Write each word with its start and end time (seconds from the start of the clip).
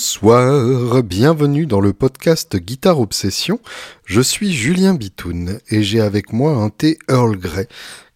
Bonsoir, 0.00 1.02
bienvenue 1.02 1.66
dans 1.66 1.82
le 1.82 1.92
podcast 1.92 2.56
Guitare 2.56 3.00
Obsession. 3.00 3.60
Je 4.06 4.22
suis 4.22 4.50
Julien 4.50 4.94
Bitoun 4.94 5.58
et 5.68 5.82
j'ai 5.82 6.00
avec 6.00 6.32
moi 6.32 6.52
un 6.52 6.70
thé 6.70 6.98
Earl 7.10 7.36
Grey 7.36 7.68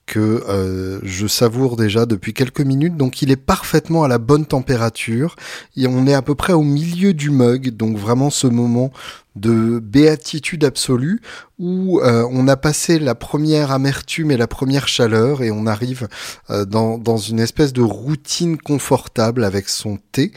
que 0.07 0.43
euh, 0.49 0.99
je 1.03 1.27
savoure 1.27 1.77
déjà 1.77 2.07
depuis 2.07 2.33
quelques 2.33 2.63
minutes, 2.63 2.97
donc 2.97 3.21
il 3.21 3.31
est 3.31 3.37
parfaitement 3.37 4.03
à 4.03 4.09
la 4.09 4.17
bonne 4.17 4.47
température. 4.47 5.37
Et 5.77 5.87
on 5.87 6.07
est 6.07 6.15
à 6.15 6.23
peu 6.23 6.35
près 6.35 6.55
au 6.55 6.63
milieu 6.63 7.13
du 7.13 7.29
mug, 7.29 7.77
donc 7.77 7.99
vraiment 7.99 8.31
ce 8.31 8.47
moment 8.47 8.91
de 9.37 9.79
béatitude 9.79 10.65
absolue 10.65 11.21
où 11.59 12.01
euh, 12.01 12.27
on 12.31 12.49
a 12.49 12.57
passé 12.57 12.99
la 12.99 13.15
première 13.15 13.73
amertume 13.73 14.31
et 14.31 14.39
la 14.39 14.47
première 14.47 14.89
chaleur 14.89 15.43
et 15.43 15.51
on 15.51 15.67
arrive 15.67 16.09
euh, 16.49 16.65
dans, 16.65 16.97
dans 16.97 17.19
une 17.19 17.41
espèce 17.41 17.75
de 17.75 17.83
routine 17.83 18.57
confortable 18.57 19.45
avec 19.45 19.69
son 19.69 19.99
thé. 20.13 20.33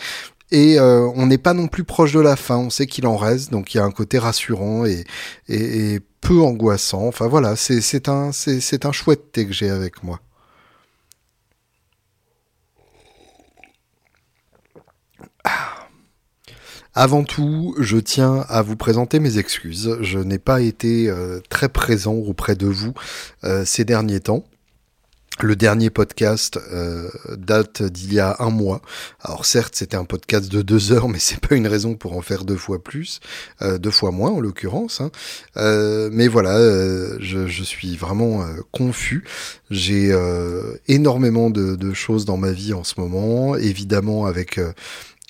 Et 0.51 0.79
euh, 0.79 1.09
on 1.15 1.27
n'est 1.27 1.37
pas 1.37 1.53
non 1.53 1.67
plus 1.67 1.83
proche 1.83 2.13
de 2.13 2.19
la 2.21 2.35
fin, 2.37 2.57
on 2.57 2.69
sait 2.69 2.87
qu'il 2.87 3.05
en 3.05 3.17
reste, 3.17 3.51
donc 3.51 3.73
il 3.73 3.77
y 3.77 3.79
a 3.81 3.83
un 3.83 3.91
côté 3.91 4.17
rassurant 4.17 4.85
et, 4.85 5.03
et, 5.49 5.99
peu 6.21 6.41
angoissant. 6.41 7.05
Enfin 7.07 7.27
voilà, 7.27 7.55
c'est 7.55 8.09
un, 8.09 8.31
c'est 8.31 8.85
un 8.85 8.91
chouette 8.91 9.31
thé 9.31 9.45
que 9.45 9.53
j'ai 9.53 9.69
avec 9.69 10.03
moi. 10.03 10.19
Ah. 15.43 15.87
Avant 16.99 17.23
tout, 17.23 17.75
je 17.79 17.97
tiens 17.97 18.43
à 18.49 18.63
vous 18.63 18.75
présenter 18.75 19.19
mes 19.19 19.37
excuses. 19.37 19.97
Je 20.01 20.17
n'ai 20.17 20.39
pas 20.39 20.61
été 20.61 21.09
euh, 21.09 21.39
très 21.47 21.69
présent 21.69 22.15
auprès 22.15 22.55
de 22.55 22.65
vous 22.65 22.93
euh, 23.43 23.63
ces 23.65 23.85
derniers 23.85 24.19
temps. 24.19 24.43
Le 25.39 25.55
dernier 25.55 25.91
podcast 25.91 26.59
euh, 26.73 27.09
date 27.37 27.83
d'il 27.83 28.11
y 28.11 28.19
a 28.19 28.37
un 28.39 28.49
mois. 28.49 28.81
Alors 29.21 29.45
certes, 29.45 29.75
c'était 29.75 29.95
un 29.95 30.03
podcast 30.03 30.51
de 30.51 30.63
deux 30.63 30.91
heures, 30.91 31.09
mais 31.09 31.19
c'est 31.19 31.39
pas 31.39 31.55
une 31.55 31.67
raison 31.67 31.93
pour 31.93 32.17
en 32.17 32.21
faire 32.21 32.43
deux 32.43 32.55
fois 32.55 32.83
plus, 32.83 33.19
euh, 33.61 33.77
deux 33.77 33.91
fois 33.91 34.09
moins 34.09 34.31
en 34.31 34.39
l'occurrence. 34.39 34.99
Hein. 34.99 35.11
Euh, 35.57 36.09
mais 36.11 36.27
voilà, 36.27 36.57
je, 37.19 37.45
je, 37.47 37.63
suis 37.63 37.95
vraiment 37.97 38.43
confus. 38.71 39.25
J'ai 39.69 40.15
énormément 40.87 41.51
de, 41.51 41.75
de, 41.75 41.93
choses 41.93 42.25
dans 42.25 42.37
ma 42.37 42.51
vie 42.51 42.73
en 42.73 42.83
ce 42.83 42.99
moment, 42.99 43.55
évidemment 43.55 44.25
avec 44.25 44.59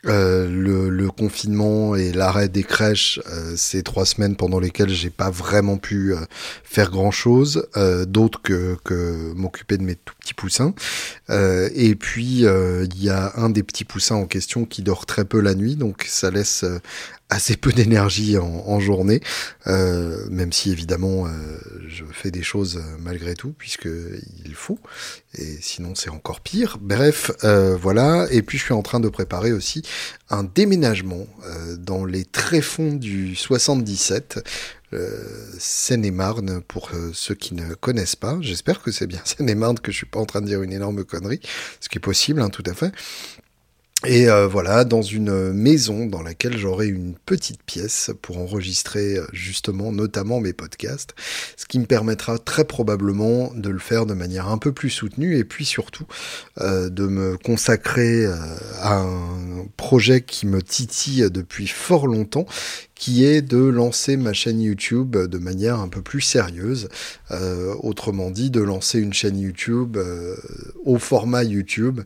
euh, 0.07 0.47
le, 0.49 0.89
le, 0.89 1.09
confinement 1.09 1.95
et 1.95 2.11
l'arrêt 2.11 2.49
des 2.49 2.63
crèches, 2.63 3.19
euh, 3.29 3.55
ces 3.55 3.83
trois 3.83 4.05
semaines 4.05 4.35
pendant 4.35 4.59
lesquelles 4.59 4.89
j'ai 4.89 5.09
pas 5.09 5.29
vraiment 5.29 5.77
pu 5.77 6.13
euh, 6.13 6.17
faire 6.63 6.91
grand 6.91 7.11
chose, 7.11 7.67
euh, 7.75 8.05
d'autre 8.05 8.41
que, 8.41 8.77
que 8.83 9.33
m'occuper 9.35 9.77
de 9.77 9.83
mes 9.83 9.95
tout 9.95 10.13
petits 10.19 10.33
poussins. 10.33 10.73
et 11.29 11.95
puis 11.95 12.45
il 12.45 13.03
y 13.03 13.09
a 13.09 13.33
un 13.37 13.49
des 13.49 13.63
petits 13.63 13.85
poussins 13.85 14.15
en 14.15 14.25
question 14.25 14.65
qui 14.65 14.81
dort 14.81 15.05
très 15.05 15.25
peu 15.25 15.39
la 15.39 15.55
nuit, 15.55 15.75
donc 15.75 16.05
ça 16.07 16.31
laisse 16.31 16.65
assez 17.29 17.57
peu 17.57 17.73
d'énergie 17.73 18.37
en, 18.37 18.63
en, 18.67 18.79
journée, 18.79 19.21
euh, 19.67 20.27
même 20.29 20.53
si 20.53 20.71
évidemment 20.71 21.27
euh, 21.27 21.31
je 21.87 22.05
fais 22.11 22.31
des 22.31 22.43
choses 22.43 22.77
euh, 22.77 22.97
malgré 22.99 23.33
tout, 23.33 23.53
puisque 23.57 23.89
il 24.45 24.53
faut, 24.53 24.79
et 25.33 25.57
sinon 25.61 25.95
c'est 25.95 26.09
encore 26.09 26.41
pire. 26.41 26.77
Bref, 26.79 27.31
euh, 27.43 27.75
voilà, 27.75 28.27
et 28.31 28.41
puis 28.41 28.57
je 28.57 28.63
suis 28.63 28.73
en 28.73 28.81
train 28.81 28.99
de 28.99 29.09
préparer 29.09 29.51
aussi 29.51 29.83
un 30.29 30.43
déménagement 30.43 31.27
euh, 31.45 31.75
dans 31.77 32.05
les 32.05 32.25
tréfonds 32.25 32.93
du 32.93 33.35
77. 33.35 34.39
Seine-et-Marne 35.59 36.61
pour 36.61 36.91
ceux 37.11 37.35
qui 37.35 37.55
ne 37.55 37.73
connaissent 37.73 38.15
pas. 38.15 38.37
J'espère 38.39 38.81
que 38.81 38.89
c'est 38.89 39.05
bien 39.05 39.19
Seine-et-Marne 39.25 39.77
que 39.79 39.91
je 39.91 39.97
suis 39.97 40.05
pas 40.05 40.19
en 40.19 40.25
train 40.25 40.39
de 40.39 40.45
dire 40.45 40.63
une 40.63 40.71
énorme 40.71 41.03
connerie, 41.03 41.41
ce 41.81 41.89
qui 41.89 41.97
est 41.97 42.01
possible, 42.01 42.41
hein, 42.41 42.49
tout 42.49 42.63
à 42.65 42.73
fait. 42.73 42.93
Et 44.09 44.29
euh, 44.29 44.47
voilà, 44.47 44.85
dans 44.85 45.01
une 45.01 45.51
maison 45.51 46.05
dans 46.05 46.21
laquelle 46.21 46.57
j'aurai 46.57 46.87
une 46.87 47.13
petite 47.25 47.61
pièce 47.63 48.09
pour 48.21 48.37
enregistrer 48.37 49.17
euh, 49.17 49.27
justement 49.33 49.91
notamment 49.91 50.39
mes 50.39 50.53
podcasts, 50.53 51.13
ce 51.57 51.65
qui 51.65 51.77
me 51.77 51.85
permettra 51.85 52.37
très 52.37 52.63
probablement 52.63 53.51
de 53.53 53.69
le 53.69 53.79
faire 53.79 54.05
de 54.05 54.13
manière 54.13 54.47
un 54.47 54.59
peu 54.59 54.71
plus 54.71 54.91
soutenue 54.91 55.37
et 55.37 55.43
puis 55.43 55.65
surtout 55.65 56.05
euh, 56.61 56.89
de 56.89 57.05
me 57.05 57.35
consacrer 57.37 58.25
à 58.79 59.01
un 59.01 59.65
projet 59.75 60.21
qui 60.21 60.47
me 60.47 60.61
titille 60.61 61.29
depuis 61.29 61.67
fort 61.67 62.07
longtemps, 62.07 62.45
qui 62.97 63.25
est 63.25 63.41
de 63.41 63.57
lancer 63.57 64.17
ma 64.17 64.33
chaîne 64.33 64.61
YouTube 64.61 65.15
de 65.15 65.37
manière 65.37 65.79
un 65.79 65.87
peu 65.87 66.01
plus 66.01 66.21
sérieuse. 66.21 66.89
Euh, 67.31 67.75
autrement 67.79 68.31
dit, 68.31 68.49
de 68.49 68.61
lancer 68.61 68.99
une 68.99 69.13
chaîne 69.13 69.39
YouTube 69.39 69.97
euh, 69.97 70.35
au 70.85 70.97
format 70.97 71.43
YouTube, 71.43 72.01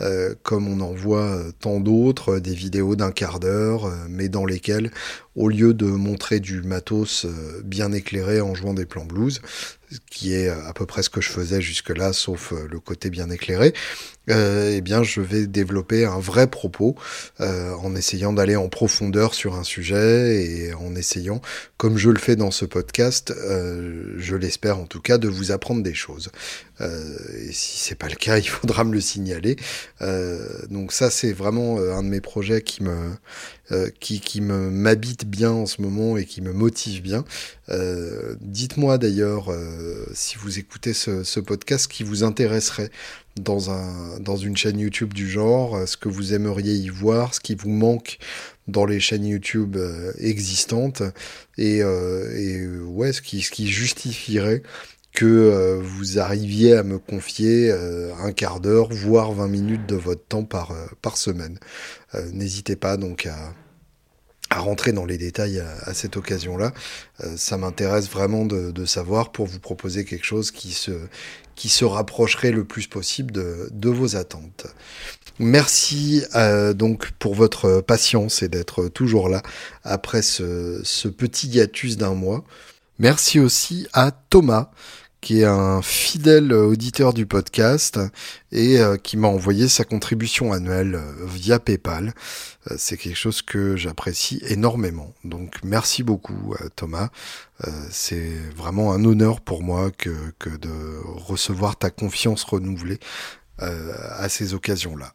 euh, 0.00 0.34
comme 0.42 0.68
on 0.68 0.80
en 0.80 0.92
voit 0.92 1.38
tant 1.60 1.80
d'autres, 1.80 2.38
des 2.38 2.54
vidéos 2.54 2.96
d'un 2.96 3.12
quart 3.12 3.40
d'heure, 3.40 3.90
mais 4.08 4.28
dans 4.28 4.44
lesquelles, 4.44 4.90
au 5.34 5.48
lieu 5.48 5.74
de 5.74 5.86
montrer 5.86 6.40
du 6.40 6.62
matos 6.62 7.26
bien 7.64 7.92
éclairé 7.92 8.40
en 8.40 8.54
jouant 8.54 8.74
des 8.74 8.86
plans 8.86 9.04
blues, 9.04 9.40
qui 10.10 10.34
est 10.34 10.48
à 10.48 10.72
peu 10.74 10.86
près 10.86 11.02
ce 11.02 11.10
que 11.10 11.20
je 11.20 11.30
faisais 11.30 11.60
jusque-là, 11.60 12.12
sauf 12.12 12.52
le 12.52 12.80
côté 12.80 13.10
bien 13.10 13.30
éclairé, 13.30 13.72
euh, 14.30 14.72
eh 14.76 14.80
bien, 14.80 15.02
je 15.02 15.20
vais 15.20 15.46
développer 15.46 16.04
un 16.04 16.20
vrai 16.20 16.46
propos 16.46 16.94
euh, 17.40 17.74
en 17.74 17.96
essayant 17.96 18.32
d'aller 18.32 18.54
en 18.54 18.68
profondeur 18.68 19.34
sur 19.34 19.56
un 19.56 19.64
sujet 19.64 20.44
et 20.44 20.74
en 20.74 20.94
essayant, 20.94 21.40
comme 21.76 21.98
je 21.98 22.08
le 22.10 22.18
fais 22.18 22.36
dans 22.36 22.52
ce 22.52 22.64
podcast, 22.64 23.32
euh, 23.36 24.14
je 24.18 24.36
l'espère 24.36 24.78
en 24.78 24.86
tout 24.86 25.00
cas, 25.00 25.18
de 25.18 25.28
vous 25.28 25.50
apprendre 25.50 25.82
des 25.82 25.94
choses. 25.94 26.30
Euh, 26.82 27.16
et 27.48 27.52
si 27.52 27.78
c'est 27.78 27.94
pas 27.94 28.08
le 28.08 28.14
cas, 28.14 28.38
il 28.38 28.48
faudra 28.48 28.84
me 28.84 28.92
le 28.92 29.00
signaler. 29.00 29.56
Euh, 30.00 30.46
donc 30.70 30.92
ça, 30.92 31.10
c'est 31.10 31.32
vraiment 31.32 31.78
euh, 31.78 31.92
un 31.92 32.02
de 32.02 32.08
mes 32.08 32.20
projets 32.20 32.62
qui 32.62 32.82
me 32.82 33.12
qui, 34.00 34.20
qui 34.20 34.42
me 34.42 34.68
m'habite 34.68 35.24
bien 35.24 35.50
en 35.50 35.64
ce 35.64 35.80
moment 35.80 36.18
et 36.18 36.26
qui 36.26 36.42
me 36.42 36.52
motive 36.52 37.00
bien. 37.00 37.24
Dites-moi 38.42 38.98
d'ailleurs 38.98 39.48
si 40.12 40.36
vous 40.36 40.58
écoutez 40.58 40.92
ce, 40.92 41.24
ce 41.24 41.40
podcast 41.40 41.90
qui 41.90 42.02
vous 42.02 42.22
intéresserait 42.22 42.90
dans, 43.40 43.70
un, 43.70 44.20
dans 44.20 44.36
une 44.36 44.58
chaîne 44.58 44.78
YouTube 44.78 45.14
du 45.14 45.26
genre, 45.26 45.88
ce 45.88 45.96
que 45.96 46.10
vous 46.10 46.34
aimeriez 46.34 46.74
y 46.74 46.90
voir, 46.90 47.32
ce 47.32 47.40
qui 47.40 47.54
vous 47.54 47.70
manque 47.70 48.18
dans 48.68 48.84
les 48.84 49.00
chaînes 49.00 49.26
YouTube 49.26 49.76
euh, 49.76 50.12
existantes, 50.18 51.02
et, 51.58 51.82
euh, 51.82 52.30
et 52.36 52.66
ouais, 52.78 53.12
ce 53.12 53.20
qui, 53.22 53.42
ce 53.42 53.50
qui 53.50 53.68
justifierait 53.68 54.62
que 55.12 55.26
euh, 55.26 55.80
vous 55.82 56.18
arriviez 56.18 56.74
à 56.74 56.82
me 56.82 56.98
confier 56.98 57.72
un 57.72 58.32
quart 58.32 58.60
d'heure, 58.60 58.88
voire 58.90 59.32
20 59.32 59.48
minutes 59.48 59.86
de 59.86 59.96
votre 59.96 60.24
temps 60.24 60.44
par, 60.44 60.74
par 61.02 61.16
semaine. 61.16 61.58
N'hésitez 62.32 62.76
pas 62.76 62.96
donc 62.96 63.26
à, 63.26 63.52
à 64.50 64.60
rentrer 64.60 64.92
dans 64.92 65.06
les 65.06 65.18
détails 65.18 65.60
à, 65.60 65.68
à 65.84 65.94
cette 65.94 66.16
occasion-là. 66.16 66.72
ça 67.36 67.56
m'intéresse 67.56 68.08
vraiment 68.08 68.44
de, 68.44 68.70
de, 68.70 68.84
savoir 68.84 69.32
pour 69.32 69.46
vous 69.46 69.60
proposer 69.60 70.04
quelque 70.04 70.26
chose 70.26 70.50
qui 70.50 70.72
se, 70.72 70.92
qui 71.54 71.68
se 71.68 71.84
rapprocherait 71.84 72.50
le 72.50 72.64
plus 72.64 72.86
possible 72.86 73.30
de, 73.32 73.68
de 73.72 73.88
vos 73.88 74.16
attentes. 74.16 74.66
Merci 75.38 76.24
euh, 76.34 76.72
donc 76.72 77.10
pour 77.12 77.34
votre 77.34 77.80
patience 77.80 78.42
et 78.42 78.48
d'être 78.48 78.88
toujours 78.88 79.28
là 79.28 79.42
après 79.82 80.22
ce, 80.22 80.80
ce 80.84 81.08
petit 81.08 81.48
hiatus 81.48 81.96
d'un 81.96 82.14
mois. 82.14 82.44
Merci 82.98 83.40
aussi 83.40 83.86
à 83.92 84.10
Thomas 84.10 84.70
qui 85.22 85.40
est 85.40 85.46
un 85.46 85.80
fidèle 85.82 86.52
auditeur 86.52 87.14
du 87.14 87.26
podcast 87.26 88.00
et 88.50 88.80
euh, 88.80 88.96
qui 88.96 89.16
m'a 89.16 89.28
envoyé 89.28 89.68
sa 89.68 89.84
contribution 89.84 90.52
annuelle 90.52 90.96
euh, 90.96 91.26
via 91.26 91.60
PayPal. 91.60 92.12
Euh, 92.70 92.74
c'est 92.76 92.96
quelque 92.96 93.16
chose 93.16 93.40
que 93.40 93.76
j'apprécie 93.76 94.42
énormément. 94.48 95.14
Donc 95.22 95.60
merci 95.64 96.02
beaucoup 96.02 96.54
Thomas. 96.76 97.08
C'est 97.90 98.32
vraiment 98.56 98.92
un 98.92 99.04
honneur 99.04 99.40
pour 99.40 99.62
moi 99.62 99.92
que, 99.92 100.10
que 100.40 100.50
de 100.50 100.70
recevoir 101.04 101.76
ta 101.76 101.90
confiance 101.90 102.42
renouvelée 102.42 102.98
à 103.58 104.28
ces 104.28 104.52
occasions-là. 104.52 105.14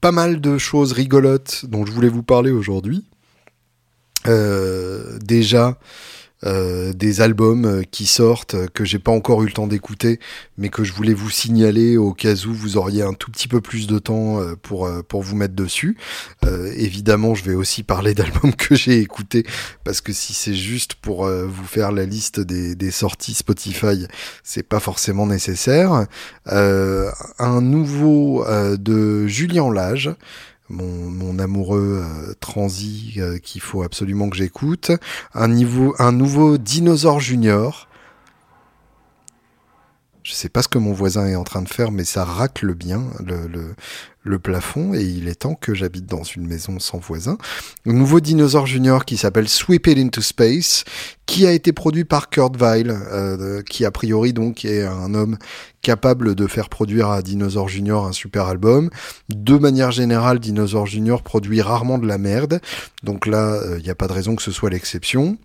Pas 0.00 0.12
mal 0.12 0.40
de 0.40 0.58
choses 0.58 0.92
rigolotes 0.92 1.66
dont 1.66 1.84
je 1.84 1.90
voulais 1.90 2.08
vous 2.08 2.22
parler 2.22 2.52
aujourd'hui. 2.52 3.04
déjà, 4.24 5.76
euh, 6.46 6.92
des 6.92 7.20
albums 7.20 7.64
euh, 7.64 7.82
qui 7.82 8.06
sortent 8.06 8.54
euh, 8.54 8.68
que 8.72 8.84
j'ai 8.84 9.00
pas 9.00 9.10
encore 9.10 9.42
eu 9.42 9.46
le 9.46 9.52
temps 9.52 9.66
d'écouter, 9.66 10.20
mais 10.58 10.68
que 10.68 10.84
je 10.84 10.92
voulais 10.92 11.12
vous 11.12 11.28
signaler 11.28 11.96
au 11.96 12.12
cas 12.12 12.34
où 12.46 12.54
vous 12.54 12.76
auriez 12.76 13.02
un 13.02 13.14
tout 13.14 13.32
petit 13.32 13.48
peu 13.48 13.60
plus 13.60 13.88
de 13.88 13.98
temps 13.98 14.40
pour 14.62 14.88
pour 15.08 15.22
vous 15.22 15.34
mettre 15.34 15.54
dessus. 15.54 15.96
Euh, 16.44 16.72
évidemment, 16.76 17.34
je 17.34 17.42
vais 17.44 17.54
aussi 17.54 17.82
parler 17.82 18.14
d'albums 18.14 18.54
que 18.54 18.74
j'ai 18.76 19.00
écoutés 19.00 19.44
parce 19.82 20.00
que 20.00 20.12
si 20.12 20.34
c'est 20.34 20.54
juste 20.54 20.94
pour 20.94 21.26
vous 21.26 21.64
faire 21.64 21.92
la 21.92 22.04
liste 22.06 22.40
des, 22.40 22.74
des 22.74 22.90
sorties 22.90 23.34
Spotify, 23.34 24.06
c'est 24.44 24.62
pas 24.62 24.80
forcément 24.80 25.26
nécessaire. 25.26 26.06
un 26.46 27.60
nouveau 27.60 28.44
de 28.76 29.26
Julien 29.26 29.72
Lage 29.72 30.10
mon, 30.68 31.38
amoureux 31.38 32.02
euh, 32.02 32.34
transi 32.40 33.14
euh, 33.18 33.38
qu'il 33.38 33.60
faut 33.60 33.82
absolument 33.82 34.28
que 34.28 34.36
j'écoute, 34.36 34.90
un, 35.34 35.48
nouveau 35.48 36.58
Dinosaure 36.58 37.20
Junior. 37.20 37.88
Je 40.22 40.32
sais 40.32 40.48
pas 40.48 40.62
ce 40.62 40.68
que 40.68 40.78
mon 40.78 40.92
voisin 40.92 41.26
est 41.26 41.36
en 41.36 41.44
train 41.44 41.62
de 41.62 41.68
faire, 41.68 41.92
mais 41.92 42.04
ça 42.04 42.24
racle 42.24 42.74
bien 42.74 43.04
le, 43.24 43.74
le 44.28 44.38
plafond 44.38 44.94
et 44.94 45.02
il 45.02 45.28
est 45.28 45.36
temps 45.36 45.54
que 45.54 45.74
j'habite 45.74 46.06
dans 46.06 46.22
une 46.22 46.46
maison 46.46 46.78
sans 46.78 46.98
voisin. 46.98 47.38
Un 47.86 47.92
nouveau 47.92 48.20
dinosaure 48.20 48.66
junior 48.66 49.04
qui 49.04 49.16
s'appelle 49.16 49.48
Sweep 49.48 49.86
It 49.86 49.98
Into 49.98 50.20
Space, 50.20 50.84
qui 51.26 51.46
a 51.46 51.52
été 51.52 51.72
produit 51.72 52.04
par 52.04 52.28
Kurt 52.30 52.56
Weill, 52.56 52.90
euh, 52.90 53.62
qui 53.62 53.84
a 53.84 53.90
priori 53.90 54.32
donc 54.32 54.64
est 54.64 54.84
un 54.84 55.14
homme 55.14 55.38
capable 55.82 56.34
de 56.34 56.46
faire 56.46 56.68
produire 56.68 57.10
à 57.10 57.22
Dinosaur 57.22 57.68
Junior 57.68 58.06
un 58.06 58.12
super 58.12 58.46
album. 58.46 58.90
De 59.28 59.56
manière 59.56 59.92
générale, 59.92 60.40
Dinosaur 60.40 60.86
Junior 60.86 61.22
produit 61.22 61.60
rarement 61.60 61.98
de 61.98 62.06
la 62.06 62.18
merde, 62.18 62.60
donc 63.02 63.26
là, 63.26 63.60
il 63.64 63.72
euh, 63.72 63.80
n'y 63.80 63.90
a 63.90 63.94
pas 63.94 64.08
de 64.08 64.12
raison 64.12 64.34
que 64.34 64.42
ce 64.42 64.52
soit 64.52 64.70
l'exception. 64.70 65.38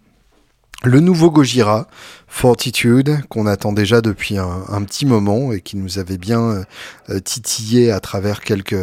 Le 0.84 1.00
nouveau 1.00 1.30
Gojira, 1.30 1.88
Fortitude, 2.28 3.20
qu'on 3.30 3.46
attend 3.46 3.72
déjà 3.72 4.02
depuis 4.02 4.38
un, 4.40 4.82
petit 4.82 5.06
moment 5.06 5.54
et 5.54 5.62
qui 5.62 5.78
nous 5.78 6.00
avait 6.00 6.18
bien 6.18 6.66
euh, 7.12 7.20
titillé 7.20 7.92
à 7.92 8.00
travers 8.00 8.42
quelques, 8.42 8.74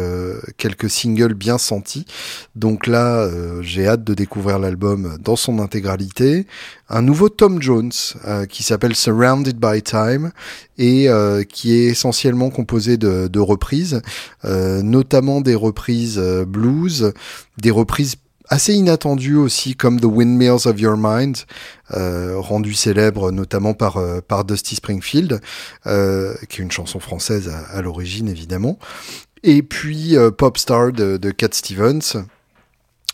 singles 0.87 1.33
bien 1.33 1.57
sentis. 1.57 2.05
Donc 2.55 2.87
là, 2.87 3.17
euh, 3.17 3.61
j'ai 3.63 3.85
hâte 3.85 4.05
de 4.05 4.13
découvrir 4.13 4.59
l'album 4.59 5.17
dans 5.21 5.35
son 5.35 5.59
intégralité. 5.59 6.47
Un 6.87 7.01
nouveau 7.01 7.27
Tom 7.27 7.61
Jones 7.61 7.91
euh, 8.25 8.45
qui 8.45 8.63
s'appelle 8.63 8.95
Surrounded 8.95 9.57
by 9.59 9.81
Time 9.81 10.31
et 10.77 11.09
qui 11.49 11.73
est 11.73 11.87
essentiellement 11.87 12.49
composé 12.49 12.95
de 12.95 13.39
reprises, 13.39 14.01
notamment 14.45 15.41
des 15.41 15.55
reprises 15.55 16.17
blues, 16.47 17.11
des 17.57 17.71
reprises 17.71 18.15
assez 18.49 18.73
inattendu 18.73 19.35
aussi 19.35 19.75
comme 19.75 19.99
The 19.99 20.05
Windmills 20.05 20.67
of 20.67 20.79
Your 20.79 20.97
Mind, 20.97 21.37
euh, 21.91 22.35
rendu 22.37 22.73
célèbre 22.73 23.31
notamment 23.31 23.73
par, 23.73 23.97
euh, 23.97 24.21
Dusty 24.45 24.75
Springfield, 24.75 25.39
euh, 25.87 26.33
qui 26.49 26.61
est 26.61 26.63
une 26.63 26.71
chanson 26.71 26.99
française 26.99 27.49
à, 27.71 27.81
l'origine 27.81 28.27
évidemment. 28.27 28.77
Et 29.43 29.63
puis 29.63 30.15
Popstar 30.37 30.91
de, 30.91 31.15
de 31.17 31.31
Cat 31.31 31.49
Stevens 31.53 32.25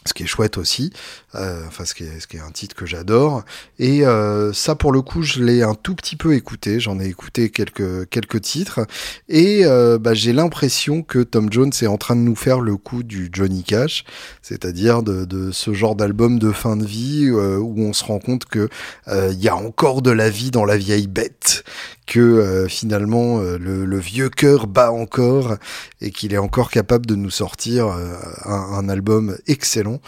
ce 0.07 0.13
qui 0.13 0.23
est 0.23 0.27
chouette 0.27 0.57
aussi, 0.57 0.91
euh, 1.33 1.63
enfin 1.67 1.85
ce 1.85 1.93
qui, 1.95 2.03
est, 2.03 2.19
ce 2.19 2.27
qui 2.27 2.37
est 2.37 2.41
un 2.41 2.51
titre 2.51 2.75
que 2.75 2.85
j'adore. 2.85 3.43
Et 3.79 4.05
euh, 4.05 4.53
ça 4.53 4.75
pour 4.75 4.91
le 4.91 5.01
coup 5.01 5.23
je 5.23 5.43
l'ai 5.43 5.63
un 5.63 5.73
tout 5.73 5.95
petit 5.95 6.15
peu 6.15 6.35
écouté, 6.35 6.79
j'en 6.79 6.99
ai 6.99 7.07
écouté 7.07 7.49
quelques, 7.49 8.07
quelques 8.09 8.41
titres, 8.41 8.81
et 9.29 9.65
euh, 9.65 9.97
bah, 9.97 10.13
j'ai 10.13 10.33
l'impression 10.33 11.01
que 11.01 11.19
Tom 11.19 11.51
Jones 11.51 11.71
est 11.81 11.87
en 11.87 11.97
train 11.97 12.15
de 12.15 12.21
nous 12.21 12.35
faire 12.35 12.59
le 12.59 12.77
coup 12.77 13.03
du 13.03 13.29
Johnny 13.31 13.63
Cash, 13.63 14.05
c'est-à-dire 14.41 15.03
de, 15.03 15.25
de, 15.25 15.51
ce 15.51 15.73
genre 15.73 15.95
d'album 15.95 16.39
de 16.39 16.51
fin 16.51 16.77
de 16.77 16.85
vie 16.85 17.25
euh, 17.27 17.57
où 17.57 17.79
on 17.81 17.93
se 17.93 18.03
rend 18.03 18.19
compte 18.19 18.45
que 18.45 18.69
euh, 19.07 19.31
il 19.31 19.41
y 19.41 19.49
a 19.49 19.55
encore 19.55 20.01
de 20.01 20.11
la 20.11 20.29
vie 20.29 20.51
dans 20.51 20.65
la 20.65 20.77
vieille 20.77 21.07
bête, 21.07 21.63
que 22.05 22.19
euh, 22.19 22.67
finalement 22.67 23.39
euh, 23.39 23.57
le, 23.57 23.99
vieux 23.99 24.29
cœur 24.29 24.67
bat 24.67 24.91
encore 24.91 25.55
et 26.01 26.11
qu'il 26.11 26.33
est 26.33 26.37
encore 26.37 26.69
capable 26.69 27.05
de 27.05 27.15
nous 27.15 27.29
sortir 27.29 27.87
euh, 27.87 28.15
un, 28.45 28.87
album 28.89 29.37
excellent. 29.47 29.99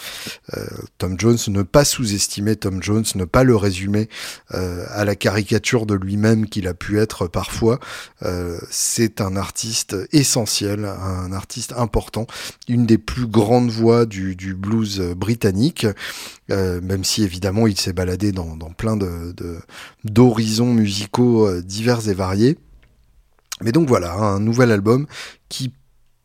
Tom 0.97 1.19
Jones, 1.19 1.37
ne 1.47 1.63
pas 1.63 1.83
sous-estimer 1.83 2.55
Tom 2.55 2.83
Jones, 2.83 3.05
ne 3.15 3.25
pas 3.25 3.43
le 3.43 3.55
résumer 3.55 4.07
à 4.49 5.03
la 5.03 5.15
caricature 5.15 5.85
de 5.85 5.95
lui-même 5.95 6.47
qu'il 6.47 6.67
a 6.67 6.73
pu 6.73 6.99
être 6.99 7.27
parfois. 7.27 7.79
C'est 8.69 9.19
un 9.19 9.35
artiste 9.35 9.95
essentiel, 10.11 10.85
un 10.85 11.31
artiste 11.31 11.73
important, 11.75 12.27
une 12.67 12.85
des 12.85 12.99
plus 12.99 13.25
grandes 13.25 13.71
voix 13.71 14.05
du, 14.05 14.35
du 14.35 14.53
blues 14.53 14.99
britannique. 15.15 15.87
Euh, 16.49 16.79
même 16.81 17.03
si 17.03 17.23
évidemment 17.23 17.67
il 17.67 17.77
s'est 17.77 17.91
baladé 17.91 18.31
dans, 18.31 18.55
plein 18.77 18.95
de, 18.95 19.35
d'horizons 20.05 20.73
musicaux 20.73 21.45
euh, 21.45 21.61
divers 21.61 22.07
et 22.07 22.13
variés. 22.13 22.57
Mais 23.61 23.71
donc 23.71 23.87
voilà, 23.87 24.13
un 24.13 24.39
nouvel 24.39 24.71
album 24.71 25.07
qui 25.49 25.73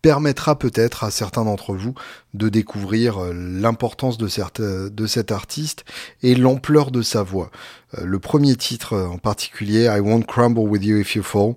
permettra 0.02 0.58
peut-être 0.58 1.04
à 1.04 1.10
certains 1.10 1.44
d'entre 1.44 1.75
vous 1.75 1.94
de 2.34 2.49
découvrir 2.49 3.19
euh, 3.19 3.32
l'importance 3.34 4.19
de, 4.19 4.28
euh, 4.60 4.90
de 4.90 5.06
cet 5.06 5.32
artiste 5.32 5.84
et 6.22 6.34
l'ampleur 6.34 6.90
de 6.90 7.02
sa 7.02 7.22
voix. 7.22 7.50
Euh, 7.99 8.04
le 8.04 8.19
premier 8.19 8.56
titre 8.56 8.96
en 8.96 9.19
particulier, 9.19 9.84
I 9.84 10.00
Won't 10.00 10.25
Crumble 10.26 10.60
With 10.60 10.84
You 10.84 10.99
If 10.99 11.14
You 11.14 11.22
Fall, 11.22 11.54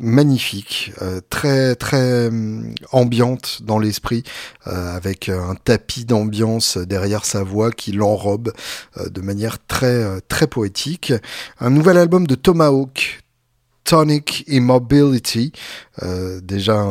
magnifique, 0.00 0.92
très 1.30 1.76
très 1.76 2.30
ambiante 2.90 3.60
dans 3.62 3.78
l'esprit, 3.78 4.24
avec 4.64 5.28
un 5.28 5.54
tapis 5.54 6.04
d'ambiance 6.04 6.76
derrière 6.76 7.24
sa 7.24 7.44
voix 7.44 7.70
qui 7.70 7.92
l'enrobe 7.92 8.52
de 8.98 9.20
manière 9.20 9.64
très 9.64 10.20
très 10.22 10.46
poétique. 10.46 11.12
Un 11.60 11.70
nouvel 11.70 11.98
album 11.98 12.26
de 12.26 12.34
Tomahawk, 12.34 13.21
Tonic 13.84 14.44
Immobility. 14.48 15.52
Euh, 16.02 16.40
déjà, 16.40 16.84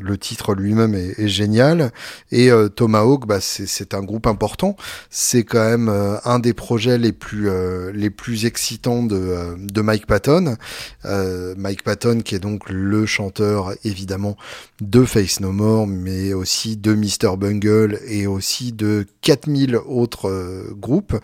le 0.00 0.18
titre 0.18 0.54
lui-même 0.54 0.94
est, 0.94 1.28
génial. 1.28 1.92
Et 2.30 2.50
euh, 2.50 2.68
Tomahawk, 2.68 3.26
bah, 3.26 3.40
c'est 3.40 3.94
un 3.94 4.02
groupe 4.02 4.26
important. 4.26 4.76
C'est 5.10 5.44
quand 5.44 5.64
même 5.64 5.88
euh, 5.88 6.16
un 6.24 6.38
des 6.38 6.52
projets 6.52 6.98
les 6.98 7.12
plus 7.12 7.50
les 7.92 8.10
plus 8.10 8.44
excitants 8.44 9.02
de, 9.02 9.56
de 9.58 9.80
Mike 9.80 10.06
Patton. 10.06 10.56
Mike 11.04 11.82
Patton, 11.82 12.20
qui 12.20 12.34
est 12.34 12.40
donc 12.40 12.68
le 12.68 13.06
chanteur 13.06 13.72
évidemment 13.84 14.36
de 14.80 15.04
Face 15.04 15.40
No 15.40 15.52
More, 15.52 15.86
mais 15.86 16.32
aussi 16.32 16.76
de 16.76 16.94
Mr 16.94 17.36
Bungle 17.36 17.98
et 18.06 18.26
aussi 18.26 18.72
de 18.72 19.06
4000 19.22 19.76
autres 19.76 20.66
groupes. 20.72 21.16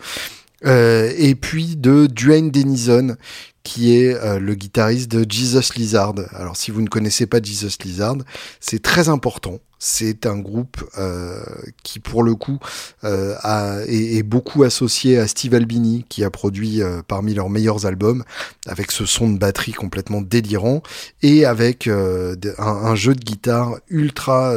Et 0.65 1.35
puis 1.35 1.75
de 1.75 2.07
Dwayne 2.07 2.51
Denison, 2.51 3.15
qui 3.63 3.95
est 3.95 4.15
euh, 4.15 4.39
le 4.39 4.55
guitariste 4.55 5.11
de 5.11 5.25
Jesus 5.29 5.75
Lizard. 5.75 6.15
Alors 6.33 6.55
si 6.55 6.71
vous 6.71 6.81
ne 6.81 6.87
connaissez 6.87 7.27
pas 7.27 7.41
Jesus 7.41 7.77
Lizard, 7.83 8.17
c'est 8.59 8.81
très 8.81 9.09
important 9.09 9.59
c'est 9.79 10.25
un 10.25 10.37
groupe 10.37 10.83
euh, 10.97 11.41
qui, 11.83 11.99
pour 11.99 12.21
le 12.21 12.35
coup, 12.35 12.59
euh, 13.05 13.35
a, 13.41 13.79
est, 13.87 14.23
beaucoup 14.23 14.63
associé 14.63 15.17
à 15.17 15.25
Steve 15.25 15.53
Albini, 15.53 16.05
qui 16.09 16.25
a 16.25 16.29
produit 16.29 16.81
euh, 16.81 17.01
parmi 17.07 17.33
leurs 17.33 17.49
meilleurs 17.49 17.85
albums, 17.85 18.25
avec 18.67 18.91
ce 18.91 19.05
son 19.05 19.29
de 19.29 19.39
batterie 19.39 19.71
complètement 19.71 20.21
délirant, 20.21 20.83
et 21.21 21.45
avec 21.45 21.87
un, 21.87 22.95
jeu 22.95 23.15
de 23.15 23.23
guitare 23.23 23.77
ultra 23.89 24.53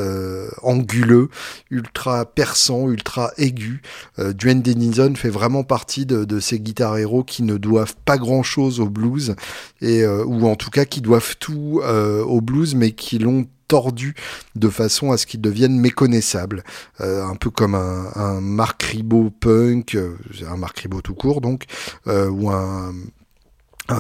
anguleux, 0.63 1.29
ultra 1.71 2.25
perçant, 2.25 2.89
ultra 2.89 3.31
aigu. 3.37 3.83
Dwayne 4.19 4.63
Denison 4.63 5.15
fait 5.15 5.31
vraiment 5.31 5.63
partie 5.63 6.05
de, 6.05 6.25
de 6.25 6.41
ces 6.41 6.59
guitares 6.59 6.99
héros 6.99 7.23
qui 7.23 7.45
ne 7.45 7.57
doivent 7.57 7.95
pas 8.05 8.19
grand-chose 8.19 8.81
au 8.81 8.89
blues, 8.89 9.37
et, 9.81 10.05
ou 10.05 10.49
en 10.49 10.57
tout 10.57 10.71
cas 10.71 10.85
qui 10.85 11.01
doivent 11.01 11.37
tout 11.39 11.81
au 11.85 12.41
blues, 12.41 12.75
mais 12.75 12.91
qui 12.91 13.19
l'ont 13.19 13.47
tordu 13.73 14.15
de 14.55 14.69
façon 14.69 15.13
à 15.13 15.17
ce 15.17 15.25
qu'ils 15.25 15.41
deviennent 15.41 15.81
méconnaissables. 15.81 16.63
Euh, 17.01 17.25
un 17.25 17.37
peu 17.37 17.49
comme 17.49 17.75
un, 17.75 18.39
Mark 18.43 18.83
Ribot 18.83 19.31
punk, 19.31 19.95
euh, 19.95 20.19
un 20.47 20.59
Mark 20.59 20.79
Ribot 20.81 21.01
tout 21.01 21.15
court 21.15 21.41
donc, 21.41 21.65
euh, 22.07 22.29
ou 22.29 22.51
un 22.51 22.93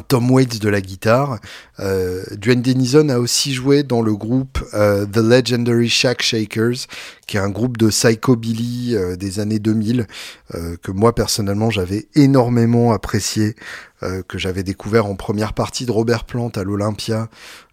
Tom 0.08 0.30
Waits 0.30 0.60
de 0.60 0.68
la 0.68 0.82
guitare. 0.82 1.38
Dwayne 1.78 2.60
Denison 2.60 3.08
a 3.08 3.18
aussi 3.18 3.54
joué 3.54 3.82
dans 3.82 4.02
le 4.02 4.14
groupe 4.14 4.58
The 4.72 5.16
Legendary 5.16 5.88
Shack 5.88 6.22
Shakers, 6.22 6.86
qui 7.32 7.38
est 7.38 7.40
un 7.40 7.48
groupe 7.48 7.78
de 7.78 7.88
psychobilly 7.88 8.94
des 9.16 9.40
années 9.40 9.58
2000 9.58 10.06
que 10.52 10.90
moi 10.90 11.14
personnellement 11.14 11.70
j'avais 11.70 12.06
énormément 12.14 12.92
apprécié, 12.92 13.56
que 14.00 14.36
j'avais 14.36 14.62
découvert 14.62 15.06
en 15.06 15.14
première 15.14 15.54
partie 15.54 15.86
de 15.86 15.92
Robert 15.92 16.24
Plant 16.24 16.50
à 16.50 16.62
l'Olympia 16.62 17.30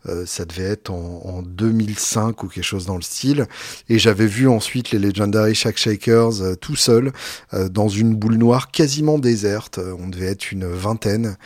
euh, 0.08 0.25
ça 0.25 0.46
devait 0.46 0.63
être 0.63 0.92
en, 0.92 1.42
2005 1.44 2.44
ou 2.44 2.48
quelque 2.48 2.63
chose 2.63 2.86
dans 2.86 2.96
le 2.96 3.01
style. 3.01 3.48
Et 3.89 4.00
j'avais 4.00 4.28
vu 4.28 4.48
ensuite 4.48 4.92
les 4.92 5.00
Legendary 5.00 5.56
Shack 5.56 5.78
Shakers 5.78 6.42
euh, 6.42 6.56
tout 6.56 6.75
seul 6.75 7.12
euh, 7.54 7.68
dans 7.68 7.89
une 7.89 8.16
boule 8.16 8.36
noire 8.36 8.72
quasiment 8.72 9.20
déserte. 9.20 9.78
On 9.78 10.08
devait 10.08 10.28
être 10.28 10.51
une 10.51 10.68
vingtaine 10.68 11.38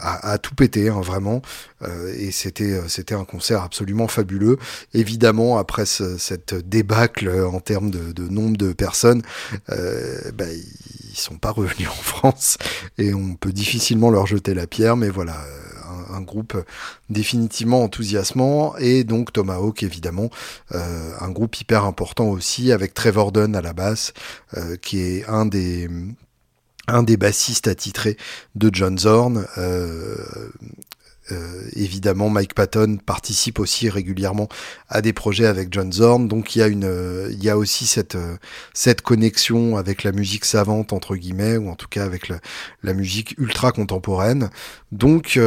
à, 0.00 0.38
tout 0.38 0.54
péter, 0.54 0.90
hein, 0.90 1.00
vraiment. 1.00 1.40
et 2.18 2.30
c'était 2.30 2.78
c'était 2.86 3.14
un 3.14 3.24
concert 3.24 3.62
absolument 3.62 4.08
fabuleux. 4.08 4.58
Évidemment, 4.92 5.56
après 5.56 5.86
cette 5.86 6.54
débâcle 6.86 7.28
en 7.28 7.60
termes 7.60 7.90
de, 7.90 8.28
nombre 8.28 8.56
de 8.56 8.72
personnes, 8.72 9.22
bah, 9.68 10.44
ils 11.16 11.16
sont 11.16 11.38
pas 11.38 11.50
revenus 11.50 11.88
en 11.90 12.02
France 12.02 12.58
et 12.98 13.14
on 13.14 13.34
peut 13.34 13.52
difficilement 13.52 14.10
leur 14.10 14.26
jeter 14.26 14.54
la 14.54 14.66
pierre. 14.66 14.96
Mais 14.96 15.08
voilà 15.08 15.36
un, 16.12 16.20
groupe 16.20 16.56
définitivement 17.10 17.82
enthousiasmant 17.82 18.76
et 18.78 19.04
donc 19.04 19.32
Tomahawk 19.32 19.82
évidemment 19.82 20.30
euh, 20.74 21.12
un 21.20 21.30
groupe 21.30 21.60
hyper 21.60 21.84
important 21.84 22.26
aussi 22.26 22.72
avec 22.72 22.94
Trevor 22.94 23.32
Dunn 23.32 23.54
à 23.54 23.60
la 23.60 23.72
basse 23.72 24.12
euh, 24.56 24.76
qui 24.76 25.00
est 25.00 25.24
un 25.28 25.46
des 25.46 25.88
un 26.88 27.02
des 27.02 27.16
bassistes 27.16 27.68
attitrés 27.68 28.16
de 28.54 28.70
John 28.72 28.96
Zorn. 28.98 29.46
Euh, 29.58 30.16
euh, 31.32 31.62
évidemment, 31.74 32.28
Mike 32.28 32.54
Patton 32.54 32.98
participe 33.04 33.58
aussi 33.58 33.88
régulièrement 33.88 34.48
à 34.88 35.02
des 35.02 35.12
projets 35.12 35.46
avec 35.46 35.72
John 35.72 35.92
Zorn, 35.92 36.28
donc 36.28 36.54
il 36.54 36.60
y 36.60 36.62
a 36.62 36.68
une, 36.68 36.84
euh, 36.84 37.28
il 37.32 37.42
y 37.42 37.50
a 37.50 37.58
aussi 37.58 37.86
cette 37.86 38.14
euh, 38.14 38.36
cette 38.74 39.02
connexion 39.02 39.76
avec 39.76 40.04
la 40.04 40.12
musique 40.12 40.44
savante 40.44 40.92
entre 40.92 41.16
guillemets, 41.16 41.56
ou 41.56 41.68
en 41.68 41.74
tout 41.74 41.88
cas 41.88 42.04
avec 42.04 42.28
la, 42.28 42.94
musique 42.94 43.34
ultra 43.38 43.72
contemporaine. 43.72 44.50
Donc 44.92 45.38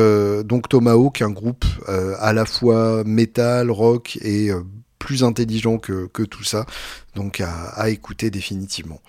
donc 0.46 0.70
Tomahawk, 0.70 1.22
un 1.22 1.32
groupe 1.32 1.66
à 1.88 2.34
la 2.34 2.46
fois 2.46 3.04
metal, 3.06 3.72
rock 3.72 4.18
et 4.22 4.52
plus 5.00 5.24
intelligent 5.24 5.78
que, 5.78 6.08
que 6.08 6.24
tout 6.24 6.44
ça, 6.44 6.66
donc 7.16 7.42
à, 7.42 7.70
à 7.70 7.90
écouter 7.90 8.30
définitivement. 8.30 9.02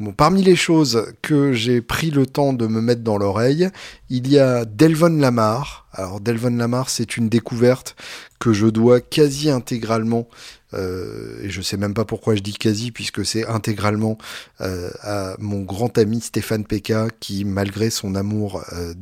Bon, 0.00 0.12
parmi 0.12 0.42
les 0.42 0.56
choses 0.56 1.06
que 1.22 1.52
j'ai 1.52 1.80
pris 1.80 2.10
le 2.10 2.26
temps 2.26 2.52
de 2.52 2.66
me 2.66 2.80
mettre 2.80 3.02
dans 3.02 3.16
l'oreille, 3.16 3.68
il 4.10 4.26
y 4.26 4.40
a 4.40 4.64
Delvon 4.64 5.20
Lamar. 5.20 5.83
Alors 5.94 6.20
Delvon 6.20 6.56
Lamar, 6.56 6.90
c'est 6.90 7.16
une 7.16 7.28
découverte 7.28 7.96
que 8.40 8.52
je 8.52 8.66
dois 8.66 9.00
quasi 9.00 9.48
intégralement 9.48 10.28
euh, 10.74 11.42
et 11.42 11.50
je 11.50 11.62
sais 11.62 11.76
même 11.76 11.94
pas 11.94 12.04
pourquoi 12.04 12.34
je 12.34 12.40
dis 12.40 12.54
quasi, 12.54 12.90
puisque 12.90 13.24
c'est 13.24 13.46
intégralement 13.46 14.18
euh, 14.60 14.90
à 15.02 15.34
mon 15.38 15.60
grand 15.60 15.96
ami 15.98 16.20
Stéphane 16.20 16.64
Peka, 16.64 17.08
qui, 17.20 17.44
malgré 17.44 17.90
son 17.90 18.14
amour 18.14 18.62
euh, 18.72 18.94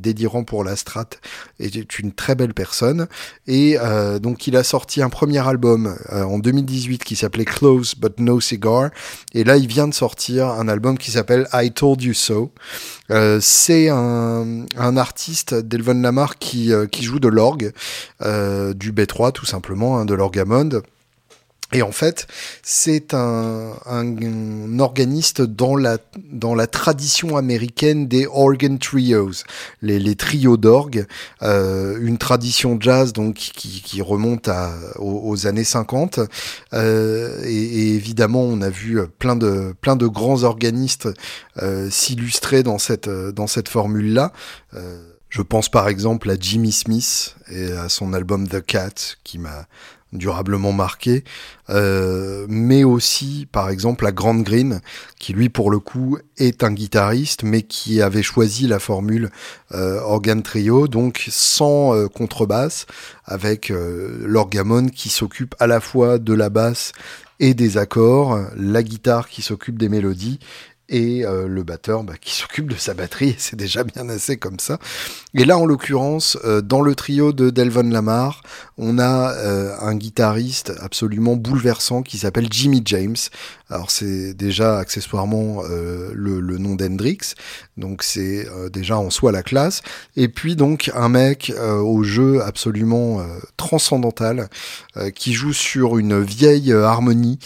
pour 0.45 0.63
la 0.63 0.75
strat, 0.75 1.09
est 1.59 1.99
une 1.99 2.11
très 2.11 2.35
belle 2.35 2.53
personne. 2.53 3.07
Et 3.47 3.77
donc, 4.21 4.47
il 4.47 4.55
a 4.55 4.63
sorti 4.63 5.01
un 5.01 5.09
premier 5.09 5.45
album 5.45 5.95
en 6.11 6.39
2018 6.39 7.03
qui 7.03 7.15
s'appelait 7.15 7.45
Close 7.45 7.95
But 7.95 8.19
No 8.19 8.39
Cigar. 8.39 8.89
Et 9.33 9.43
là, 9.43 9.57
il 9.57 9.67
vient 9.67 9.87
de 9.87 9.93
sortir 9.93 10.47
un 10.47 10.67
album 10.67 10.97
qui 10.97 11.11
s'appelle 11.11 11.47
I 11.53 11.71
Told 11.71 12.01
You 12.01 12.13
So. 12.13 12.51
C'est 13.09 13.89
un, 13.89 14.65
artiste, 14.97 15.53
Delvon 15.53 16.01
Lamar, 16.01 16.37
qui, 16.37 16.71
qui 16.91 17.03
joue 17.03 17.19
de 17.19 17.27
l'orgue, 17.27 17.71
du 18.21 18.91
B3 18.91 19.31
tout 19.31 19.45
simplement, 19.45 19.97
hein, 19.97 20.05
de 20.05 20.13
l'orgamond. 20.13 20.81
Et 21.73 21.81
en 21.81 21.91
fait, 21.91 22.27
c'est 22.61 23.13
un, 23.13 23.73
un, 23.85 24.79
organiste 24.79 25.41
dans 25.41 25.75
la, 25.75 25.97
dans 26.31 26.55
la 26.55 26.67
tradition 26.67 27.35
américaine 27.35 28.07
des 28.07 28.27
organ 28.27 28.77
trios, 28.77 29.43
les, 29.81 29.99
les 29.99 30.15
trios 30.15 30.57
d'orgue, 30.57 31.05
euh, 31.41 31.97
une 32.01 32.17
tradition 32.17 32.77
jazz 32.79 33.13
donc 33.13 33.35
qui, 33.35 33.81
qui 33.81 34.01
remonte 34.01 34.47
à, 34.47 34.71
aux, 34.97 35.47
années 35.47 35.63
50. 35.63 36.19
Euh, 36.73 37.41
et, 37.43 37.49
et, 37.49 37.95
évidemment, 37.95 38.41
on 38.41 38.61
a 38.61 38.69
vu 38.69 38.99
plein 39.19 39.35
de, 39.35 39.73
plein 39.81 39.95
de 39.95 40.07
grands 40.07 40.43
organistes 40.43 41.09
euh, 41.61 41.89
s'illustrer 41.89 42.63
dans 42.63 42.77
cette, 42.77 43.09
dans 43.09 43.47
cette 43.47 43.69
formule-là. 43.69 44.31
Euh, 44.75 45.01
je 45.29 45.41
pense 45.41 45.67
par 45.67 45.87
exemple 45.87 46.29
à 46.29 46.35
Jimmy 46.39 46.71
Smith 46.71 47.35
et 47.49 47.71
à 47.71 47.89
son 47.89 48.13
album 48.13 48.47
The 48.47 48.63
Cat 48.63 49.17
qui 49.23 49.39
m'a 49.39 49.65
durablement 50.13 50.71
marqué, 50.71 51.23
euh, 51.69 52.45
mais 52.49 52.83
aussi 52.83 53.47
par 53.51 53.69
exemple 53.69 54.03
la 54.05 54.11
Grande 54.11 54.43
Green, 54.43 54.81
qui 55.19 55.33
lui 55.33 55.49
pour 55.49 55.71
le 55.71 55.79
coup 55.79 56.17
est 56.37 56.63
un 56.63 56.71
guitariste, 56.71 57.43
mais 57.43 57.61
qui 57.61 58.01
avait 58.01 58.23
choisi 58.23 58.67
la 58.67 58.79
formule 58.79 59.29
euh, 59.73 59.99
organ 60.01 60.41
trio, 60.41 60.87
donc 60.87 61.25
sans 61.29 61.95
euh, 61.95 62.07
contrebasse, 62.07 62.85
avec 63.25 63.71
euh, 63.71 64.19
l'orgamon 64.25 64.87
qui 64.87 65.09
s'occupe 65.09 65.55
à 65.59 65.67
la 65.67 65.79
fois 65.79 66.19
de 66.19 66.33
la 66.33 66.49
basse 66.49 66.91
et 67.39 67.53
des 67.53 67.77
accords, 67.77 68.39
la 68.55 68.83
guitare 68.83 69.27
qui 69.27 69.41
s'occupe 69.41 69.77
des 69.77 69.89
mélodies 69.89 70.39
et 70.93 71.25
euh, 71.25 71.47
le 71.47 71.63
batteur 71.63 72.03
bah, 72.03 72.13
qui 72.21 72.31
s'occupe 72.39 72.69
de 72.69 72.75
sa 72.75 72.93
batterie, 72.93 73.35
c'est 73.37 73.57
déjà 73.57 73.83
bien 73.83 74.07
assez 74.07 74.37
comme 74.37 74.59
ça. 74.59 74.79
Et 75.33 75.43
là, 75.43 75.57
en 75.57 75.65
l'occurrence, 75.65 76.37
euh, 76.45 76.61
dans 76.61 76.81
le 76.81 76.95
trio 76.95 77.33
de 77.33 77.49
Delvon 77.49 77.89
Lamar, 77.89 78.43
on 78.77 78.99
a 78.99 79.33
euh, 79.33 79.75
un 79.81 79.95
guitariste 79.95 80.71
absolument 80.79 81.35
bouleversant 81.35 82.03
qui 82.03 82.19
s'appelle 82.19 82.47
Jimmy 82.49 82.83
James. 82.85 83.15
Alors 83.69 83.89
c'est 83.89 84.35
déjà 84.35 84.77
accessoirement 84.77 85.63
le, 85.63 86.39
le, 86.39 86.57
nom 86.59 86.75
d'Hendrix, 86.75 87.33
donc 87.75 88.03
c'est 88.03 88.45
déjà 88.71 88.99
en 88.99 89.09
soi 89.09 89.31
la 89.31 89.41
classe. 89.41 89.81
Et 90.15 90.27
puis 90.27 90.55
donc 90.55 90.91
un 90.93 91.09
mec 91.09 91.51
au 91.59 92.03
jeu 92.03 92.43
absolument 92.43 93.25
transcendantal 93.57 94.47
qui 95.15 95.33
joue 95.33 95.53
sur 95.53 95.97
une 95.97 96.21
vieille 96.21 96.71
harmonie 96.71 97.39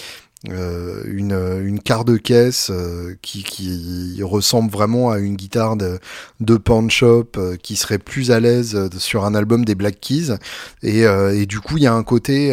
euh, 0.50 1.01
une, 1.08 1.34
une 1.65 1.79
quart 1.79 2.06
de 2.06 2.15
caisse 2.15 2.70
euh, 2.70 3.15
qui, 3.24 3.41
qui 3.41 4.22
ressemble 4.22 4.70
vraiment 4.70 5.10
à 5.10 5.17
une 5.17 5.36
guitare 5.36 5.75
de, 5.75 6.00
de 6.39 6.60
shop 6.89 7.29
euh, 7.38 7.56
qui 7.56 7.75
serait 7.75 7.98
plus 7.98 8.29
à 8.29 8.39
l'aise 8.39 8.89
sur 9.00 9.25
un 9.25 9.34
album 9.34 9.65
des 9.65 9.74
Black 9.74 10.00
Keys. 10.00 10.38
Et, 10.84 11.01
et 11.01 11.46
du 11.48 11.60
coup 11.60 11.77
il 11.77 11.84
y 11.84 11.88
a 11.88 11.94
un 11.94 12.03
côté 12.03 12.51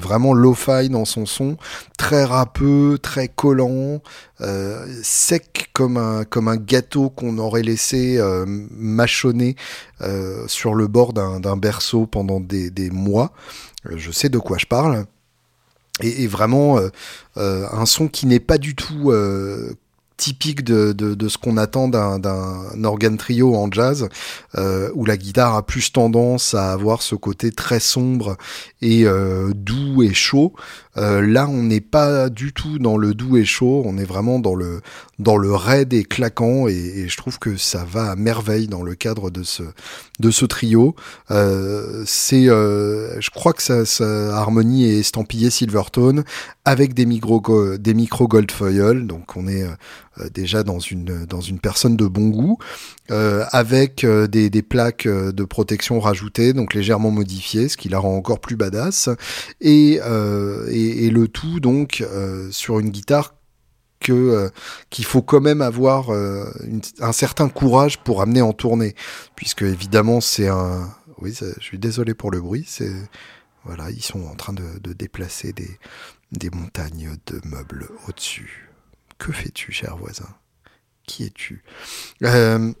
vraiment 0.00 0.32
lo-fi 0.32 0.88
dans 0.88 1.04
son 1.04 1.26
son 1.26 1.56
très 1.98 2.24
râpeux 2.24 2.98
très 3.02 3.28
collant 3.28 4.00
sec 5.02 5.70
comme 5.72 5.96
un 5.96 6.24
comme 6.24 6.48
un 6.48 6.56
gâteau 6.56 7.10
qu'on 7.10 7.38
aurait 7.38 7.62
laissé 7.62 8.20
mâchonner 8.46 9.56
sur 10.46 10.74
le 10.74 10.86
bord 10.86 11.12
d'un 11.12 11.56
berceau 11.56 12.06
pendant 12.06 12.40
des, 12.40 12.70
des 12.70 12.90
mois. 12.90 13.32
Je 13.96 14.10
sais 14.10 14.28
de 14.28 14.38
quoi 14.38 14.58
je 14.58 14.66
parle 14.66 15.06
et, 16.00 16.26
vraiment 16.26 16.78
euh, 16.78 16.88
euh, 17.36 17.66
un 17.70 17.86
son 17.86 18.08
qui 18.08 18.26
n'est 18.26 18.40
pas 18.40 18.58
du 18.58 18.74
tout 18.74 19.10
euh, 19.10 19.74
typique 20.16 20.62
de, 20.62 20.92
de, 20.92 21.14
de, 21.14 21.28
ce 21.28 21.38
qu'on 21.38 21.56
attend 21.56 21.88
d'un 21.88 22.84
organ 22.84 23.16
trio 23.16 23.54
en 23.54 23.70
jazz, 23.70 24.08
euh, 24.56 24.90
où 24.94 25.04
la 25.04 25.16
guitare 25.16 25.54
a 25.54 25.64
plus 25.64 25.92
tendance 25.92 26.54
à 26.54 26.72
avoir 26.72 27.02
ce 27.02 27.14
côté 27.14 27.50
très 27.50 27.80
sombre 27.80 28.36
et 28.80 29.06
euh, 29.06 29.52
doux 29.54 30.02
et 30.02 30.14
chaud. 30.14 30.52
Euh, 30.96 31.20
là, 31.20 31.48
on 31.48 31.62
n'est 31.62 31.80
pas 31.80 32.28
du 32.28 32.52
tout 32.52 32.78
dans 32.78 32.96
le 32.96 33.14
doux 33.14 33.36
et 33.36 33.44
chaud, 33.44 33.82
on 33.84 33.98
est 33.98 34.04
vraiment 34.04 34.38
dans 34.38 34.54
le 34.54 34.80
dans 35.18 35.36
le 35.36 35.54
raid 35.54 35.92
et 35.92 36.04
claquant, 36.04 36.66
et, 36.68 36.72
et 36.72 37.08
je 37.08 37.16
trouve 37.16 37.38
que 37.38 37.56
ça 37.56 37.84
va 37.84 38.10
à 38.10 38.16
merveille 38.16 38.66
dans 38.66 38.82
le 38.82 38.94
cadre 38.94 39.30
de 39.30 39.42
ce 39.42 39.62
de 40.20 40.30
ce 40.30 40.44
trio. 40.44 40.94
Euh, 41.30 42.04
c'est, 42.06 42.48
euh, 42.48 43.20
je 43.20 43.30
crois 43.30 43.52
que 43.52 43.62
sa, 43.62 43.84
sa, 43.84 44.36
harmonie 44.36 44.84
est 44.84 44.98
estampillée 44.98 45.50
Silvertone 45.50 46.24
avec 46.64 46.94
des 46.94 47.06
micro 47.06 47.42
des 47.76 47.94
micro 47.94 48.28
gold 48.28 48.50
foil, 48.50 49.06
donc 49.06 49.36
on 49.36 49.48
est 49.48 49.64
euh, 49.64 49.74
déjà 50.32 50.62
dans 50.62 50.78
une 50.78 51.24
dans 51.26 51.40
une 51.40 51.58
personne 51.58 51.96
de 51.96 52.06
bon 52.06 52.28
goût, 52.28 52.58
euh, 53.10 53.44
avec 53.52 54.04
euh, 54.04 54.26
des, 54.26 54.50
des, 54.50 54.62
plaques 54.62 55.06
de 55.06 55.44
protection 55.44 56.00
rajoutées, 56.00 56.52
donc 56.52 56.74
légèrement 56.74 57.10
modifiées, 57.10 57.68
ce 57.68 57.76
qui 57.76 57.88
la 57.88 57.98
rend 57.98 58.16
encore 58.16 58.40
plus 58.40 58.56
badass, 58.56 59.08
et, 59.60 59.94
et, 59.94 61.10
le 61.10 61.28
tout 61.28 61.60
donc 61.60 62.04
sur 62.50 62.78
une 62.78 62.90
guitare 62.90 63.34
que 64.00 64.50
qu'il 64.90 65.04
faut 65.04 65.22
quand 65.22 65.40
même 65.40 65.62
avoir 65.62 66.10
un 66.10 67.12
certain 67.12 67.48
courage 67.48 67.98
pour 67.98 68.22
amener 68.22 68.42
en 68.42 68.52
tournée, 68.52 68.94
puisque 69.36 69.62
évidemment 69.62 70.20
c'est 70.20 70.48
un, 70.48 70.88
oui, 71.20 71.34
je 71.38 71.62
suis 71.62 71.78
désolé 71.78 72.14
pour 72.14 72.30
le 72.30 72.40
bruit, 72.40 72.64
c'est 72.66 72.92
voilà, 73.64 73.90
ils 73.90 74.02
sont 74.02 74.26
en 74.26 74.34
train 74.34 74.52
de, 74.52 74.78
de 74.82 74.92
déplacer 74.92 75.52
des 75.52 75.78
des 76.32 76.50
montagnes 76.50 77.16
de 77.26 77.40
meubles 77.44 77.88
au-dessus. 78.08 78.73
Que 79.18 79.32
fais-tu, 79.32 79.72
cher 79.72 79.96
voisin? 79.96 80.28
Qui 81.06 81.24
es-tu? 81.24 81.62
Euh, 82.22 82.72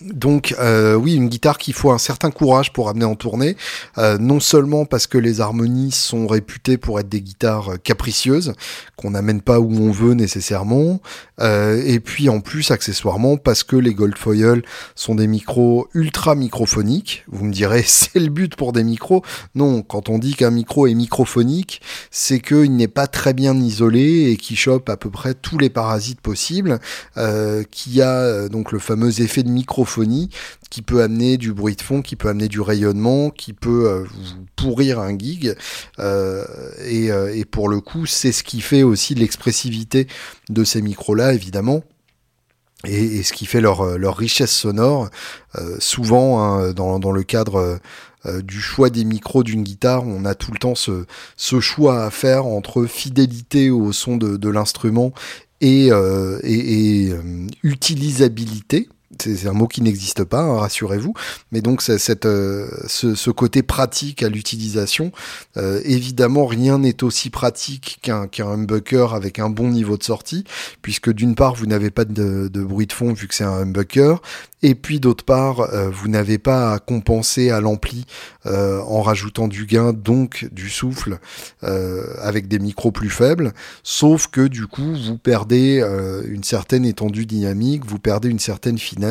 donc 0.00 0.54
euh, 0.58 0.94
oui, 0.94 1.14
une 1.14 1.28
guitare 1.28 1.58
qu'il 1.58 1.74
faut 1.74 1.90
un 1.90 1.98
certain 1.98 2.30
courage 2.30 2.72
pour 2.72 2.88
amener 2.88 3.04
en 3.04 3.16
tournée, 3.16 3.56
euh, 3.98 4.16
non 4.18 4.40
seulement 4.40 4.86
parce 4.86 5.06
que 5.06 5.18
les 5.18 5.42
harmonies 5.42 5.92
sont 5.92 6.26
réputées 6.26 6.78
pour 6.78 6.98
être 7.00 7.08
des 7.08 7.20
guitares 7.20 7.72
capricieuses, 7.82 8.54
qu'on 8.96 9.10
n'amène 9.10 9.42
pas 9.42 9.60
où 9.60 9.70
on 9.70 9.90
veut 9.90 10.14
nécessairement, 10.14 11.02
euh, 11.40 11.82
et 11.84 12.00
puis 12.00 12.30
en 12.30 12.40
plus 12.40 12.70
accessoirement 12.70 13.36
parce 13.36 13.62
que 13.62 13.76
les 13.76 13.92
Goldfoil 13.92 14.62
sont 14.94 15.16
des 15.16 15.26
micros 15.26 15.86
ultra 15.92 16.34
microphoniques. 16.34 17.24
Vous 17.30 17.44
me 17.44 17.52
direz 17.52 17.82
c'est 17.86 18.20
le 18.20 18.30
but 18.30 18.56
pour 18.56 18.72
des 18.72 18.84
micros. 18.84 19.22
Non, 19.54 19.82
quand 19.82 20.08
on 20.08 20.18
dit 20.18 20.34
qu'un 20.34 20.50
micro 20.50 20.86
est 20.86 20.94
microphonique, 20.94 21.82
c'est 22.10 22.40
qu'il 22.40 22.74
n'est 22.74 22.88
pas 22.88 23.06
très 23.06 23.34
bien 23.34 23.54
isolé 23.54 24.30
et 24.30 24.38
qui 24.38 24.56
chope 24.56 24.88
à 24.88 24.96
peu 24.96 25.10
près 25.10 25.34
tous 25.34 25.58
les 25.58 25.70
parasites 25.70 26.22
possibles, 26.22 26.80
qui 27.70 28.00
a 28.00 28.48
donc 28.48 28.72
le 28.72 28.78
fameux 28.78 29.20
effet 29.20 29.42
de 29.42 29.50
micro 29.50 29.73
qui 30.74 30.82
peut 30.82 31.02
amener 31.02 31.36
du 31.36 31.52
bruit 31.52 31.76
de 31.76 31.82
fond, 31.82 32.02
qui 32.02 32.16
peut 32.16 32.28
amener 32.28 32.48
du 32.48 32.60
rayonnement, 32.60 33.30
qui 33.30 33.52
peut 33.52 33.88
euh, 33.88 34.04
pourrir 34.56 34.98
un 34.98 35.16
gig. 35.16 35.54
Euh, 36.00 36.44
et, 36.84 37.12
euh, 37.12 37.32
et, 37.32 37.44
pour 37.44 37.68
le 37.68 37.80
coup, 37.80 38.06
c'est 38.06 38.32
ce 38.32 38.42
qui 38.42 38.60
fait 38.60 38.82
aussi 38.82 39.14
l'expressivité 39.14 40.08
de 40.48 40.64
ces 40.64 40.82
micros-là, 40.82 41.32
évidemment. 41.32 41.84
Et, 42.84 43.22
ce 43.22 43.32
qui 43.32 43.46
fait 43.46 43.60
leur, 43.60 43.98
leur 43.98 44.16
richesse 44.16 44.50
sonore, 44.50 45.10
souvent 45.78 46.42
hein, 46.42 46.72
dans, 46.72 47.12
le 47.12 47.22
cadre 47.22 47.78
du 48.42 48.60
choix 48.60 48.90
des 48.90 49.04
micros 49.04 49.44
d'une 49.44 49.62
guitare, 49.62 50.04
on 50.04 50.24
a 50.24 50.34
tout 50.34 50.50
le 50.50 50.58
temps 50.58 50.74
ce, 50.74 51.60
choix 51.60 52.04
à 52.04 52.10
faire 52.10 52.46
entre 52.46 52.84
fidélité 52.86 53.70
au 53.70 53.92
son 53.92 54.16
de, 54.16 54.48
l'instrument 54.48 55.12
et 55.60 55.90
utilisabilité 57.62 58.88
c'est 59.22 59.48
un 59.48 59.52
mot 59.52 59.66
qui 59.66 59.82
n'existe 59.82 60.24
pas, 60.24 60.40
hein, 60.40 60.58
rassurez-vous. 60.58 61.14
Mais 61.52 61.60
donc 61.60 61.82
cette, 61.82 62.26
euh, 62.26 62.68
ce, 62.86 63.30
côté 63.30 63.62
pratique 63.62 64.22
à 64.22 64.28
l'utilisation, 64.28 65.12
euh, 65.56 65.80
évidemment 65.84 66.46
rien 66.46 66.78
n'est 66.78 67.02
aussi 67.02 67.30
pratique 67.30 67.98
qu'un 68.02 68.26
qu'un 68.26 68.48
humbucker 68.48 69.14
avec 69.14 69.38
un 69.38 69.50
bon 69.50 69.68
niveau 69.68 69.96
de 69.96 70.04
sortie, 70.04 70.44
puisque 70.82 71.12
d'une 71.12 71.34
part 71.34 71.54
vous 71.54 71.66
n'avez 71.66 71.90
pas 71.90 72.04
de, 72.04 72.48
de, 72.48 72.62
bruit 72.62 72.86
de 72.86 72.92
fond 72.92 73.12
vu 73.12 73.28
que 73.28 73.34
c'est 73.34 73.44
un 73.44 73.62
humbucker, 73.62 74.20
et 74.64 74.74
puis 74.74 74.98
d'autre 74.98 75.26
part, 75.26 75.60
euh, 75.60 75.90
vous 75.90 76.08
n'avez 76.08 76.38
pas 76.38 76.72
à 76.72 76.78
compenser 76.78 77.50
à 77.50 77.60
l'ampli 77.60 78.06
euh, 78.46 78.80
en 78.80 79.02
rajoutant 79.02 79.46
du 79.46 79.66
gain, 79.66 79.92
donc 79.92 80.48
du 80.52 80.70
souffle, 80.70 81.18
euh, 81.64 82.14
avec 82.22 82.48
des 82.48 82.58
micros 82.58 82.90
plus 82.90 83.10
faibles. 83.10 83.52
Sauf 83.82 84.28
que 84.28 84.48
du 84.48 84.66
coup, 84.66 84.96
vous 84.96 85.18
perdez 85.18 85.84
une 86.26 86.44
certaine 86.44 86.86
étendue 86.86 87.26
dynamique, 87.26 87.84
vous 87.84 87.98
perdez 87.98 88.30
une 88.30 88.38
certaine 88.38 88.78
finesse 88.78 89.03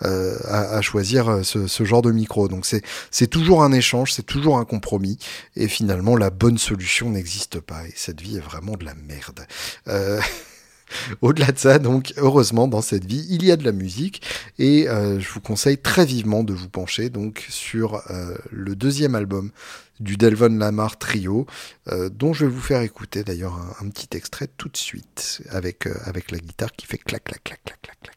à, 0.00 0.80
choisir 0.82 1.40
ce, 1.44 1.66
ce, 1.66 1.84
genre 1.84 2.02
de 2.02 2.12
micro. 2.12 2.48
Donc 2.48 2.66
c'est 2.66 2.82
c'est 3.10 3.26
toujours 3.26 3.62
un 3.62 3.72
échange, 3.72 4.12
c'est 4.12 4.26
toujours 4.26 4.58
un 4.58 4.64
compromis. 4.64 5.18
Et 5.56 5.68
finalement, 5.68 6.16
la 6.16 6.30
bonne 6.30 6.58
solution 6.58 7.10
n'existe 7.10 7.60
pas. 7.60 7.86
Et 7.86 7.92
cette 7.96 8.20
vie 8.20 8.36
est 8.36 8.40
vraiment 8.40 8.76
de 8.76 8.84
la 8.84 8.94
merde. 8.94 9.46
Au-delà 11.20 11.52
de 11.52 11.58
ça, 11.58 11.78
donc, 11.78 12.12
heureusement, 12.16 12.68
dans 12.68 12.82
cette 12.82 13.04
vie, 13.04 13.26
il 13.30 13.44
y 13.44 13.50
a 13.50 13.56
de 13.56 13.64
la 13.64 13.72
musique 13.72 14.22
et 14.58 14.88
euh, 14.88 15.20
je 15.20 15.28
vous 15.30 15.40
conseille 15.40 15.78
très 15.78 16.04
vivement 16.04 16.44
de 16.44 16.52
vous 16.52 16.68
pencher 16.68 17.10
donc 17.10 17.46
sur 17.48 18.02
euh, 18.10 18.36
le 18.50 18.76
deuxième 18.76 19.14
album 19.14 19.50
du 20.00 20.16
Delvon 20.16 20.58
Lamar 20.58 20.98
Trio, 20.98 21.46
euh, 21.88 22.08
dont 22.08 22.32
je 22.32 22.44
vais 22.44 22.50
vous 22.50 22.60
faire 22.60 22.82
écouter 22.82 23.22
d'ailleurs 23.24 23.54
un, 23.54 23.86
un, 23.86 23.88
petit 23.88 24.16
extrait 24.16 24.48
tout 24.56 24.68
de 24.68 24.76
suite 24.76 25.42
avec, 25.50 25.86
avec 26.04 26.30
la 26.30 26.38
guitare 26.38 26.72
qui 26.72 26.86
fait 26.86 26.98
clac, 26.98 27.24
clac, 27.24 27.42
clac, 27.44 27.60
clac, 27.64 27.80
clac, 27.82 27.98
clac, 28.02 28.16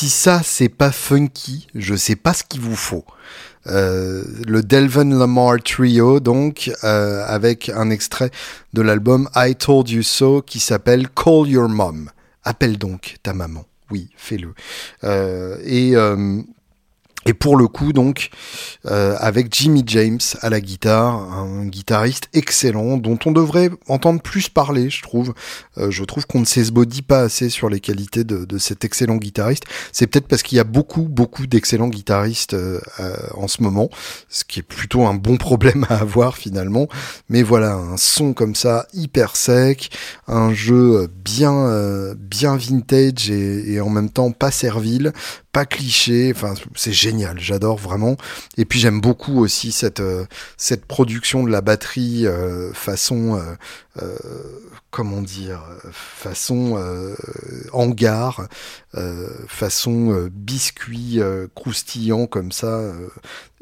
si 0.00 0.08
ça 0.08 0.40
c'est 0.42 0.70
pas 0.70 0.92
funky, 0.92 1.66
je 1.74 1.94
sais 1.94 2.16
pas 2.16 2.32
ce 2.32 2.42
qu'il 2.42 2.62
vous 2.62 2.74
faut. 2.74 3.04
Euh, 3.66 4.24
le 4.46 4.62
Delvin 4.62 5.04
Lamar 5.04 5.58
Trio, 5.62 6.20
donc, 6.20 6.72
euh, 6.84 7.22
avec 7.26 7.68
un 7.68 7.90
extrait 7.90 8.30
de 8.72 8.80
l'album 8.80 9.28
I 9.36 9.54
Told 9.54 9.90
You 9.90 10.02
So 10.02 10.40
qui 10.40 10.58
s'appelle 10.58 11.10
Call 11.10 11.48
Your 11.48 11.68
Mom. 11.68 12.08
Appelle 12.44 12.78
donc 12.78 13.16
ta 13.22 13.34
maman. 13.34 13.66
Oui, 13.90 14.08
fais-le. 14.16 14.54
Euh, 15.04 15.58
et 15.64 15.92
et 17.26 17.34
pour 17.34 17.56
le 17.56 17.68
coup, 17.68 17.92
donc, 17.92 18.30
euh, 18.86 19.14
avec 19.18 19.54
Jimmy 19.54 19.82
James 19.86 20.20
à 20.40 20.48
la 20.48 20.60
guitare, 20.60 21.14
un 21.14 21.66
guitariste 21.66 22.28
excellent 22.32 22.96
dont 22.96 23.18
on 23.26 23.32
devrait 23.32 23.68
entendre 23.88 24.22
plus 24.22 24.48
parler, 24.48 24.88
je 24.88 25.02
trouve. 25.02 25.34
Euh, 25.76 25.90
je 25.90 26.02
trouve 26.04 26.26
qu'on 26.26 26.40
ne 26.40 26.46
s'esbodie 26.46 27.02
pas 27.02 27.20
assez 27.20 27.50
sur 27.50 27.68
les 27.68 27.80
qualités 27.80 28.24
de, 28.24 28.46
de 28.46 28.58
cet 28.58 28.86
excellent 28.86 29.16
guitariste. 29.16 29.64
C'est 29.92 30.06
peut-être 30.06 30.28
parce 30.28 30.42
qu'il 30.42 30.56
y 30.56 30.60
a 30.60 30.64
beaucoup, 30.64 31.02
beaucoup 31.02 31.46
d'excellents 31.46 31.88
guitaristes 31.88 32.54
euh, 32.54 32.80
en 33.34 33.48
ce 33.48 33.62
moment, 33.62 33.90
ce 34.30 34.44
qui 34.44 34.60
est 34.60 34.64
plutôt 34.64 35.04
un 35.04 35.14
bon 35.14 35.36
problème 35.36 35.84
à 35.90 35.96
avoir 35.96 36.38
finalement. 36.38 36.88
Mais 37.28 37.42
voilà, 37.42 37.74
un 37.74 37.98
son 37.98 38.32
comme 38.32 38.54
ça, 38.54 38.86
hyper 38.94 39.36
sec, 39.36 39.90
un 40.26 40.54
jeu 40.54 41.06
bien, 41.22 42.14
bien 42.18 42.56
vintage 42.56 43.30
et, 43.30 43.74
et 43.74 43.80
en 43.80 43.90
même 43.90 44.08
temps 44.08 44.30
pas 44.32 44.50
servile, 44.50 45.12
pas 45.52 45.66
cliché. 45.66 46.32
Enfin, 46.34 46.54
c'est 46.74 46.92
génial. 46.92 47.38
J'adore 47.40 47.76
vraiment. 47.76 48.16
Et 48.56 48.64
puis 48.64 48.78
j'aime 48.78 49.00
beaucoup 49.00 49.40
aussi 49.40 49.72
cette 49.72 50.00
euh, 50.00 50.24
cette 50.56 50.84
production 50.84 51.44
de 51.44 51.50
la 51.50 51.60
batterie 51.60 52.26
euh, 52.26 52.72
façon 52.72 53.40
euh, 53.98 54.16
comment 54.90 55.20
dire 55.20 55.62
façon 55.92 56.80
hangar, 57.72 58.48
façon 59.46 60.28
biscuit 60.32 61.20
croustillant 61.54 62.26
comme 62.26 62.52
ça. 62.52 62.80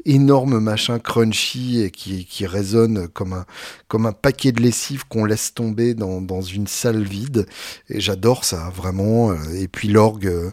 énorme 0.05 0.59
machin 0.59 0.97
crunchy 0.99 1.81
et 1.81 1.91
qui, 1.91 2.25
qui 2.25 2.47
résonne 2.47 3.09
comme 3.09 3.33
un, 3.33 3.45
comme 3.87 4.05
un 4.05 4.13
paquet 4.13 4.51
de 4.51 4.61
lessive 4.61 5.05
qu'on 5.07 5.25
laisse 5.25 5.53
tomber 5.53 5.93
dans, 5.93 6.21
dans 6.21 6.41
une 6.41 6.67
salle 6.67 7.03
vide. 7.03 7.45
Et 7.89 7.99
j'adore 7.99 8.45
ça, 8.45 8.71
vraiment. 8.73 9.33
Et 9.53 9.67
puis 9.67 9.89
l'orgue, 9.89 10.51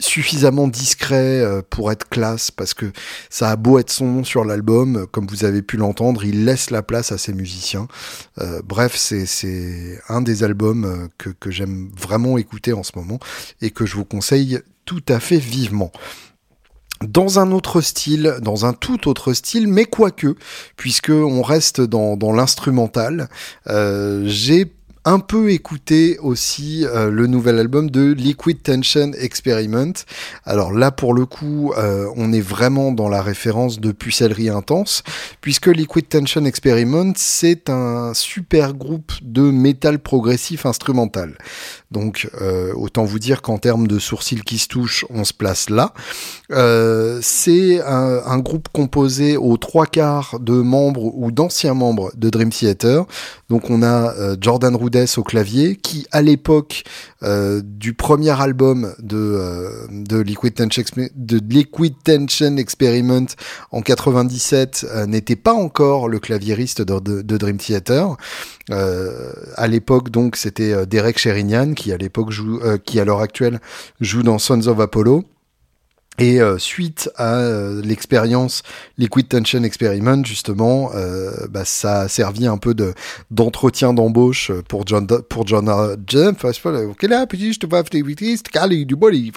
suffisamment 0.00 0.66
discret 0.68 1.40
euh, 1.40 1.62
pour 1.68 1.92
être 1.92 2.08
classe 2.08 2.50
parce 2.50 2.74
que 2.74 2.92
ça 3.28 3.50
a 3.50 3.56
beau 3.56 3.78
être 3.78 3.90
son 3.90 4.06
nom 4.06 4.24
sur 4.24 4.44
l'album, 4.44 5.06
comme 5.12 5.26
vous 5.26 5.44
avez 5.44 5.62
pu 5.62 5.76
l'entendre, 5.76 6.24
il 6.24 6.44
laisse 6.44 6.70
la 6.70 6.82
place 6.82 7.12
à 7.12 7.18
ses 7.18 7.32
musiciens. 7.32 7.86
Euh, 8.38 8.60
bref, 8.64 8.96
c'est 8.96 10.00
un 10.08 10.22
des 10.22 10.42
albums 10.42 10.84
euh, 10.84 11.08
que, 11.18 11.30
que 11.30 11.50
j'aime 11.50 11.90
vraiment 11.96 12.38
écouter 12.38 12.72
en 12.72 12.82
ce 12.82 12.92
moment 12.96 13.20
et 13.60 13.70
que 13.70 13.86
je 13.86 13.96
vous 13.96 14.04
conseille 14.04 14.60
tout 14.84 15.04
à 15.08 15.20
fait 15.20 15.38
vivement 15.38 15.92
dans 17.06 17.38
un 17.38 17.50
autre 17.50 17.80
style, 17.80 18.36
dans 18.42 18.66
un 18.66 18.72
tout 18.72 19.08
autre 19.08 19.32
style, 19.32 19.68
mais 19.68 19.86
quoique, 19.86 20.36
puisque 20.76 21.10
on 21.10 21.42
reste 21.42 21.80
dans, 21.80 22.16
dans 22.16 22.32
l'instrumental, 22.32 23.28
euh, 23.68 24.24
j'ai 24.26 24.70
un 25.04 25.18
peu 25.18 25.50
écouté 25.50 26.18
aussi 26.18 26.84
euh, 26.84 27.10
le 27.10 27.26
nouvel 27.26 27.58
album 27.58 27.90
de 27.90 28.12
Liquid 28.12 28.62
Tension 28.62 29.12
Experiment. 29.12 29.92
Alors 30.44 30.72
là, 30.72 30.90
pour 30.90 31.14
le 31.14 31.24
coup, 31.24 31.72
euh, 31.76 32.06
on 32.16 32.32
est 32.32 32.40
vraiment 32.40 32.92
dans 32.92 33.08
la 33.08 33.22
référence 33.22 33.80
de 33.80 33.92
pucellerie 33.92 34.50
intense, 34.50 35.02
puisque 35.40 35.68
Liquid 35.68 36.08
Tension 36.08 36.44
Experiment, 36.44 37.12
c'est 37.16 37.70
un 37.70 38.12
super 38.14 38.74
groupe 38.74 39.12
de 39.22 39.42
métal 39.42 39.98
progressif 40.00 40.66
instrumental. 40.66 41.38
Donc, 41.90 42.28
euh, 42.40 42.72
autant 42.74 43.04
vous 43.04 43.18
dire 43.18 43.42
qu'en 43.42 43.58
termes 43.58 43.86
de 43.86 43.98
sourcils 43.98 44.42
qui 44.42 44.58
se 44.58 44.68
touchent, 44.68 45.04
on 45.10 45.24
se 45.24 45.32
place 45.32 45.70
là. 45.70 45.92
c'est 47.22 47.80
un, 47.82 48.38
groupe 48.38 48.68
composé 48.72 49.36
aux 49.36 49.56
trois 49.56 49.86
quarts 49.86 50.38
de 50.40 50.54
membres 50.54 51.14
ou 51.14 51.30
d'anciens 51.30 51.74
membres 51.74 52.10
de 52.16 52.30
Dream 52.30 52.50
Theater. 52.50 53.04
Donc, 53.48 53.70
on 53.70 53.82
a 53.82 54.14
Jordan 54.40 54.74
Rudess 54.74 55.18
au 55.18 55.22
clavier, 55.22 55.76
qui 55.76 56.06
à 56.12 56.22
l'époque 56.22 56.84
euh, 57.22 57.60
du 57.62 57.92
premier 57.92 58.40
album 58.40 58.94
de, 58.98 59.16
euh, 59.16 59.86
de, 59.90 60.20
Liquid 60.20 60.54
Tension, 60.54 62.56
Experiment 62.56 63.26
en 63.72 63.82
97 63.82 64.86
euh, 64.88 65.04
n'était 65.04 65.36
pas 65.36 65.52
encore 65.52 66.08
le 66.08 66.18
claviériste 66.18 66.80
de, 66.80 67.22
de, 67.22 67.36
Dream 67.36 67.58
Theater. 67.58 68.16
à 68.70 69.66
l'époque 69.66 70.10
donc 70.10 70.36
c'était 70.36 70.86
Derek 70.86 71.18
Sherinian 71.18 71.74
qui 71.80 71.92
à 71.92 71.96
l'époque 71.96 72.30
joue, 72.30 72.60
qui 72.84 73.00
à 73.00 73.04
l'heure 73.06 73.20
actuelle 73.20 73.58
joue 74.00 74.22
dans 74.22 74.38
Sons 74.38 74.66
of 74.66 74.78
Apollo. 74.78 75.24
Et 76.20 76.40
euh, 76.42 76.58
suite 76.58 77.10
à 77.16 77.38
euh, 77.38 77.80
l'expérience 77.82 78.62
Liquid 78.98 79.26
Tension 79.26 79.62
Experiment, 79.64 80.22
justement, 80.22 80.90
euh, 80.94 81.46
bah, 81.48 81.64
ça 81.64 82.00
a 82.00 82.08
servi 82.08 82.46
un 82.46 82.58
peu 82.58 82.74
de 82.74 82.92
d'entretien 83.30 83.94
d'embauche 83.94 84.52
pour 84.68 84.86
John 84.86 85.06
pour 85.06 85.46
John 85.46 85.70
je 87.54 87.58
te 87.58 87.66
body 88.96 89.32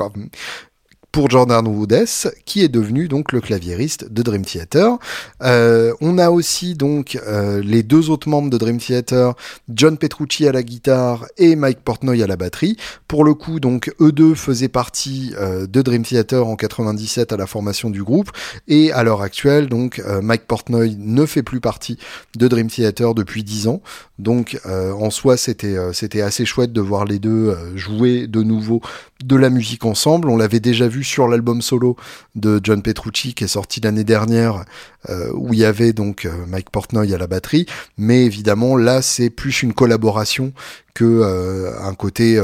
pour 1.13 1.30
Jordan 1.30 1.67
Woodes, 1.67 2.08
qui 2.43 2.63
est 2.63 2.69
devenu 2.69 3.08
donc 3.08 3.34
le 3.34 3.39
claviériste 3.39 4.12
de 4.12 4.23
Dream 4.23 4.43
Theater. 4.43 4.97
Euh, 5.43 5.93
on 6.02 6.17
a 6.17 6.32
aussi 6.32 6.73
donc 6.73 7.19
euh, 7.28 7.62
les 7.63 7.84
deux 7.84 8.10
autres 8.10 8.28
membres 8.28 8.49
de 8.49 8.58
Dream 8.58 8.80
Theater, 8.80 9.36
John 9.69 9.99
Petrucci 9.99 10.47
à 10.47 10.52
la 10.52 10.63
guitare 10.63 11.28
et 11.38 11.56
Mike 11.56 11.82
Portnoy 11.82 12.23
à 12.23 12.28
la 12.28 12.36
batterie. 12.36 12.78
Pour 13.08 13.23
le 13.23 13.36
coup, 13.36 13.60
donc 13.60 13.93
eux 14.02 14.12
deux 14.12 14.34
faisaient 14.34 14.69
partie 14.69 15.36
euh, 15.38 15.67
de 15.67 15.82
Dream 15.84 16.02
Theater 16.02 16.47
en 16.47 16.56
97 16.56 17.32
à 17.32 17.38
la 17.38 17.45
formation 17.45 17.91
du 17.91 18.04
groupe, 18.04 18.32
et 18.67 18.91
à 18.91 19.04
l'heure 19.04 19.21
actuelle, 19.21 19.69
donc 19.69 20.02
Mike 20.23 20.47
Portnoy 20.47 20.95
ne 20.97 21.28
fait 21.28 21.43
plus 21.43 21.60
partie 21.60 21.99
de 22.36 22.47
Dream 22.47 22.71
Theater 22.71 23.13
depuis 23.13 23.43
10 23.43 23.67
ans. 23.67 23.84
Donc 24.19 24.60
en 24.65 25.10
soi, 25.10 25.38
c'était 25.38 25.76
c'était 25.91 26.21
assez 26.21 26.45
chouette 26.45 26.71
de 26.71 26.82
voir 26.82 27.06
les 27.06 27.19
deux 27.19 27.56
jouer 27.76 28.28
de 28.28 28.43
nouveau 28.43 28.82
de 29.23 29.36
la 29.36 29.49
musique 29.49 29.86
ensemble. 29.86 30.30
On 30.30 30.38
l'avait 30.38 30.60
déjà 30.60 30.88
vu 30.88 31.04
sur 31.04 31.28
l'album 31.28 31.62
solo 31.62 31.95
de 32.36 32.60
John 32.62 32.82
Petrucci 32.82 33.34
qui 33.34 33.45
est 33.45 33.47
sorti 33.47 33.80
l'année 33.80 34.04
dernière, 34.04 34.65
euh, 35.10 35.32
où 35.34 35.54
il 35.54 35.60
y 35.60 35.65
avait 35.65 35.93
donc 35.93 36.26
euh, 36.26 36.45
Mike 36.47 36.69
Portnoy 36.69 37.13
à 37.13 37.17
la 37.17 37.28
batterie. 37.28 37.65
Mais 37.97 38.26
évidemment, 38.26 38.76
là, 38.76 39.02
c'est 39.02 39.30
plus 39.30 39.63
une 39.63 39.73
collaboration 39.73 40.54
que 40.93 41.06
euh, 41.06 41.71
un 41.82 41.95
côté 41.95 42.39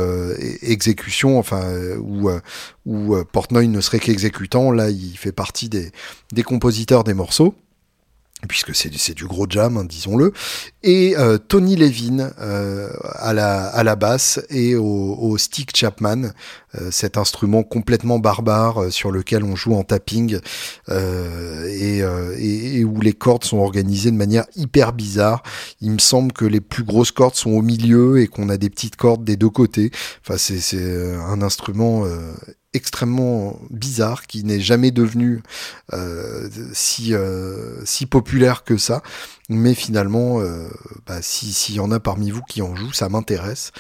exécution, 0.62 1.38
enfin 1.38 1.64
où 2.00 2.30
où 2.86 3.16
Portnoy 3.32 3.68
ne 3.68 3.82
serait 3.82 4.00
qu'exécutant. 4.00 4.72
Là, 4.72 4.90
il 4.90 5.18
fait 5.18 5.32
partie 5.32 5.70
des 5.70 5.92
des 6.32 6.44
compositeurs 6.44 7.04
des 7.04 7.14
morceaux 7.14 7.54
puisque 8.48 8.74
c'est 8.74 9.14
du 9.14 9.26
gros 9.26 9.46
jam, 9.50 9.78
hein, 9.78 9.84
disons-le, 9.84 10.32
et 10.82 11.18
euh, 11.18 11.38
Tony 11.38 11.76
Levin 11.76 12.32
euh, 12.40 12.90
à, 13.16 13.34
la, 13.34 13.68
à 13.68 13.84
la 13.84 13.96
basse 13.98 14.40
et 14.50 14.76
au, 14.76 15.38
stick 15.38 15.76
Chapman, 15.76 16.32
euh, 16.80 16.90
cet 16.92 17.18
instrument 17.18 17.64
complètement 17.64 18.20
barbare 18.20 18.92
sur 18.92 19.12
lequel 19.12 19.44
on 19.44 19.56
joue 19.56 19.74
en 19.74 19.84
tapping 19.84 20.40
et, 20.90 22.00
et, 22.00 22.84
où 22.84 23.02
les 23.02 23.14
cordes 23.14 23.44
sont 23.44 23.58
organisées 23.58 24.12
de 24.12 24.16
manière 24.16 24.46
hyper 24.56 24.94
bizarre. 24.94 25.44
Il 25.82 25.92
me 25.92 26.00
semble 26.00 26.32
que 26.32 26.46
les 26.46 26.62
plus 26.62 26.84
grosses 26.84 27.12
cordes 27.12 27.36
sont 27.36 27.52
au 27.52 27.62
milieu 27.62 28.22
et 28.22 28.28
qu'on 28.28 28.50
a 28.50 28.58
des 28.58 28.70
petites 28.70 28.96
cordes 28.96 29.24
des 29.24 29.36
deux 29.36 29.50
côtés. 29.50 29.92
Enfin, 30.22 30.38
c'est 30.38 31.14
un 31.16 31.42
instrument 31.42 32.06
extrêmement 32.74 33.60
bizarre 33.72 34.28
qui 34.28 34.44
n'est 34.44 34.60
jamais 34.60 34.92
devenu 34.92 35.42
euh, 35.94 36.50
si 36.74 37.14
euh, 37.14 37.84
si 37.86 38.06
populaire 38.06 38.64
que 38.64 38.78
ça. 38.78 39.02
Mais 39.50 39.74
finalement 39.74 40.40
euh, 40.40 40.70
bah, 41.08 41.24
si 41.24 41.52
s'il 41.52 41.76
y 41.76 41.80
en 41.80 41.92
a 41.92 42.00
parmi 42.00 42.30
vous 42.30 42.44
qui 42.44 42.62
en 42.62 42.76
jouent 42.76 42.94
ça 42.94 43.10
m'intéresse. 43.10 43.72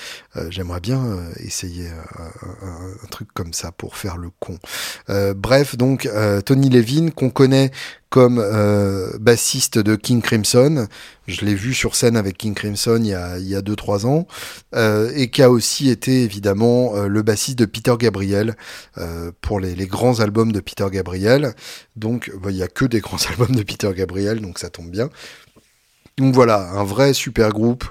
J'aimerais 0.49 0.79
bien 0.79 1.19
essayer 1.37 1.89
un, 1.89 3.07
truc 3.11 3.29
comme 3.33 3.53
ça 3.53 3.71
pour 3.71 3.97
faire 3.97 4.17
le 4.17 4.29
con 4.39 4.57
bref 5.35 5.75
donc 5.75 6.09
Tony 6.45 6.69
Levin 6.69 7.09
qu'on 7.09 7.29
connaît 7.29 7.71
comme 8.09 8.39
euh, 8.39 9.11
bassiste 9.19 9.77
de 9.77 9.95
King 9.95 10.21
Crimson. 10.21 10.87
Je 11.27 11.45
l'ai 11.45 11.53
vu 11.53 11.73
sur 11.73 11.95
scène 11.95 12.17
avec 12.17 12.37
King 12.37 12.55
Crimson 12.55 12.99
il 12.99 13.09
y 13.09 13.13
a, 13.13 13.37
il 13.37 13.47
y 13.47 13.55
a 13.55 13.61
2-3 13.61 14.07
ans. 14.07 14.27
Euh, 14.75 15.11
et 15.15 15.29
qui 15.29 15.43
a 15.43 15.51
aussi 15.51 15.89
été 15.89 16.23
évidemment 16.23 16.95
euh, 16.95 17.07
le 17.07 17.21
bassiste 17.21 17.59
de 17.59 17.65
Peter 17.65 17.93
Gabriel 17.99 18.55
euh, 18.97 19.31
pour 19.41 19.59
les, 19.59 19.75
les, 19.75 19.85
grands 19.85 20.19
albums 20.19 20.51
de 20.51 20.59
Peter 20.59 20.87
Gabriel. 20.91 21.53
Donc 21.95 22.31
bah, 22.41 22.49
il 22.51 22.57
y 22.57 22.63
a 22.63 22.67
que 22.67 22.85
des 22.85 22.99
grands 22.99 23.17
albums 23.29 23.55
de 23.55 23.63
Peter 23.63 23.91
Gabriel, 23.95 24.41
donc 24.41 24.59
ça 24.59 24.69
tombe 24.69 24.89
bien. 24.89 25.09
Donc 26.17 26.33
voilà, 26.33 26.71
un 26.71 26.83
vrai 26.83 27.13
super 27.13 27.49
groupe 27.49 27.85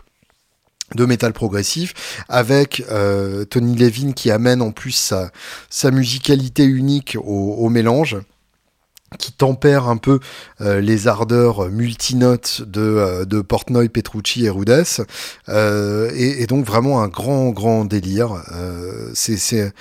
de 0.95 1.05
métal 1.05 1.33
progressif 1.33 2.23
avec 2.29 2.83
euh, 2.91 3.45
Tony 3.45 3.77
Levin 3.77 4.13
qui 4.13 4.31
amène 4.31 4.63
en 4.63 4.71
plus 4.71 4.93
sa, 5.71 5.91
musicalité 5.91 6.65
unique 6.65 7.17
au, 7.23 7.69
mélange 7.69 8.17
qui 9.19 9.33
tempère 9.33 9.89
un 9.89 9.97
peu 9.97 10.21
euh, 10.61 10.81
les 10.81 11.09
ardeurs 11.09 11.71
multinotes 11.71 12.63
de, 12.63 12.81
euh, 12.81 13.25
de 13.25 13.41
Portnoy, 13.41 13.89
Petrucci 13.89 14.45
et 14.45 14.51
Rudess, 14.51 15.01
euh, 15.49 16.11
et, 16.15 16.47
donc 16.47 16.67
vraiment 16.67 17.03
un 17.03 17.09
grand 17.09 17.51
grand 17.51 17.85
délire. 17.85 18.43
C'est 19.15 19.73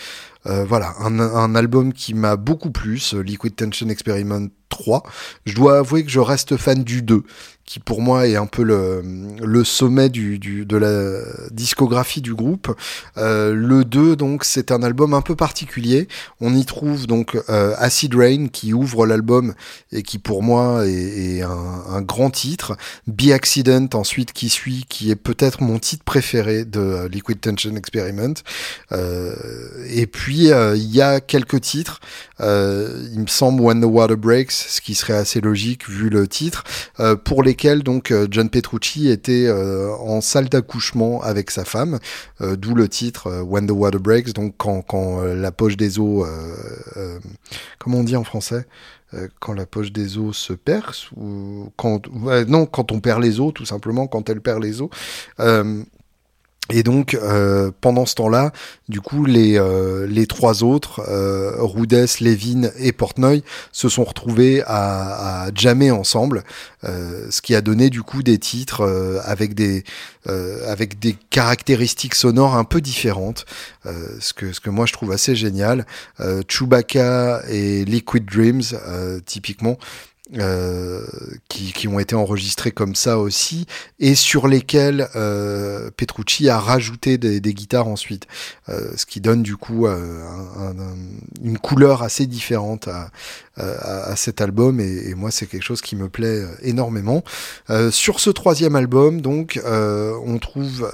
voilà 0.46 0.94
un, 1.00 1.20
un, 1.20 1.56
album 1.56 1.92
qui 1.92 2.14
m'a 2.14 2.38
beaucoup 2.38 2.72
plu, 2.72 3.02
Liquid 3.22 3.54
Tension 3.54 3.90
Experiment 3.90 4.48
3. 4.70 5.04
Je 5.46 5.56
dois 5.56 5.80
avouer 5.80 6.06
que 6.06 6.10
je 6.10 6.22
reste 6.22 6.56
fan 6.56 6.86
du 6.86 7.02
2, 7.02 7.24
qui 7.68 7.80
pour 7.80 8.02
moi 8.02 8.28
est 8.28 8.38
un 8.38 8.46
peu 8.46 8.64
le, 8.64 9.04
le 9.44 9.64
sommet 9.66 10.08
du, 10.08 10.40
du, 10.40 10.66
de 10.66 10.78
la 10.78 11.20
discographie 11.52 12.22
du 12.22 12.34
groupe. 12.34 12.74
Euh, 13.18 13.54
le 13.54 13.84
2, 13.84 14.16
donc, 14.16 14.46
c'est 14.46 14.72
un 14.72 14.82
album 14.82 15.14
un 15.14 15.22
peu 15.22 15.36
particulier. 15.36 16.08
On 16.40 16.56
y 16.56 16.66
trouve 16.66 17.08
donc 17.08 17.38
euh, 17.50 17.76
Acid 17.78 18.16
Rain 18.16 18.48
qui 18.48 18.74
ouvre 18.74 19.06
l'album 19.06 19.54
et 19.92 20.02
qui 20.02 20.18
pour 20.18 20.44
moi 20.44 20.88
est, 20.88 20.92
est 20.92 21.42
un, 21.42 21.84
un, 21.90 22.02
grand 22.02 22.30
titre. 22.30 22.78
Be 23.06 23.32
Accident 23.32 23.90
ensuite 23.94 24.32
qui 24.32 24.48
suit, 24.48 24.86
qui 24.88 25.12
est 25.12 25.18
peut-être 25.18 25.62
mon 25.62 25.78
titre 25.78 26.06
préféré 26.06 26.64
de 26.64 27.08
Liquid 27.12 27.42
Tension 27.42 27.76
Experiment. 27.76 28.36
Euh, 28.94 29.36
et 29.90 30.08
puis 30.08 30.52
euh, 30.52 30.76
il 30.76 30.94
y 30.94 31.02
a 31.02 31.20
quelques 31.20 31.62
titres. 31.62 32.00
Euh, 32.40 33.08
il 33.14 33.20
me 33.20 33.28
semble 33.28 33.62
When 33.62 33.82
the 33.82 33.86
Water 33.86 34.16
Breaks, 34.16 34.52
ce 34.52 34.82
qui 34.82 34.96
serait 34.96 35.18
assez 35.18 35.42
logique 35.42 35.90
vu 35.90 36.10
le 36.10 36.28
titre, 36.28 36.64
pour 37.24 37.44
les 37.44 37.56
donc 37.66 38.12
euh, 38.12 38.28
John 38.30 38.50
Petrucci 38.50 39.10
était 39.10 39.48
euh, 39.48 39.92
en 39.96 40.22
salle 40.22 40.48
d'accouchement 40.48 41.22
avec 41.22 41.52
sa 41.52 41.66
femme, 41.66 42.00
euh, 42.42 42.56
d'où 42.56 42.76
le 42.76 42.88
titre 42.88 43.42
When 43.42 43.68
the 43.68 43.72
Water 43.72 44.00
Breaks, 44.00 44.34
donc 44.34 44.54
quand, 44.58 45.22
la 45.22 45.52
poche 45.52 45.76
des 45.76 46.00
os, 46.00 46.28
comment 47.80 48.00
on 48.00 48.04
dit 48.04 48.16
en 48.16 48.24
français 48.24 48.66
quand 49.40 49.54
la 49.54 49.66
poche 49.66 49.92
des 49.92 50.18
os 50.18 50.38
se 50.38 50.54
perce 50.54 51.10
ou 51.16 51.72
quand 51.78 52.02
non 52.48 52.66
quand 52.66 52.92
on 52.92 53.00
perd 53.00 53.22
les 53.22 53.40
os 53.40 53.54
tout 53.54 53.66
simplement 53.66 54.06
quand 54.08 54.30
elle 54.30 54.42
perd 54.42 54.62
les 54.62 54.82
os 54.82 54.90
et 56.70 56.84
donc, 56.84 57.14
euh, 57.14 57.72
pendant 57.80 58.06
ce 58.06 58.16
temps-là, 58.16 58.52
du 58.90 59.00
coup, 59.00 59.26
les, 59.26 59.58
euh, 59.58 60.06
les 60.06 60.28
trois 60.28 60.64
autres, 60.64 61.02
euh, 61.08 61.52
Levin 62.20 62.72
et 62.78 62.92
Portnoy, 62.92 63.42
se 63.72 63.88
sont 63.88 64.04
retrouvés 64.04 64.64
à, 64.66 65.46
à 65.46 65.50
jammer 65.56 65.92
ensemble, 65.92 66.44
euh, 66.84 67.28
ce 67.30 67.42
qui 67.42 67.56
a 67.56 67.62
donné 67.62 67.90
du 67.90 68.04
coup 68.04 68.22
des 68.22 68.38
titres 68.38 68.82
euh, 68.82 69.20
avec 69.24 69.54
des 69.54 69.84
avec 70.68 71.00
des 71.00 71.16
caractéristiques 71.30 72.14
sonores 72.14 72.58
un 72.58 72.66
peu 72.66 72.82
différentes, 72.82 73.46
ce 74.20 74.34
que 74.34 74.52
ce 74.52 74.60
que 74.60 74.70
moi 74.70 74.86
je 74.86 74.92
trouve 74.92 75.14
assez 75.14 75.38
génial. 75.38 75.86
Chewbacca 76.50 77.44
et 77.48 77.86
Liquid 77.86 78.26
Dreams, 78.26 78.62
typiquement, 79.26 79.78
euh, 80.36 81.06
qui, 81.48 81.72
qui, 81.72 81.88
ont 81.88 82.00
été 82.00 82.16
enregistrés 82.16 82.72
comme 82.72 82.96
ça 82.96 83.18
aussi, 83.18 83.66
et 84.00 84.14
sur 84.16 84.48
lesquels 84.48 85.08
euh, 85.16 85.90
Petrucci 85.96 86.50
a 86.50 86.60
rajouté 86.60 87.18
des, 87.18 87.40
des 87.40 87.54
guitares 87.54 87.88
ensuite, 87.88 88.28
euh, 88.68 88.92
ce 88.98 89.06
qui 89.06 89.22
donne 89.22 89.42
du 89.42 89.56
coup 89.56 89.88
euh, 89.88 90.24
un, 90.58 90.80
un, 90.80 90.96
une 91.44 91.58
couleur 91.58 92.04
assez 92.04 92.28
différente 92.28 92.90
à, 92.90 93.10
à, 93.56 94.12
à 94.12 94.16
cet 94.18 94.42
album, 94.42 94.82
et, 94.82 95.10
et 95.10 95.16
moi 95.16 95.32
c'est 95.32 95.48
quelque 95.48 95.64
chose 95.64 95.82
qui 95.82 95.96
me 95.96 96.10
plaît 96.10 96.42
euh, 96.42 96.48
énormément. 96.62 97.24
Euh, 97.70 97.90
sur 97.90 98.20
ce 98.20 98.30
troisième 98.30 98.76
album, 98.76 99.22
donc, 99.22 99.60
on 99.66 100.38
trouve 100.40 100.90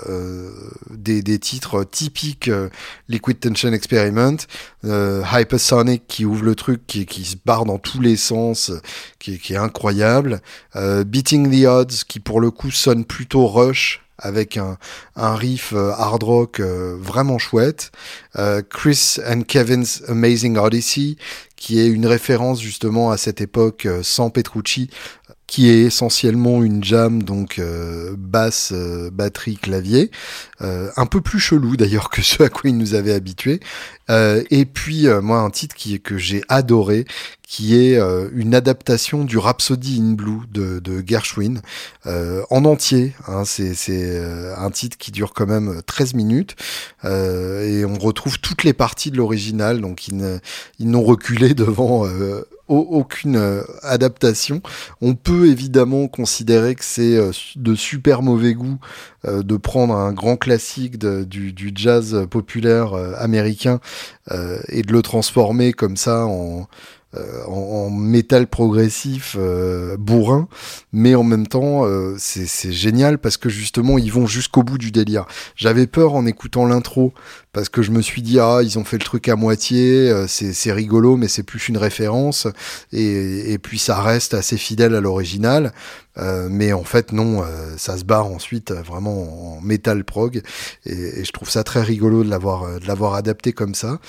des, 0.89 1.21
des, 1.21 1.39
titres 1.39 1.83
typiques 1.83 2.49
Liquid 3.09 3.39
Tension 3.39 3.73
Experiment, 3.73 4.37
Hypersonic 4.83 6.03
qui 6.07 6.25
ouvre 6.25 6.43
le 6.43 6.55
truc, 6.55 6.85
qui, 6.85 7.05
qui 7.05 7.23
se 7.23 7.35
barre 7.43 7.65
dans 7.65 7.79
tous 7.79 7.99
les 7.99 8.15
sens, 8.15 8.71
qui 9.31 9.53
est, 9.53 9.57
incroyable. 9.57 10.41
Euh, 10.75 11.03
Beating 11.03 11.49
the 11.49 11.65
Odds, 11.65 12.03
qui 12.07 12.19
pour 12.19 12.41
le 12.41 12.51
coup 12.51 12.71
sonne 12.71 13.05
plutôt 13.05 13.47
rush, 13.47 14.01
avec 14.19 14.57
un, 14.57 14.77
un 15.15 15.35
riff 15.35 15.73
euh, 15.73 15.91
hard 15.91 16.23
rock 16.23 16.59
euh, 16.59 16.95
vraiment 16.99 17.39
chouette. 17.39 17.91
Chris 18.69 19.17
and 19.27 19.41
Kevin's 19.43 20.03
Amazing 20.07 20.57
Odyssey, 20.57 21.17
qui 21.55 21.79
est 21.79 21.87
une 21.87 22.05
référence 22.05 22.61
justement 22.61 23.11
à 23.11 23.17
cette 23.17 23.41
époque 23.41 23.87
sans 24.01 24.29
Petrucci, 24.29 24.89
qui 25.53 25.69
est 25.69 25.83
essentiellement 25.83 26.63
une 26.63 26.83
jam, 26.83 27.21
donc 27.21 27.61
basse, 28.17 28.73
batterie, 29.11 29.57
clavier, 29.57 30.09
un 30.59 31.05
peu 31.05 31.21
plus 31.21 31.39
chelou 31.39 31.77
d'ailleurs 31.77 32.09
que 32.09 32.23
ce 32.23 32.41
à 32.41 32.49
quoi 32.49 32.71
il 32.71 32.77
nous 32.79 32.95
avait 32.95 33.13
habitué. 33.13 33.59
et 34.09 34.65
puis 34.65 35.05
moi 35.21 35.41
un 35.41 35.51
titre 35.51 35.75
qui 35.75 36.01
que 36.01 36.17
j'ai 36.17 36.41
adoré, 36.49 37.05
qui 37.53 37.75
est 37.75 37.97
euh, 37.97 38.29
une 38.33 38.55
adaptation 38.55 39.25
du 39.25 39.37
Rhapsody 39.37 40.01
in 40.01 40.13
Blue 40.13 40.41
de, 40.51 40.79
de 40.79 41.03
Gershwin 41.05 41.61
euh, 42.07 42.41
en 42.49 42.65
entier. 42.65 43.13
Hein, 43.27 43.43
c'est 43.45 43.75
euh, 43.89 44.55
un 44.57 44.71
titre 44.71 44.97
qui 44.97 45.11
dure 45.11 45.33
quand 45.33 45.45
même 45.45 45.83
13 45.85 46.15
minutes 46.15 46.55
et 47.03 47.85
on 47.85 47.99
retrouve 47.99 48.39
toutes 48.39 48.63
les 48.63 48.73
parties 48.73 49.11
de 49.11 49.17
l'original, 49.17 49.81
donc 49.81 50.07
ils 50.07 50.89
n'ont 50.89 51.03
reculé 51.03 51.53
devant 51.53 52.07
aucune 52.67 53.61
adaptation. 53.81 54.61
On 55.01 55.15
peut 55.15 55.47
évidemment 55.47 56.07
considérer 56.07 56.75
que 56.75 56.83
c'est 56.83 57.19
de 57.55 57.75
super 57.75 58.21
mauvais 58.21 58.53
goût 58.53 58.77
de 59.27 59.57
prendre 59.57 59.95
un 59.95 60.13
grand 60.13 60.37
classique 60.37 60.97
du, 60.97 61.53
du, 61.53 61.71
jazz 61.75 62.25
populaire 62.29 62.93
américain 63.17 63.79
et 64.69 64.81
de 64.81 64.91
le 64.91 65.01
transformer 65.01 65.73
comme 65.73 65.97
ça 65.97 66.25
en, 66.25 66.67
euh, 67.15 67.45
en, 67.45 67.91
métal 67.91 68.47
progressif 68.47 69.35
euh, 69.37 69.97
bourrin, 69.97 70.47
mais 70.93 71.13
en 71.13 71.23
même 71.23 71.45
temps 71.45 71.85
euh, 71.85 72.15
c'est 72.17 72.71
génial 72.71 73.19
parce 73.19 73.37
que 73.37 73.49
justement 73.49 73.99
ils 73.99 74.11
vont 74.11 74.25
jusqu'au 74.25 74.63
bout 74.63 74.79
du 74.79 74.91
délire. 74.91 75.25
J'avais 75.55 75.85
peur 75.85 76.15
en 76.15 76.25
écoutant 76.25 76.65
l'intro 76.65 77.13
parce 77.51 77.69
que 77.69 77.83
je 77.83 77.91
me 77.91 78.01
suis 78.01 78.23
dit 78.23 78.39
ah 78.39 78.61
ils 78.63 78.79
ont 78.79 78.83
fait 78.83 78.97
le 78.97 79.03
truc 79.03 79.29
à 79.29 79.35
moitié, 79.35 80.11
c'est 80.27 80.71
rigolo 80.71 81.15
mais 81.15 81.27
c'est 81.27 81.43
plus 81.43 81.67
une 81.67 81.77
référence 81.77 82.47
et, 82.91 83.53
et, 83.53 83.59
puis 83.59 83.77
ça 83.77 84.01
reste 84.01 84.33
assez 84.33 84.57
fidèle 84.57 84.95
à 84.95 85.01
l'original. 85.01 85.71
mais 86.17 86.73
en 86.73 86.83
fait 86.83 87.11
non, 87.11 87.43
ça 87.77 87.97
se 87.97 88.05
barre 88.05 88.27
ensuite 88.27 88.71
vraiment 88.71 89.57
en 89.57 89.61
métal 89.61 90.03
prog 90.03 90.41
et, 90.85 90.91
et, 90.91 91.23
je 91.23 91.31
trouve 91.31 91.49
ça 91.49 91.63
très 91.63 91.83
rigolo 91.83 92.23
de 92.23 92.29
l'avoir 92.29 92.79
de 92.79 92.87
l'avoir 92.87 93.13
adapté 93.13 93.53
comme 93.53 93.75
ça. 93.75 93.99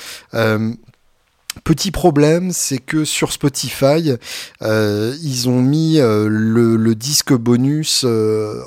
Petit 1.64 1.90
problème, 1.92 2.52
c'est 2.52 2.76
que 2.76 3.06
sur 3.06 3.32
Spotify, 3.32 4.12
euh, 4.60 5.16
ils 5.22 5.48
ont 5.48 5.62
mis 5.62 5.98
euh, 5.98 6.28
le, 6.28 6.94
disque 6.94 7.32
bonus 7.32 8.04
euh, 8.04 8.60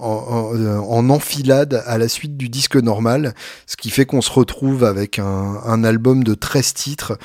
en, 0.00 0.52
en, 0.56 1.10
enfilade 1.10 1.82
à 1.86 1.98
la 1.98 2.08
suite 2.08 2.36
du 2.36 2.48
disque 2.48 2.76
normal, 2.76 3.34
ce 3.66 3.76
qui 3.76 3.90
fait 3.90 4.06
qu'on 4.06 4.22
se 4.22 4.30
retrouve 4.30 4.84
avec 4.84 5.18
un, 5.18 5.84
album 5.84 6.24
de 6.24 6.34
13 6.34 6.74
titres 6.74 7.18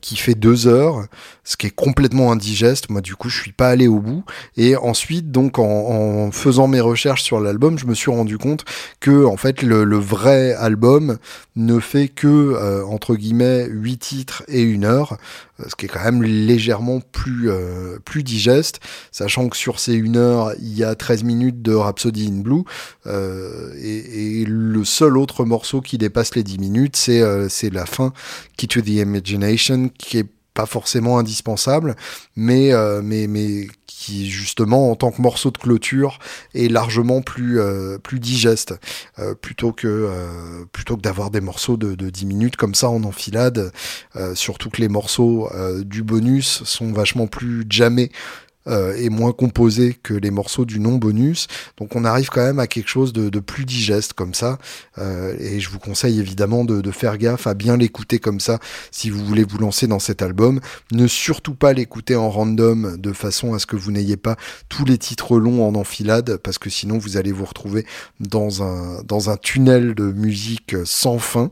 qui 0.00 0.16
fait 0.16 0.34
deux 0.34 0.66
heures, 0.66 1.06
ce 1.44 1.56
qui 1.56 1.66
est 1.66 1.74
complètement 1.74 2.30
indigeste. 2.30 2.90
Moi, 2.90 3.00
du 3.00 3.16
coup, 3.16 3.28
je 3.28 3.40
suis 3.40 3.52
pas 3.52 3.68
allé 3.68 3.88
au 3.88 3.98
bout. 3.98 4.24
Et 4.56 4.76
ensuite, 4.76 5.30
donc, 5.32 5.58
en, 5.58 6.30
faisant 6.30 6.68
mes 6.68 6.80
recherches 6.80 7.22
sur 7.22 7.40
l'album, 7.40 7.78
je 7.78 7.86
me 7.86 7.94
suis 7.94 8.10
rendu 8.10 8.38
compte 8.38 8.64
que, 9.00 9.24
en 9.24 9.36
fait, 9.36 9.62
le, 9.62 9.98
vrai 9.98 10.54
album 10.54 11.18
ne 11.56 11.80
fait 11.80 12.08
que, 12.08 12.26
euh, 12.26 12.84
entre 12.86 13.16
guillemets, 13.16 13.66
8 13.68 13.98
titres 13.98 14.42
et 14.48 14.62
une 14.62 14.84
heure, 14.84 15.18
euh, 15.60 15.64
ce 15.68 15.74
qui 15.74 15.86
est 15.86 15.88
quand 15.88 16.04
même 16.04 16.22
légèrement 16.22 17.00
plus, 17.00 17.50
euh, 17.50 17.98
plus 18.04 18.22
digeste, 18.22 18.80
sachant 19.10 19.48
que 19.48 19.56
sur 19.56 19.78
ces 19.78 19.94
une 19.94 20.16
heure, 20.16 20.52
il 20.60 20.76
y 20.76 20.84
a 20.84 20.94
13 20.94 21.24
minutes 21.24 21.62
de 21.62 21.74
Rhapsody 21.74 22.09
in 22.18 22.40
Blue, 22.40 22.64
et, 23.06 24.40
et, 24.40 24.44
le 24.44 24.84
seul 24.84 25.16
autre 25.16 25.44
morceau 25.44 25.80
qui 25.80 25.98
dépasse 25.98 26.34
les 26.34 26.42
10 26.42 26.58
minutes, 26.58 26.96
c'est 26.96 27.22
c'est 27.48 27.70
la 27.70 27.86
fin, 27.86 28.12
Key 28.56 28.66
to 28.66 28.80
the 28.80 28.88
Imagination, 28.88 29.90
qui 29.98 30.18
est 30.18 30.26
pas 30.54 30.66
forcément 30.66 31.18
indispensable, 31.18 31.96
mais, 32.36 32.72
euh, 32.72 33.00
mais, 33.02 33.26
mais 33.26 33.68
qui 33.86 34.30
justement 34.30 34.90
en 34.90 34.96
tant 34.96 35.10
que 35.10 35.20
morceau 35.20 35.50
de 35.50 35.58
clôture 35.58 36.18
est 36.54 36.68
largement 36.68 37.22
plus, 37.22 37.60
euh, 37.60 37.98
plus 37.98 38.18
digeste, 38.18 38.74
euh, 39.18 39.34
plutôt 39.34 39.72
que, 39.72 40.10
plutôt 40.72 40.96
que 40.96 41.02
d'avoir 41.02 41.30
des 41.30 41.40
morceaux 41.40 41.76
de, 41.76 41.94
de 41.94 42.10
10 42.10 42.26
minutes 42.26 42.56
comme 42.56 42.74
ça 42.74 42.88
en 42.88 43.04
enfilade, 43.04 43.72
surtout 44.34 44.70
que 44.70 44.80
les 44.80 44.88
morceaux 44.88 45.50
du 45.84 46.02
bonus 46.02 46.62
sont 46.64 46.92
vachement 46.92 47.26
plus 47.26 47.64
jamais 47.70 48.10
euh, 48.66 48.94
est 48.96 49.08
moins 49.08 49.32
composé 49.32 49.96
que 50.02 50.12
les 50.12 50.30
morceaux 50.30 50.66
du 50.66 50.80
non-bonus. 50.80 51.46
Donc 51.78 51.96
on 51.96 52.04
arrive 52.04 52.28
quand 52.28 52.44
même 52.44 52.58
à 52.58 52.66
quelque 52.66 52.88
chose 52.88 53.12
de, 53.12 53.40
plus 53.40 53.64
digeste 53.64 54.12
comme 54.12 54.34
ça. 54.34 54.58
Euh, 54.98 55.34
et 55.40 55.60
je 55.60 55.70
vous 55.70 55.78
conseille 55.78 56.20
évidemment 56.20 56.64
de, 56.64 56.90
faire 56.90 57.16
gaffe 57.18 57.46
à 57.46 57.54
bien 57.54 57.76
l'écouter 57.76 58.18
comme 58.18 58.40
ça 58.40 58.58
si 58.90 59.10
vous 59.10 59.24
voulez 59.24 59.44
vous 59.44 59.58
lancer 59.58 59.86
dans 59.86 59.98
cet 59.98 60.20
album. 60.20 60.60
Ne 60.92 61.06
surtout 61.06 61.54
pas 61.54 61.72
l'écouter 61.72 62.16
en 62.16 62.28
random 62.28 62.96
de 62.98 63.12
façon 63.12 63.54
à 63.54 63.58
ce 63.58 63.66
que 63.66 63.76
vous 63.76 63.92
n'ayez 63.92 64.16
pas 64.16 64.36
tous 64.68 64.84
les 64.84 64.98
titres 64.98 65.38
longs 65.38 65.66
en 65.66 65.74
enfilade 65.74 66.36
parce 66.36 66.58
que 66.58 66.68
sinon 66.68 66.98
vous 66.98 67.16
allez 67.16 67.32
vous 67.32 67.46
retrouver 67.46 67.86
dans 68.18 68.62
un, 68.62 69.02
dans 69.04 69.30
un 69.30 69.36
tunnel 69.36 69.94
de 69.94 70.12
musique 70.12 70.76
sans 70.84 71.18
fin. 71.18 71.50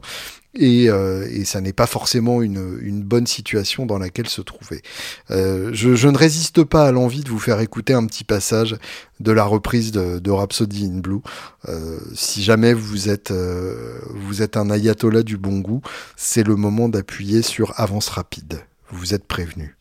Euh, 0.60 1.26
et, 1.30 1.44
ça 1.44 1.60
n'est 1.60 1.72
pas 1.72 1.86
forcément 1.86 2.42
une, 2.42 3.02
bonne 3.02 3.26
situation 3.26 3.86
dans 3.86 3.98
laquelle 3.98 4.28
se 4.28 4.40
trouver. 4.40 4.82
Euh, 5.30 5.70
je, 5.72 6.08
ne 6.08 6.16
résiste 6.16 6.64
pas 6.64 6.86
à 6.86 6.92
l'envie 6.92 7.22
de 7.22 7.28
vous 7.28 7.38
faire 7.38 7.60
écouter 7.60 7.92
un 7.92 8.04
petit 8.06 8.24
passage 8.24 8.76
de 9.20 9.32
la 9.32 9.44
reprise 9.44 9.92
de, 9.92 10.30
Rhapsody 10.30 10.86
in 10.86 10.98
Blue. 10.98 11.20
Euh, 11.68 11.98
si 12.14 12.42
jamais 12.42 12.72
vous 12.72 13.08
êtes, 13.08 13.32
vous 13.32 14.42
êtes 14.42 14.56
un 14.56 14.70
ayatollah 14.70 15.22
du 15.22 15.36
bon 15.36 15.60
goût, 15.60 15.82
c'est 16.16 16.46
le 16.46 16.56
moment 16.56 16.88
d'appuyer 16.88 17.42
sur 17.42 17.78
avance 17.80 18.08
rapide. 18.08 18.60
Vous 18.90 19.14
êtes 19.14 19.24
prévenu. 19.24 19.77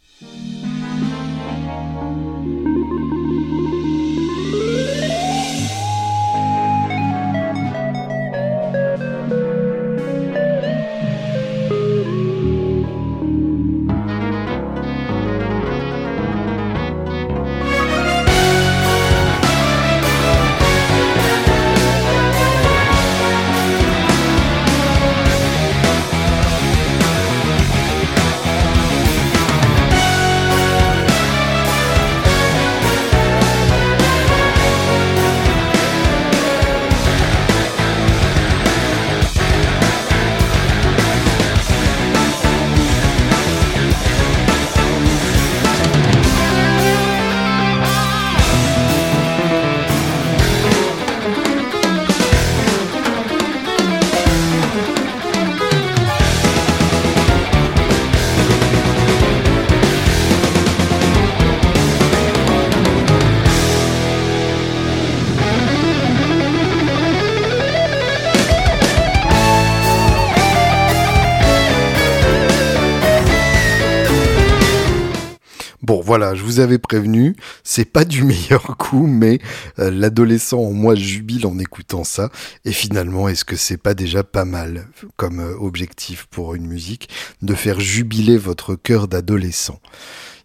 Vous 76.58 76.64
avais 76.64 76.80
prévenu, 76.80 77.36
c'est 77.64 77.86
pas 77.86 78.04
du 78.04 78.24
meilleur 78.24 78.78
coup, 78.78 79.06
mais 79.06 79.40
euh, 79.80 79.92
l'adolescent 79.92 80.60
en 80.60 80.72
moi 80.72 80.96
jubile 80.96 81.46
en 81.46 81.60
écoutant 81.60 82.04
ça. 82.04 82.32
Et 82.66 82.72
finalement, 82.72 83.28
est-ce 83.28 83.46
que 83.46 83.56
c'est 83.56 83.78
pas 83.78 83.94
déjà 83.94 84.24
pas 84.24 84.46
mal 84.46 84.88
comme 85.16 85.40
euh, 85.40 85.56
objectif 85.60 86.26
pour 86.32 86.56
une 86.56 86.66
musique 86.68 87.10
de 87.42 87.54
faire 87.54 87.80
jubiler 87.80 88.38
votre 88.38 88.76
cœur 88.76 89.08
d'adolescent? 89.08 89.80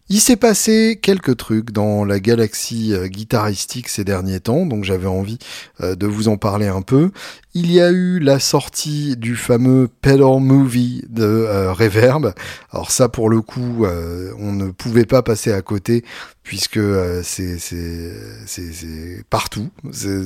Il 0.09 0.21
s'est 0.21 0.37
passé 0.37 0.99
quelques 1.01 1.39
trucs 1.39 1.71
dans 1.71 2.05
la 2.05 2.21
galaxie 2.21 2.93
euh, 2.93 3.07
guitaristique 3.07 3.89
ces 3.89 4.05
derniers 4.05 4.41
temps, 4.41 4.67
donc 4.67 4.85
j'avais 4.85 5.07
envie 5.07 5.39
de 5.81 6.07
vous 6.07 6.29
en 6.29 6.37
parler 6.37 6.67
un 6.67 6.83
peu. 6.83 7.11
Il 7.55 7.71
y 7.71 7.83
a 7.83 7.91
eu 7.91 8.19
la 8.19 8.41
sortie 8.41 9.15
du 9.19 9.37
fameux 9.37 9.87
Pedal 10.01 10.41
Movie 10.41 11.05
de 11.11 11.23
euh, 11.23 11.75
Reverb. 11.75 12.33
Alors 12.71 12.91
ça, 12.91 13.11
pour 13.11 13.29
le 13.29 13.43
coup, 13.43 13.85
euh, 13.85 14.33
on 14.39 14.53
ne 14.53 14.71
pouvait 14.71 15.05
pas 15.05 15.21
passer 15.21 15.53
à 15.53 15.61
côté 15.61 16.03
puisque 16.43 16.79
euh, 16.79 17.23
c'est 17.23 17.59
partout, 19.29 19.69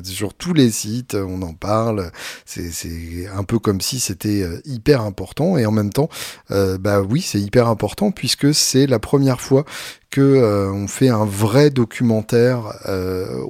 sur 0.04 0.34
tous 0.34 0.54
les 0.54 0.70
sites, 0.70 1.16
on 1.16 1.42
en 1.42 1.52
parle. 1.52 2.12
C'est 2.44 3.28
un 3.34 3.42
peu 3.42 3.58
comme 3.58 3.80
si 3.80 3.98
c'était 3.98 4.46
hyper 4.64 5.00
important 5.02 5.58
et 5.58 5.66
en 5.66 5.72
même 5.72 5.90
temps, 5.90 6.08
bah 6.48 7.02
oui, 7.02 7.22
c'est 7.22 7.40
hyper 7.40 7.66
important 7.66 8.12
puisque 8.12 8.54
c'est 8.54 8.86
la 8.86 9.00
première 9.00 9.40
fois 9.40 9.64
que 10.10 10.70
on 10.72 10.88
fait 10.88 11.08
un 11.08 11.24
vrai 11.24 11.70
documentaire 11.70 12.72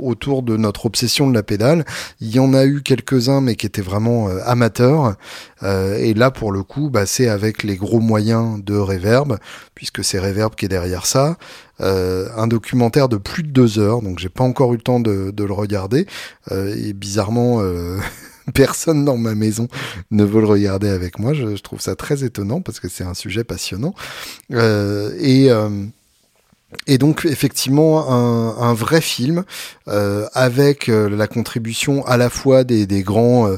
autour 0.01 0.43
de 0.43 0.57
notre 0.57 0.87
obsession 0.87 1.29
de 1.29 1.35
la 1.35 1.43
pédale. 1.43 1.85
Il 2.21 2.35
y 2.35 2.39
en 2.39 2.55
a 2.55 2.65
eu 2.65 2.83
quelques-uns, 2.83 3.41
mais 3.41 3.57
qui 3.57 3.67
étaient 3.67 3.83
vraiment 3.83 4.29
amateurs. 4.45 5.17
et 5.63 6.15
là, 6.15 6.31
pour 6.31 6.53
le 6.53 6.63
coup, 6.63 6.91
bah, 6.91 7.07
c'est 7.07 7.29
avec 7.29 7.63
les 7.63 7.77
gros 7.77 8.01
moyens 8.01 8.63
de 8.65 8.75
Reverb, 8.77 9.39
puisque 9.75 10.05
c'est 10.05 10.19
Reverb 10.19 10.55
qui 10.55 10.65
est 10.65 10.69
derrière 10.69 11.07
ça. 11.07 11.37
Euh, 11.81 12.29
un 12.37 12.47
documentaire 12.47 13.09
de 13.09 13.19
plus 13.19 13.43
de 13.43 13.51
deux 13.51 13.79
heures, 13.79 14.01
donc 14.01 14.19
j'ai 14.19 14.31
pas 14.31 14.45
encore 14.45 14.73
eu 14.73 14.77
le 14.77 14.83
temps 14.83 15.01
de, 15.01 15.33
le 15.37 15.53
regarder. 15.53 16.07
Euh, 16.51 16.75
et 16.75 16.93
bizarrement, 16.93 17.61
euh, 17.61 17.99
personne 18.55 19.05
dans 19.05 19.19
ma 19.19 19.35
maison 19.35 19.69
ne 20.11 20.25
veut 20.25 20.41
le 20.41 20.47
regarder 20.47 20.89
avec 20.89 21.19
moi. 21.19 21.35
Je, 21.35 21.61
trouve 21.63 21.81
ça 21.81 21.97
très 21.97 22.25
étonnant 22.25 22.61
parce 22.63 22.81
que 22.81 22.89
c'est 22.89 23.05
un 23.05 23.15
sujet 23.15 23.45
passionnant. 23.45 23.95
et 24.51 25.51
et 26.87 26.99
donc 26.99 27.25
effectivement 27.25 28.11
un, 28.11 28.75
vrai 28.75 29.01
film 29.01 29.45
avec 29.87 30.89
la 30.89 31.27
contribution 31.27 32.05
à 32.07 32.17
la 32.17 32.31
fois 32.31 32.65
des, 32.65 33.03
grands 33.03 33.51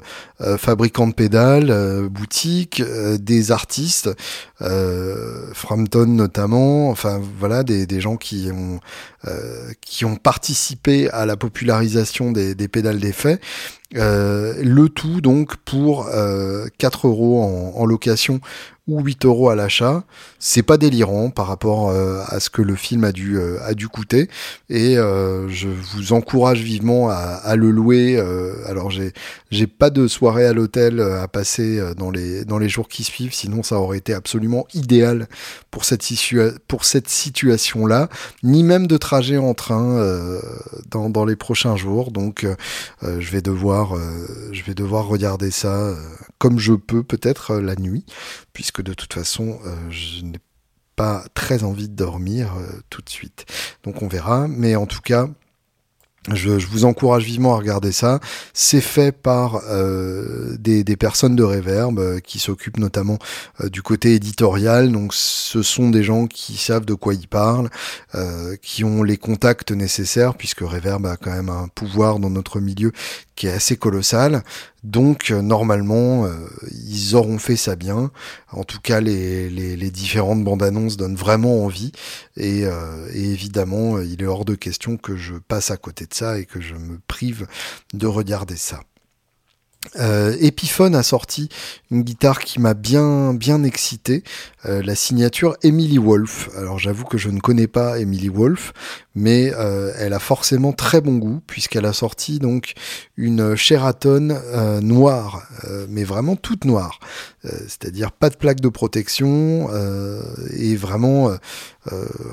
fabricants 0.59 1.09
de 1.09 1.15
pédales, 1.15 2.09
boutiques, 2.09 2.83
des 2.83 3.51
artistes, 3.51 4.11
euh, 4.61 5.51
Frampton 5.53 6.07
notamment, 6.07 6.91
enfin 6.91 7.21
voilà 7.39 7.63
des, 7.63 7.87
des 7.87 8.01
gens 8.01 8.17
qui 8.17 8.51
ont 8.53 8.81
euh, 9.27 9.73
qui 9.81 10.05
ont 10.05 10.15
participé 10.15 11.11
à 11.11 11.27
la 11.27 11.37
popularisation 11.37 12.31
des, 12.31 12.55
des 12.55 12.69
pédales 12.69 13.01
d'effet. 13.01 13.41
Euh, 13.97 14.55
le 14.63 14.89
tout 14.89 15.21
donc 15.21 15.57
pour 15.57 16.09
euh, 16.09 16.67
4 16.77 17.09
euros 17.09 17.43
en, 17.43 17.81
en, 17.81 17.87
location 17.87 18.39
ou 18.87 19.01
8 19.01 19.25
euros 19.25 19.49
à 19.49 19.57
l'achat. 19.57 20.05
C'est 20.39 20.63
pas 20.63 20.77
délirant 20.77 21.31
par 21.31 21.47
rapport 21.47 21.89
euh, 21.89 22.21
à 22.27 22.39
ce 22.39 22.51
que 22.51 22.61
le 22.63 22.77
film 22.77 23.03
a 23.05 23.13
dû, 23.13 23.39
euh, 23.39 23.59
a 23.65 23.73
dû 23.75 23.89
coûter. 23.89 24.29
Et 24.69 24.95
je 24.97 25.69
vous 25.69 26.13
encourage 26.13 26.61
vivement 26.61 27.09
à, 27.09 27.15
à 27.15 27.57
le 27.57 27.71
louer. 27.71 28.21
alors 28.67 28.91
j'ai, 28.91 29.13
j'ai 29.51 29.67
pas 29.67 29.91
de 29.91 30.07
soirée 30.07 30.28
à 30.37 30.53
l'hôtel 30.53 31.01
à 31.01 31.29
passer 31.29 31.95
dans 31.97 32.11
les, 32.11 32.45
dans 32.45 32.59
les 32.59 32.69
jours 32.69 32.89
qui 32.89 33.05
suivent, 33.05 33.35
sinon 33.35 33.63
ça 33.63 33.77
aurait 33.77 33.99
été 33.99 34.15
absolument 34.15 34.67
idéal 34.75 35.29
pour 35.71 35.85
cette, 35.85 36.05
pour 36.67 36.85
cette 36.85 37.09
situation-là, 37.09 38.09
ni 38.43 38.63
même 38.63 38.87
de 38.87 38.97
trajet 38.97 39.39
en 39.39 39.55
train 39.55 39.99
euh, 39.99 40.41
dans, 40.91 41.11
dans, 41.11 41.25
les 41.25 41.37
prochains 41.37 41.77
jours. 41.77 42.11
Donc, 42.11 42.45
euh, 42.45 42.57
euh, 43.03 43.21
je 43.21 43.31
vais 43.31 43.43
devoir, 43.43 43.97
je 44.53 44.63
vais 44.63 44.75
devoir 44.75 45.07
regarder 45.07 45.51
ça 45.51 45.95
comme 46.39 46.59
je 46.59 46.73
peux, 46.73 47.03
peut-être 47.03 47.57
la 47.57 47.75
nuit, 47.75 48.05
puisque 48.53 48.83
de 48.83 48.95
toute 48.95 49.13
façon, 49.13 49.59
je 49.91 50.23
n'ai 50.25 50.39
pas 50.97 51.25
très 51.35 51.65
envie 51.65 51.89
de 51.89 51.95
dormir 51.95 52.53
tout 52.91 53.03
de 53.03 53.09
suite. 53.09 53.47
Donc, 53.85 54.03
on 54.03 54.09
verra. 54.09 54.47
Mais 54.49 54.77
en 54.77 54.87
tout 54.87 55.01
cas, 55.01 55.29
je, 56.35 56.51
vous 56.67 56.85
encourage 56.85 57.25
vivement 57.25 57.55
à 57.55 57.59
regarder 57.59 57.93
ça. 57.93 58.21
C'est 58.53 58.81
fait 58.81 59.13
par 59.13 59.63
euh, 59.69 60.57
des, 60.59 60.85
personnes 60.97 61.37
de 61.37 61.43
Reverb 61.43 61.99
euh, 61.99 62.21
qui 62.21 62.39
s'occupent 62.39 62.79
notamment 62.79 63.19
euh, 63.61 63.69
du 63.69 63.83
côté 63.83 64.15
éditorial. 64.15 64.93
Donc 64.93 65.15
ce 65.15 65.63
sont 65.63 65.91
des 65.91 66.03
gens 66.03 66.27
qui 66.27 66.57
savent 66.57 66.85
de 66.85 66.95
quoi 66.95 67.15
ils 67.15 67.29
parlent, 67.29 67.71
qui 68.63 68.85
ont 68.85 69.03
les 69.03 69.17
contacts 69.17 69.71
nécessaires 69.73 70.35
puisque 70.35 70.61
Reverb 70.61 71.07
a 71.07 71.17
quand 71.17 71.31
même 71.31 71.49
un 71.49 71.69
pouvoir 71.69 72.19
dans 72.19 72.31
notre 72.31 72.61
milieu 72.61 72.93
qui 73.37 73.47
est 73.47 73.53
assez 73.53 73.77
colossal. 73.77 74.43
Donc 74.85 75.31
euh, 75.31 75.43
normalement, 75.43 76.25
euh, 76.25 76.35
ils 76.71 77.17
auront 77.17 77.39
fait 77.39 77.57
ça 77.57 77.77
bien. 77.77 78.11
En 78.53 78.65
tout 78.65 78.81
cas, 78.81 79.01
les, 79.01 79.91
différentes 79.91 80.45
bandes 80.45 80.63
annonces 80.63 80.97
donnent 80.97 81.17
vraiment 81.17 81.65
envie. 81.65 81.93
Et, 82.37 82.65
euh, 82.65 83.09
évidemment, 83.13 84.01
il 84.01 84.23
est 84.23 84.27
hors 84.27 84.45
de 84.45 84.55
question 84.55 84.97
que 84.97 85.17
je 85.17 85.35
passe 85.35 85.71
à 85.71 85.77
côté 85.77 86.07
de 86.07 86.15
ça 86.15 86.39
et 86.39 86.45
que 86.45 86.61
je 86.61 86.75
me 86.75 86.99
prive 87.09 87.47
de 87.95 88.07
regarder 88.07 88.57
ça. 88.57 88.81
Epiphone 89.95 90.95
a 90.95 91.05
sorti 91.05 91.49
une 91.91 92.03
guitare 92.03 92.41
qui 92.41 92.61
m'a 92.61 92.75
bien 92.75 93.33
bien 93.33 93.63
excité, 93.63 94.23
la 94.65 94.95
signature 94.95 95.57
Emily 95.63 95.99
Wolf. 95.99 96.51
Alors 96.57 96.79
j'avoue 96.79 97.05
que 97.05 97.17
je 97.17 97.31
ne 97.31 97.39
connais 97.39 97.69
pas 97.69 97.99
Emily 97.99 98.29
Wolf, 98.29 98.73
mais 99.19 99.53
euh, 99.57 99.93
elle 99.99 100.13
a 100.13 100.21
forcément 100.21 100.73
très 100.73 101.01
bon 101.01 101.17
goût 101.17 101.41
puisqu'elle 101.47 101.87
a 101.87 101.93
sorti 101.93 102.39
donc 102.39 102.75
une 103.17 103.57
Sheraton 103.57 104.29
euh, 104.31 104.81
noire, 104.81 105.43
mais 105.89 106.05
vraiment 106.05 106.37
toute 106.37 106.65
noire, 106.65 107.01
c'est-à-dire 107.43 108.13
pas 108.13 108.31
de 108.31 108.37
plaque 108.37 108.61
de 108.61 108.69
protection 108.69 109.69
et 110.57 110.77
vraiment 110.77 111.31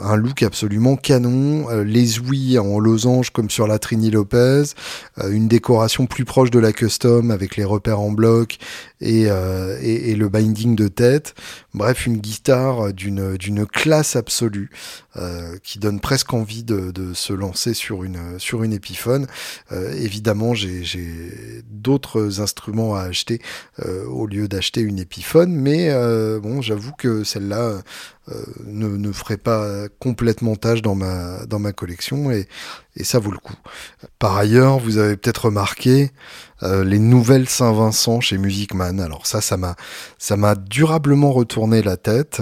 un 0.04 0.16
look 0.16 0.44
absolument 0.44 0.96
canon, 0.96 1.68
les 1.84 2.20
ouïes 2.20 2.60
en 2.60 2.78
losange 2.80 3.32
comme 3.32 3.50
sur 3.50 3.68
la 3.68 3.80
Trini 3.80 4.12
Lopez, 4.12 4.64
une 5.30 5.48
décoration 5.48 6.06
plus 6.06 6.26
proche 6.26 6.52
de 6.52 6.60
la 6.60 6.72
custom 6.72 7.32
avec 7.32 7.56
les 7.56 7.66
repères 7.66 8.00
en 8.00 8.12
bloc 8.12 8.58
et, 9.02 9.26
euh, 9.30 9.78
et, 9.82 10.16
le 10.16 10.30
binding 10.30 10.76
de 10.76 10.88
tête. 10.88 11.36
Bref, 11.74 12.06
une 12.06 12.18
guitare 12.18 12.94
d'une 12.94 13.66
classe 13.66 14.16
absolue 14.16 14.70
euh, 15.18 15.58
qui 15.64 15.80
donne 15.80 16.02
presque 16.02 16.34
envie 16.34 16.64
de, 16.64 17.14
se 17.14 17.32
lancer 17.32 17.74
sur 17.74 18.04
une 18.04 18.38
sur 18.40 18.64
une 18.64 18.74
Epiphone. 18.74 19.28
Euh, 19.72 19.94
évidemment, 19.94 20.54
j'ai 20.54 21.64
d'autres 21.70 22.42
instruments 22.42 22.96
à 22.96 23.04
acheter 23.04 23.42
euh, 23.86 24.06
au 24.08 24.28
lieu 24.28 24.48
d'acheter 24.50 24.82
une 24.82 25.00
Epiphone, 25.00 25.54
mais 25.54 25.90
bon, 26.40 26.62
j'avoue 26.62 26.92
que 26.94 27.24
celle-là 27.24 27.82
ne, 28.66 28.88
ne 28.88 29.12
ferait 29.12 29.38
pas 29.38 29.88
complètement 30.00 30.56
tâche 30.56 30.82
dans 30.82 30.96
ma 30.96 31.46
dans 31.46 31.60
ma 31.60 31.74
collection 31.74 32.32
et 32.32 32.48
et 32.98 33.04
ça 33.04 33.20
vaut 33.20 33.32
le 33.32 33.38
coup. 33.38 33.56
Par 34.20 34.38
ailleurs, 34.38 34.80
vous 34.80 34.98
avez 34.98 35.18
peut-être 35.18 35.46
remarqué 35.46 36.12
euh, 36.64 36.86
les 36.86 37.00
nouvelles 37.00 37.50
Saint-Vincent 37.50 38.22
chez 38.22 38.38
Musicman. 38.38 39.00
Alors 39.00 39.28
ça, 39.28 39.42
ça 39.42 39.58
m'a, 39.58 39.76
ça 40.18 40.38
m'a 40.38 40.56
durablement 40.56 41.34
retourné 41.34 41.82
la 41.82 41.98
tête. 41.98 42.42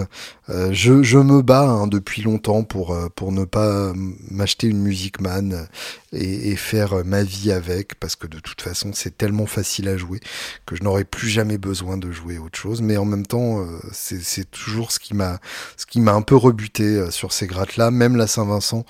Euh, 0.49 0.69
je, 0.71 1.01
je, 1.01 1.17
me 1.17 1.41
bats 1.41 1.67
hein, 1.67 1.87
depuis 1.87 2.21
longtemps 2.21 2.63
pour 2.63 2.93
euh, 2.93 3.07
pour 3.15 3.31
ne 3.31 3.45
pas 3.45 3.93
m'acheter 4.29 4.67
une 4.67 4.81
Musicman 4.81 5.67
et, 6.11 6.51
et, 6.51 6.55
faire 6.55 7.03
ma 7.03 7.23
vie 7.23 7.51
avec, 7.51 7.95
parce 7.95 8.15
que 8.15 8.27
de 8.27 8.39
toute 8.39 8.61
façon, 8.61 8.91
c'est 8.93 9.17
tellement 9.17 9.47
facile 9.47 9.87
à 9.87 9.97
jouer 9.97 10.19
que 10.67 10.75
je 10.75 10.83
n'aurais 10.83 11.05
plus 11.05 11.29
jamais 11.29 11.57
besoin 11.57 11.97
de 11.97 12.11
jouer 12.11 12.37
autre 12.37 12.59
chose. 12.59 12.83
Mais 12.83 12.97
en 12.97 13.05
même 13.05 13.25
temps, 13.25 13.65
c'est 13.91 14.49
toujours 14.51 14.91
ce 14.91 14.99
qui 14.99 15.15
m'a 15.15 15.39
ce 15.77 15.85
qui 15.85 15.99
m'a 15.99 16.13
un 16.13 16.21
peu 16.21 16.35
rebuté 16.35 17.11
sur 17.11 17.33
ces 17.33 17.47
grattes-là. 17.47 17.91
Même 17.91 18.15
la 18.15 18.27
Saint-Vincent, 18.27 18.85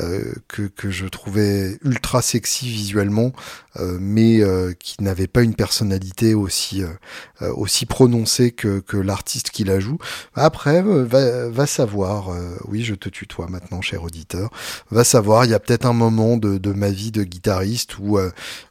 euh, 0.00 0.32
que, 0.48 0.62
que, 0.62 0.90
je 0.90 1.06
trouvais 1.06 1.78
ultra 1.84 2.22
sexy 2.22 2.66
visuellement, 2.66 3.32
euh, 3.32 3.61
mais 3.78 4.42
euh, 4.42 4.72
qui 4.78 5.02
n'avait 5.02 5.26
pas 5.26 5.42
une 5.42 5.54
personnalité 5.54 6.34
aussi 6.34 6.82
aussi 7.40 7.86
prononcée 7.86 8.52
que, 8.52 8.78
que 8.78 8.96
l'artiste 8.96 9.50
qui 9.50 9.64
la 9.64 9.80
joue. 9.80 9.98
Après, 10.34 10.82
va, 10.82 11.48
va 11.48 11.66
savoir. 11.66 12.30
oui, 12.68 12.84
je 12.84 12.94
te 12.94 13.08
tutoie 13.08 13.48
maintenant, 13.48 13.80
cher 13.80 14.04
auditeur. 14.04 14.50
Va 14.90 15.02
savoir. 15.02 15.44
Il 15.44 15.50
y 15.50 15.54
a 15.54 15.58
peut-être 15.58 15.86
un 15.86 15.92
moment 15.92 16.36
de, 16.36 16.58
de, 16.58 16.72
ma 16.72 16.90
vie 16.90 17.10
de 17.10 17.24
guitariste 17.24 17.98
où 17.98 18.18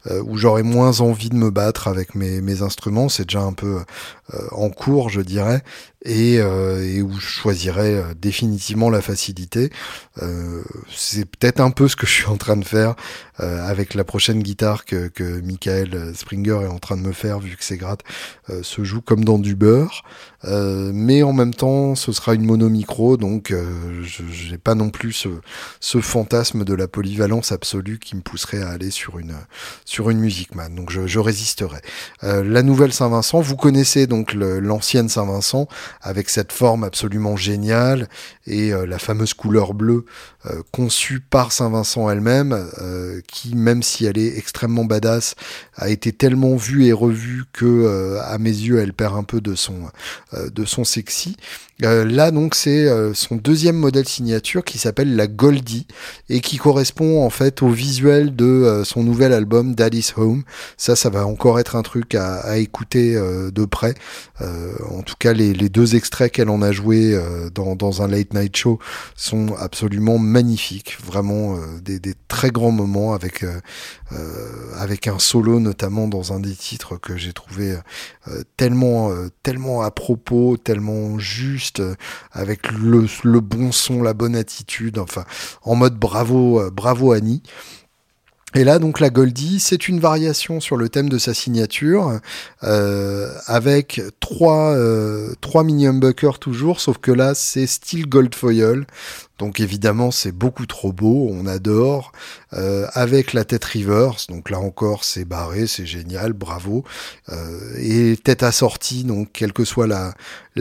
où 0.10 0.38
j'aurais 0.38 0.64
moins 0.64 1.02
envie 1.02 1.30
de 1.30 1.36
me 1.36 1.50
battre 1.50 1.88
avec 1.88 2.16
mes, 2.16 2.40
mes 2.40 2.62
instruments. 2.62 3.10
C'est 3.10 3.26
déjà 3.26 3.42
un 3.42 3.54
peu 3.54 3.80
en 4.52 4.70
cours, 4.70 5.10
je 5.10 5.22
dirais 5.22 5.62
et, 6.04 6.40
euh, 6.40 6.84
et, 6.84 7.02
où 7.02 7.14
je 7.14 7.26
choisirais 7.26 7.94
euh, 7.94 8.14
définitivement 8.16 8.90
la 8.90 9.02
facilité. 9.02 9.70
Euh, 10.22 10.64
c'est 10.94 11.26
peut-être 11.26 11.60
un 11.60 11.72
peu 11.72 11.88
ce 11.88 11.96
que 11.96 12.08
je 12.08 12.12
suis 12.12 12.26
en 12.26 12.38
train 12.38 12.58
de 12.58 12.66
faire 12.66 12.96
euh, 13.40 13.64
avec 13.66 13.94
la 13.94 14.04
prochaine 14.04 14.42
guitare 14.42 14.86
que, 14.92 15.42
Michael 15.42 16.16
Springer 16.16 16.62
est 16.64 16.68
en 16.68 16.80
train 16.80 16.98
de 16.98 17.02
me 17.02 17.12
faire, 17.12 17.40
vu 17.40 17.56
que 17.56 17.64
ses 17.64 17.78
grattes 17.78 18.04
euh, 18.50 18.64
se 18.64 18.84
jouent 18.84 19.02
comme 19.02 19.24
dans 19.24 19.40
du 19.40 19.56
beurre. 19.56 20.04
Mais 20.44 21.24
en 21.24 21.34
même 21.34 21.54
temps, 21.54 21.96
ce 21.96 22.12
sera 22.12 22.34
une 22.34 22.46
mono 22.46 22.70
micro, 22.70 23.18
donc 23.18 23.54
je 23.54 24.52
n'ai 24.52 24.58
pas 24.58 24.76
non 24.76 24.90
plus 24.90 25.14
ce, 25.14 25.30
ce, 25.80 26.02
fantasme 26.02 26.64
de 26.64 26.74
la 26.74 26.88
polyvalence 26.88 27.52
absolue 27.52 28.00
qui 28.00 28.16
me 28.16 28.22
pousserait 28.22 28.62
à 28.62 28.70
aller 28.70 28.92
sur 28.92 29.20
une 29.20 29.36
sur 29.86 30.10
une 30.10 30.20
Music 30.20 30.56
Man. 30.56 30.76
Donc 30.76 30.92
je, 30.92 31.06
je 31.08 31.20
résisterai. 31.20 31.80
la 32.22 32.64
nouvelle 32.64 32.94
Saint-Vincent, 32.94 33.42
vous 33.42 33.56
connaissez 33.56 34.08
donc 34.08 34.34
l'ancienne 34.34 35.10
Saint-Vincent 35.10 35.68
avec 36.02 36.30
cette 36.30 36.52
forme 36.52 36.84
absolument 36.84 37.36
géniale 37.36 38.08
et 38.48 38.74
euh, 38.74 38.86
la 38.86 39.00
fameuse 39.00 39.34
couleur 39.34 39.74
bleue 39.74 40.06
euh, 40.46 40.62
conçue 40.72 41.20
par 41.20 41.52
Saint-Vincent 41.52 42.10
elle-même, 42.10 42.70
euh, 42.80 43.22
qui 43.28 43.56
même 43.56 43.84
si 43.84 44.06
elle 44.06 44.18
est 44.18 44.38
extrêmement 44.38 44.86
badass, 44.86 45.36
a 45.76 45.90
été 45.90 46.12
tellement 46.12 46.56
vue 46.56 46.86
et 46.86 46.94
revue 46.94 47.44
que 47.54 48.18
à 48.24 48.38
mes 48.38 48.50
yeux 48.50 48.80
elle 48.80 48.94
perd 48.94 49.16
un 49.16 49.24
peu 49.24 49.42
de 49.42 49.56
son 49.56 49.90
de 50.34 50.66
son 50.66 50.84
sexy. 50.84 51.36
Euh, 51.84 52.06
là 52.06 52.32
donc 52.32 52.54
c'est 52.54 52.88
euh, 52.88 53.14
son 53.14 53.36
deuxième 53.36 53.76
modèle 53.76 54.08
signature 54.08 54.64
qui 54.64 54.78
s'appelle 54.78 55.16
la 55.16 55.28
Goldie 55.28 55.88
et 56.30 56.40
qui 56.40 56.58
correspond 56.58 57.26
en 57.26 57.30
fait 57.30 57.64
au 57.64 57.70
visuel 57.70 58.36
de 58.36 58.46
euh, 58.46 58.84
son 58.84 59.04
nouvel 59.04 59.34
album 59.34 59.74
Daddy's 59.74 60.14
Home. 60.18 60.44
Ça, 60.78 60.96
ça 60.96 61.10
va 61.10 61.26
encore 61.26 61.60
être 61.60 61.76
un 61.76 61.82
truc 61.82 62.16
à, 62.16 62.58
écouter 62.58 63.16
de 63.16 63.66
près. 63.66 63.94
en 64.40 65.02
tout 65.04 65.16
cas, 65.18 65.34
les, 65.34 65.54
deux 65.54 65.96
extraits 65.96 66.32
qu'elle 66.32 66.50
en 66.50 66.62
a 66.62 66.72
joué 66.72 67.18
dans, 67.54 67.76
dans, 67.76 68.02
un 68.02 68.08
late 68.08 68.34
night 68.34 68.56
show 68.56 68.80
sont 69.16 69.56
absolument 69.58 70.18
magnifiques, 70.18 70.98
vraiment 71.04 71.58
des, 71.82 72.00
des, 72.00 72.14
très 72.28 72.50
grands 72.50 72.72
moments 72.72 73.14
avec 73.14 73.46
avec 74.78 75.08
un 75.08 75.20
solo 75.20 75.60
notamment 75.60 76.08
dans 76.08 76.34
un 76.34 76.40
des 76.40 76.56
titres 76.56 76.98
que 76.98 77.18
j'ai 77.18 77.34
trouvé 77.34 77.76
tellement 78.58 79.12
tellement 79.44 79.82
à 79.82 79.92
propos, 79.92 80.58
tellement 80.58 81.20
juste 81.20 81.71
euh, 81.80 81.96
avec 82.32 82.72
le, 82.72 83.40
bon 83.40 83.72
son, 83.72 84.02
la 84.02 84.14
bonne 84.14 84.36
attitude, 84.36 84.98
enfin, 84.98 85.26
en 85.64 85.76
mode 85.76 85.96
bravo, 85.96 86.60
euh, 86.60 86.70
bravo 86.70 87.12
Annie. 87.12 87.42
Et 88.54 88.66
là, 88.66 88.80
donc, 88.80 89.00
la 89.00 89.10
Goldie, 89.10 89.62
c'est 89.62 89.88
une 89.88 90.02
variation 90.02 90.60
sur 90.60 90.76
le 90.76 90.90
thème 90.90 91.08
de 91.08 91.18
sa 91.18 91.34
signature, 91.34 92.20
euh, 92.64 93.34
avec 93.46 94.02
trois, 94.20 94.76
trois 95.40 95.64
mini 95.64 95.88
humbuckers 95.88 96.38
toujours, 96.38 96.82
sauf 96.82 96.98
que 96.98 97.14
là, 97.14 97.34
c'est 97.34 97.66
style 97.66 98.10
gold 98.10 98.36
foil. 98.36 98.86
Donc 99.42 99.60
évidemment, 99.60 100.12
c'est 100.12 100.32
beaucoup 100.32 100.68
trop 100.68 100.94
beau, 100.94 101.28
on 101.32 101.48
adore. 101.48 102.12
Euh, 102.54 102.86
avec 102.94 103.34
la 103.34 103.44
tête 103.44 103.66
reverse, 103.66 104.28
donc 104.28 104.52
là 104.52 104.60
encore, 104.60 105.04
c'est 105.04 105.26
barré, 105.26 105.66
c'est 105.66 105.88
génial, 105.88 106.34
bravo. 106.34 106.84
Euh, 107.30 107.58
et 107.80 108.18
tête 108.18 108.44
assortie, 108.44 109.04
donc 109.04 109.30
quelle 109.34 109.52
que 109.52 109.66
soit 109.66 109.88
la, 109.88 110.14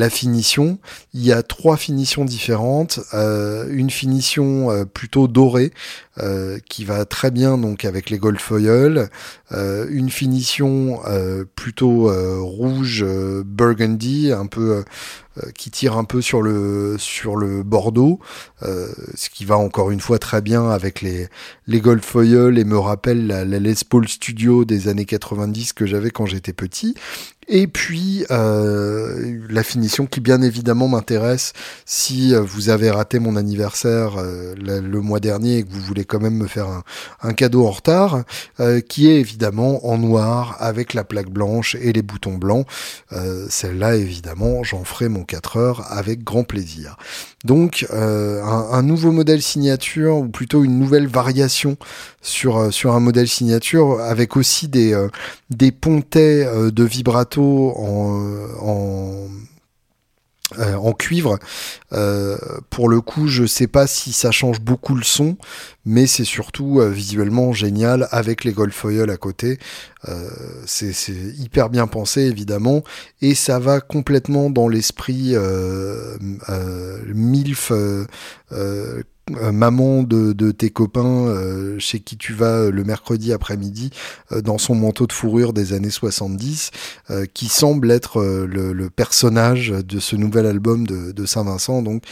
finition, 0.09 0.79
il 1.13 1.23
y 1.23 1.31
a 1.31 1.43
trois 1.43 1.77
finitions 1.77 2.25
différentes. 2.25 3.01
Euh, 3.13 3.67
une 3.69 3.91
finition 3.91 4.87
plutôt 4.87 5.29
dorée, 5.29 5.73
qui 6.69 6.85
va 6.85 7.05
très 7.05 7.31
bien 7.31 7.59
donc 7.59 7.85
avec 7.85 8.09
les 8.09 8.19
gold 8.19 8.41
foil. 8.41 9.11
Une 9.53 10.11
finition 10.11 11.01
plutôt 11.55 12.11
rouge 12.41 13.05
burgundy, 13.45 14.33
un 14.33 14.47
peu 14.47 14.85
euh, 15.39 15.51
qui 15.53 15.71
tire 15.71 15.97
un 15.97 16.03
peu 16.03 16.21
sur 16.21 16.43
le 16.43 16.97
sur 16.99 17.37
le 17.37 17.63
Bordeaux, 17.63 18.19
euh, 18.65 18.89
ce 19.15 19.31
qui 19.31 19.45
va 19.45 19.57
encore 19.57 19.93
une 19.93 20.01
fois 20.01 20.19
très 20.19 20.41
bien 20.41 20.69
avec 20.71 21.03
les 21.03 21.29
les 21.69 21.81
Gold 21.81 22.05
Foil 22.05 22.59
et 22.59 22.65
me 22.65 22.77
rappelle 22.77 23.29
la, 23.29 23.45
la 23.45 23.61
Les 23.61 23.75
Paul 23.89 24.09
Studio 24.09 24.65
des 24.65 24.89
années 24.89 25.05
90 25.05 25.73
que 25.73 25.87
j'avais 25.87 26.11
quand 26.11 26.27
j'étais 26.27 26.53
petit. 26.53 26.95
Et 27.49 27.67
puis 27.67 28.25
euh, 28.31 29.41
la 29.49 29.63
finition 29.63 30.07
qui 30.07 30.21
bien 30.21 30.41
évidemment 30.43 30.89
m'intéresse 30.89 31.53
si 31.85 32.35
euh, 32.35 32.41
vous 32.41 32.69
avez 32.69 32.91
raté 32.91 33.19
mon 33.19 33.35
anniversaire 33.35 34.19
euh, 34.19 34.55
le, 34.57 35.01
mois 35.01 35.21
dernier 35.21 35.59
et 35.59 35.63
que 35.65 35.71
vous 35.71 35.81
voulez 35.81 36.05
quand 36.05 36.21
même 36.21 36.37
me 36.37 36.47
faire 36.47 36.69
un, 37.23 37.33
cadeau 37.33 37.67
en 37.67 37.71
retard, 37.71 38.25
qui 38.89 39.09
est 39.09 39.19
évidemment 39.19 39.87
en 39.87 39.97
noir 39.97 40.57
avec 40.61 40.95
la 40.95 41.05
plaque 41.05 41.31
blanche 41.31 41.75
et 41.81 41.93
les 41.93 42.03
boutons 42.03 42.37
blancs. 42.37 42.67
Celle-là 43.49 43.97
évidemment 43.97 44.63
j'en 44.63 44.85
ferai 44.85 45.09
mon 45.09 45.25
4 45.25 45.57
heures 45.57 45.93
avec 45.93 46.23
grand 46.23 46.45
plaisir. 46.45 46.97
Donc 47.45 47.87
un, 47.91 48.69
un, 48.71 48.83
nouveau 48.83 49.13
modèle 49.13 49.41
signature 49.41 50.19
ou 50.19 50.29
plutôt 50.29 50.63
une 50.63 50.79
nouvelle 50.79 51.07
variation 51.07 51.77
sur 52.21 52.73
sur 52.73 52.95
un 52.95 53.01
modèle 53.01 53.29
signature 53.29 54.01
avec 54.01 54.37
aussi 54.37 54.69
des 54.69 54.95
des 55.49 55.73
pontets 55.73 56.47
de 56.71 56.85
vibrato 56.85 57.73
en, 57.77 59.27
euh, 60.59 60.75
en, 60.75 60.93
cuivre. 60.93 61.39
Euh, 61.93 62.37
pour 62.71 62.89
le 62.89 63.01
coup, 63.01 63.29
je 63.29 63.47
sais 63.47 63.69
pas 63.69 63.87
si 63.87 64.13
ça 64.13 64.33
change 64.33 64.61
beaucoup 64.61 64.97
le 64.97 65.05
son, 65.05 65.37
mais 65.85 66.07
c'est 66.07 66.25
surtout 66.25 66.81
euh, 66.81 66.89
visuellement 66.89 67.53
génial 67.53 68.09
avec 68.11 68.43
les 68.43 68.53
gold 68.53 68.73
foil 68.73 69.11
à 69.11 69.17
côté. 69.17 69.59
c'est 70.67 71.13
hyper 71.39 71.71
bien 71.71 71.87
pensé 71.87 72.23
évidemment, 72.23 72.83
et 73.23 73.35
ça 73.35 73.59
va 73.59 73.81
complètement 73.81 74.51
dans 74.51 74.67
l'esprit 74.67 75.37
milf 77.15 77.73
maman 79.53 80.03
de, 80.03 80.51
tes 80.51 80.71
copains 80.71 81.27
euh, 81.27 81.79
chez 81.79 82.01
qui 82.01 82.17
tu 82.17 82.33
vas 82.33 82.57
euh, 82.57 82.71
le 82.71 82.85
mercredi 82.85 83.33
après-midi 83.33 83.91
dans 84.43 84.59
son 84.59 84.75
manteau 84.75 85.07
de 85.07 85.13
fourrure 85.13 85.53
des 85.53 85.73
années 85.73 85.91
70, 85.91 86.71
qui 87.35 87.49
semble 87.49 87.91
être 87.91 88.23
le, 88.23 88.89
personnage 88.91 89.71
de 89.71 89.99
ce 89.99 90.17
nouvel 90.17 90.47
album 90.47 90.87
de, 90.87 91.27
Saint-Vincent, 91.27 91.83
donc 91.83 92.05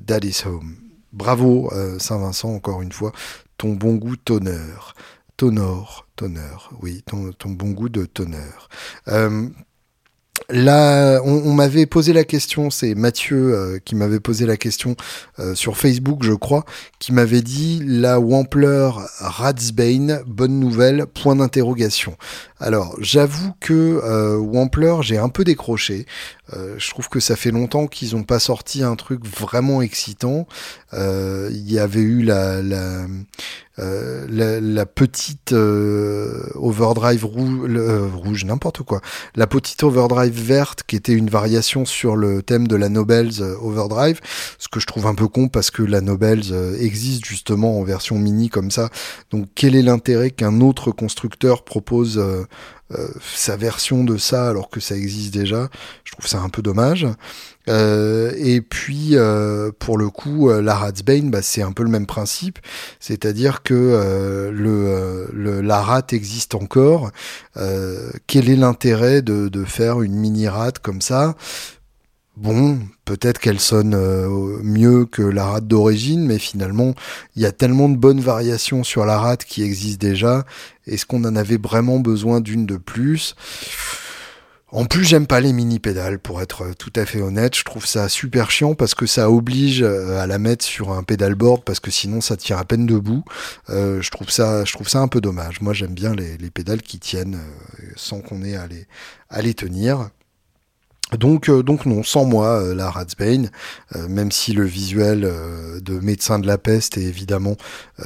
Daddy's 0.00 0.46
Home. 0.46 0.76
Bravo 1.12 1.70
Saint-Vincent, 1.98 2.54
encore 2.54 2.82
une 2.82 2.92
fois, 2.92 3.12
ton 3.56 3.72
bon 3.74 3.94
goût 3.94 4.16
tonneur. 4.16 4.94
Tonor, 5.36 6.06
tonneur, 6.14 6.70
oui, 6.80 7.02
ton, 7.06 7.32
ton 7.32 7.50
bon 7.50 7.70
goût 7.70 7.88
de 7.88 8.04
tonneur. 8.04 8.68
Là, 10.50 11.20
on, 11.24 11.54
m'avait 11.54 11.86
posé 11.86 12.12
la 12.12 12.24
question, 12.24 12.68
c'est 12.68 12.94
Mathieu 12.94 13.54
euh, 13.54 13.78
qui 13.82 13.94
m'avait 13.94 14.20
posé 14.20 14.44
la 14.44 14.58
question 14.58 14.94
euh, 15.38 15.54
sur 15.54 15.78
Facebook, 15.78 16.22
je 16.22 16.32
crois, 16.32 16.64
qui 16.98 17.12
m'avait 17.12 17.40
dit 17.40 17.80
la 17.86 18.20
Wampler 18.20 18.90
Ratsbane, 19.20 20.22
bonne 20.26 20.60
nouvelle, 20.60 21.06
point 21.06 21.36
d'interrogation. 21.36 22.16
Alors, 22.60 22.94
j'avoue 23.00 23.52
que 23.60 24.00
euh, 24.04 24.36
Wampler, 24.36 24.96
j'ai 25.00 25.18
un 25.18 25.30
peu 25.30 25.44
décroché. 25.44 26.04
Euh, 26.52 26.74
je 26.78 26.90
trouve 26.90 27.08
que 27.08 27.20
ça 27.20 27.36
fait 27.36 27.50
longtemps 27.50 27.86
qu'ils 27.86 28.14
n'ont 28.14 28.22
pas 28.22 28.38
sorti 28.38 28.82
un 28.82 28.96
truc 28.96 29.26
vraiment 29.26 29.80
excitant. 29.80 30.46
Euh, 30.92 31.48
il 31.52 31.70
y 31.70 31.78
avait 31.78 32.00
eu 32.00 32.22
la, 32.22 32.60
la, 32.62 33.06
la, 34.28 34.86
petite 34.86 35.52
overdrive 35.52 37.24
rouge, 37.24 37.70
rouge 38.14 38.44
n'importe 38.44 38.82
quoi. 38.82 39.00
La 39.34 39.46
petite 39.46 39.82
overdrive 39.82 40.38
verte 40.38 40.82
qui 40.86 40.96
était 40.96 41.14
une 41.14 41.30
variation 41.30 41.84
sur 41.84 42.16
le 42.16 42.42
thème 42.42 42.68
de 42.68 42.76
la 42.76 42.88
Nobels 42.88 43.42
overdrive. 43.60 44.20
Ce 44.58 44.68
que 44.68 44.80
je 44.80 44.86
trouve 44.86 45.06
un 45.06 45.14
peu 45.14 45.28
con 45.28 45.48
parce 45.48 45.70
que 45.70 45.82
la 45.82 46.00
Nobels 46.00 46.54
existe 46.78 47.24
justement 47.24 47.80
en 47.80 47.84
version 47.84 48.18
mini 48.18 48.48
comme 48.48 48.70
ça. 48.70 48.90
Donc, 49.30 49.48
quel 49.54 49.74
est 49.74 49.82
l'intérêt 49.82 50.30
qu'un 50.30 50.60
autre 50.60 50.90
constructeur 50.90 51.64
propose 51.64 52.18
euh, 52.18 52.44
sa 53.20 53.56
version 53.56 54.04
de 54.04 54.16
ça 54.16 54.48
alors 54.48 54.70
que 54.70 54.80
ça 54.80 54.96
existe 54.96 55.34
déjà. 55.34 55.68
Je 56.04 56.12
trouve 56.12 56.26
ça 56.26 56.40
un 56.40 56.48
peu 56.48 56.62
dommage. 56.62 57.06
Euh, 57.68 58.32
et 58.36 58.60
puis 58.60 59.10
euh, 59.12 59.70
pour 59.78 59.96
le 59.96 60.10
coup, 60.10 60.50
la 60.50 60.74
Ratsbane, 60.74 61.30
bah, 61.30 61.42
c'est 61.42 61.62
un 61.62 61.72
peu 61.72 61.82
le 61.82 61.88
même 61.88 62.06
principe, 62.06 62.58
c'est-à-dire 63.00 63.62
que 63.62 64.50
le, 64.52 65.60
la 65.60 65.80
rat 65.80 66.06
existe 66.12 66.54
encore. 66.54 67.10
quel 68.26 68.50
est 68.50 68.56
l'intérêt 68.56 69.22
de, 69.22 69.48
de, 69.48 69.64
faire 69.64 70.02
une 70.02 70.14
mini 70.14 70.48
rat 70.48 70.72
comme 70.82 71.00
ça? 71.00 71.34
Bon, 72.36 72.80
peut-être 73.04 73.38
qu'elle 73.38 73.60
sonne 73.60 73.94
euh, 73.94 74.58
mieux 74.60 75.04
que 75.06 75.22
la 75.22 75.44
rate 75.46 75.68
d'origine, 75.68 76.26
mais 76.26 76.40
finalement, 76.40 76.94
il 77.36 77.42
y 77.42 77.46
a 77.46 77.52
tellement 77.52 77.88
de 77.88 77.96
bonnes 77.96 78.20
variations 78.20 78.82
sur 78.82 79.06
la 79.06 79.18
rate 79.20 79.44
qui 79.44 79.62
existent 79.62 80.04
déjà. 80.04 80.44
Est-ce 80.86 81.06
qu'on 81.06 81.24
en 81.24 81.36
avait 81.36 81.58
vraiment 81.58 81.98
besoin 81.98 82.40
d'une 82.40 82.66
de 82.66 82.76
plus? 82.76 83.34
En 84.68 84.86
plus, 84.86 85.04
j'aime 85.04 85.28
pas 85.28 85.40
les 85.40 85.52
mini 85.52 85.78
pédales, 85.78 86.18
pour 86.18 86.42
être 86.42 86.72
tout 86.76 86.92
à 86.96 87.06
fait 87.06 87.20
honnête. 87.20 87.54
Je 87.56 87.62
trouve 87.62 87.86
ça 87.86 88.08
super 88.08 88.50
chiant 88.50 88.74
parce 88.74 88.96
que 88.96 89.06
ça 89.06 89.30
oblige 89.30 89.82
euh, 89.82 90.18
à 90.18 90.26
la 90.26 90.38
mettre 90.38 90.64
sur 90.64 90.90
un 90.90 91.04
pedalboard 91.04 91.62
parce 91.62 91.78
que 91.78 91.92
sinon 91.92 92.20
ça 92.20 92.36
tient 92.36 92.58
à 92.58 92.64
peine 92.64 92.84
debout. 92.84 93.24
Euh, 93.70 94.02
je 94.02 94.10
trouve 94.10 94.30
ça, 94.30 94.64
je 94.64 94.72
trouve 94.72 94.88
ça 94.88 94.98
un 94.98 95.06
peu 95.06 95.20
dommage. 95.20 95.60
Moi, 95.60 95.74
j'aime 95.74 95.94
bien 95.94 96.12
les, 96.14 96.50
pédales 96.50 96.82
qui 96.82 96.98
tiennent 96.98 97.38
sans 97.94 98.20
qu'on 98.20 98.42
ait 98.42 98.56
à 98.56 98.66
les, 99.42 99.54
tenir. 99.54 100.08
Donc, 101.12 101.48
euh, 101.48 101.62
donc 101.62 101.86
non, 101.86 102.02
sans 102.02 102.24
moi, 102.24 102.60
euh, 102.60 102.74
la 102.74 102.90
Ratsbane, 102.90 103.50
euh, 103.94 104.08
même 104.08 104.32
si 104.32 104.52
le 104.52 104.64
visuel 104.64 105.20
de 105.20 105.98
Médecin 106.00 106.38
de 106.38 106.46
la 106.46 106.58
Peste 106.58 106.98
est 106.98 107.04
évidemment 107.04 107.56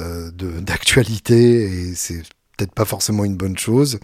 d'actualité 0.61 1.63
et 1.63 1.95
c'est 1.95 2.23
peut-être 2.59 2.73
pas 2.73 2.85
forcément 2.85 3.23
une 3.23 3.37
bonne 3.37 3.57
chose. 3.57 3.99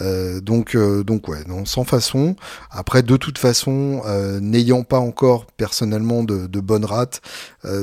Euh, 0.00 0.40
donc, 0.40 0.76
euh, 0.76 1.02
donc 1.02 1.28
ouais, 1.28 1.42
non, 1.48 1.64
sans 1.64 1.84
façon. 1.84 2.36
Après, 2.70 3.02
de 3.02 3.16
toute 3.16 3.38
façon, 3.38 4.02
euh, 4.06 4.38
n'ayant 4.38 4.84
pas 4.84 5.00
encore 5.00 5.46
personnellement 5.46 6.22
de, 6.22 6.46
de 6.46 6.60
bonnes 6.60 6.84
rates 6.84 7.20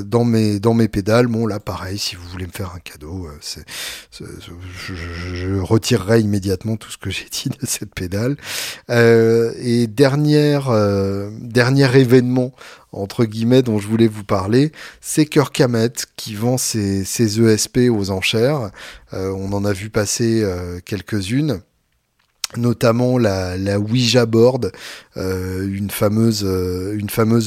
dans 0.06 0.24
mes 0.24 0.62
dans 0.62 0.74
mes 0.74 0.88
pédales, 0.88 1.28
bon 1.28 1.46
là, 1.46 1.60
pareil, 1.60 1.98
si 1.98 2.16
vous 2.16 2.26
voulez 2.30 2.48
me 2.48 2.54
faire 2.54 2.72
un 2.74 2.80
cadeau, 2.80 3.28
c'est, 3.42 3.66
je, 4.18 4.94
je, 5.34 5.60
retirerai 5.60 6.22
immédiatement 6.22 6.78
tout 6.78 6.90
ce 6.90 6.98
que 6.98 7.10
j'ai 7.10 7.28
dit 7.30 7.50
de 7.50 7.66
cette 7.66 7.94
pédale. 7.94 8.38
et 8.90 9.88
dernière 9.88 10.72
dernier 11.42 11.98
événement 11.98 12.54
entre 12.94 13.26
guillemets 13.26 13.62
dont 13.62 13.80
je 13.80 13.88
voulais 13.88 14.08
vous 14.08 14.24
parler, 14.24 14.72
c'est 15.02 15.26
Kirkamet 15.26 15.94
qui 16.16 16.36
vend 16.36 16.58
ses, 16.58 17.02
ESP 17.41 17.89
aux 17.91 18.12
enchères. 18.12 18.72
Euh, 19.14 19.32
on 19.32 19.52
en 19.54 19.66
a 19.66 19.74
vu 19.74 19.89
passer 19.89 20.41
euh, 20.44 20.80
quelques-unes. 20.84 21.62
notamment 22.56 23.18
la, 23.18 23.80
Ouija 23.80 24.28
board, 24.28 24.72
euh, 25.18 25.68
une 25.68 25.89
fameuse 25.89 26.44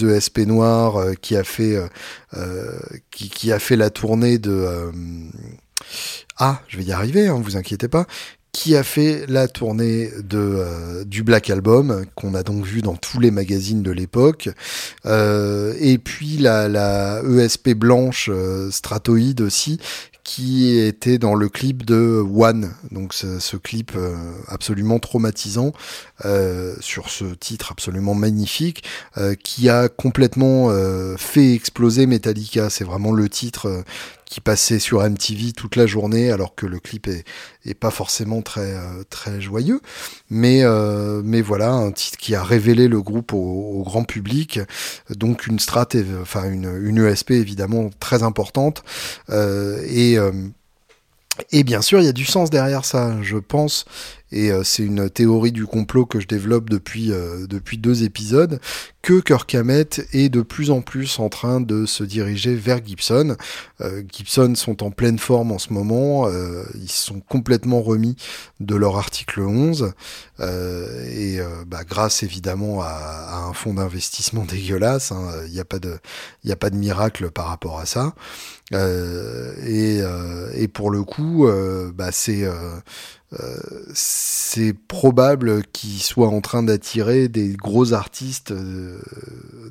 ESP 0.05 0.39
noire 0.41 1.13
qui 1.21 1.37
a 1.37 1.45
fait 1.45 1.79
qui, 3.11 3.31
qui, 3.31 3.53
a 3.53 3.59
fait 3.61 3.77
la 3.77 3.91
tournée 3.91 4.39
de 4.39 4.91
ah 6.39 6.61
je 6.69 6.77
vais 6.77 6.85
y 6.85 6.93
arriver, 6.93 7.29
hein, 7.29 7.41
vous 7.43 7.57
inquiétez 7.57 7.89
pas, 7.89 8.07
qui 8.57 8.75
a 8.75 8.83
fait 8.83 9.27
la 9.29 9.49
tournée 9.49 10.11
de 10.25 11.05
du 11.05 11.23
Black 11.23 11.51
Album 11.51 12.07
qu'on 12.15 12.33
a 12.35 12.43
donc 12.43 12.65
vu 12.65 12.81
dans 12.81 12.97
tous 12.97 13.21
les 13.21 13.31
magazines 13.31 13.83
de 13.83 13.91
l'époque 13.91 14.49
et 15.05 15.99
puis 15.99 16.39
la, 16.39 17.21
ESP 17.23 17.75
blanche 17.75 18.31
Stratoid 18.71 19.43
aussi 19.43 19.79
qui 20.27 20.77
était 20.77 21.19
dans 21.19 21.37
le 21.37 21.49
clip 21.49 21.85
de 21.85 22.21
One, 22.35 22.75
donc 22.91 23.15
ce, 23.15 23.57
clip 23.57 23.93
euh, 23.95 24.17
absolument 24.49 24.99
traumatisant 24.99 25.73
euh, 26.25 26.75
sur 26.81 27.11
ce 27.11 27.27
titre 27.27 27.71
absolument 27.71 28.15
magnifique, 28.17 28.83
euh, 29.19 29.37
qui 29.37 29.69
a 29.69 29.89
complètement 29.89 30.69
fait 31.17 31.55
exploser 31.55 32.07
Metallica. 32.07 32.71
C'est 32.71 32.83
vraiment 32.83 33.13
le 33.13 33.29
titre 33.29 33.85
qui 34.27 34.41
passait 34.41 34.79
sur 34.79 35.03
MTV 35.03 35.53
toute 35.53 35.77
la 35.77 35.87
journée, 35.87 36.31
alors 36.31 36.55
que 36.55 36.67
le 36.67 36.79
clip 36.81 37.09
est, 37.09 37.25
pas 37.75 37.91
forcément 37.91 38.43
très 38.43 38.75
très 39.11 39.41
joyeux, 39.41 39.81
mais 40.31 40.63
mais 41.25 41.43
voilà 41.43 41.71
un 41.71 41.93
titre 41.93 42.19
qui 42.19 42.35
a 42.35 42.43
révélé 42.43 42.89
le 42.89 43.01
groupe 43.01 43.33
au, 43.33 43.83
grand 43.85 44.05
public, 44.05 44.61
donc 45.11 45.47
une 45.47 45.59
strat, 45.59 45.89
enfin 46.21 46.51
une, 46.51 46.77
une 46.83 47.05
ESP 47.05 47.33
évidemment 47.33 47.91
très 48.01 48.23
importante. 48.23 48.83
Et 49.31 50.19
et 51.51 51.65
bien 51.65 51.83
sûr, 51.83 52.01
il 52.01 52.07
y 52.07 52.09
a 52.09 52.13
du 52.13 52.25
sens 52.25 52.51
derrière 52.51 52.85
ça, 52.85 53.17
je 53.23 53.37
pense, 53.37 53.85
et 54.33 54.51
euh, 54.51 54.65
c'est 54.65 54.83
une 54.83 55.09
théorie 55.09 55.53
du 55.53 55.67
complot 55.67 56.05
que 56.07 56.21
je 56.21 56.27
développe 56.27 56.69
depuis, 56.69 57.13
euh, 57.13 57.47
depuis 57.47 57.79
deux 57.79 58.03
épisodes, 58.03 58.61
que 59.03 59.21
Kirk 59.21 59.55
Hammett 59.55 60.07
est 60.13 60.29
de 60.29 60.43
plus 60.43 60.71
en 60.71 60.81
plus 60.81 61.21
en 61.21 61.29
train 61.29 61.61
de 61.61 61.87
se 61.87 62.03
diriger 62.03 62.57
vers 62.57 62.85
Gibson. 62.85 63.37
Euh, 63.81 64.03
Gibson 64.11 64.55
sont 64.57 64.83
en 64.83 64.91
pleine 64.91 65.19
forme 65.19 65.53
en 65.53 65.59
ce 65.59 65.73
moment, 65.73 66.29
ils 66.75 66.91
sont 66.91 67.21
complètement 67.21 67.83
remis 67.83 68.17
de 68.59 68.75
leur 68.75 68.97
article 68.97 69.41
11, 69.41 69.93
et 70.41 71.39
bah, 71.67 71.85
grâce 71.89 72.23
évidemment 72.23 72.81
à, 72.81 72.87
à 72.87 73.37
un 73.39 73.53
fonds 73.53 73.75
d'investissement 73.75 74.45
dégueulasse, 74.49 75.13
hein, 75.13 75.31
il 75.47 75.53
n'y 75.53 75.61
a, 75.61 75.65
pas 75.65 75.79
de, 75.79 75.99
a 76.49 76.57
pas 76.57 76.71
de 76.71 76.77
miracle 76.77 77.31
par 77.31 77.47
rapport 77.47 77.79
à 77.79 77.87
ça. 77.87 78.15
et, 78.73 80.01
et 80.55 80.69
pour 80.69 80.91
le 80.91 81.05
coup, 81.05 81.49
bah, 81.95 82.11
c'est 82.11 82.45
euh, 83.33 83.57
c'est 83.93 84.73
probable 84.73 85.65
qu'il 85.73 86.01
soit 86.01 86.29
en 86.29 86.41
train 86.41 86.63
d'attirer 86.63 87.27
des 87.27 87.55
gros 87.55 87.93
artistes 87.93 88.53
euh, 88.53 89.01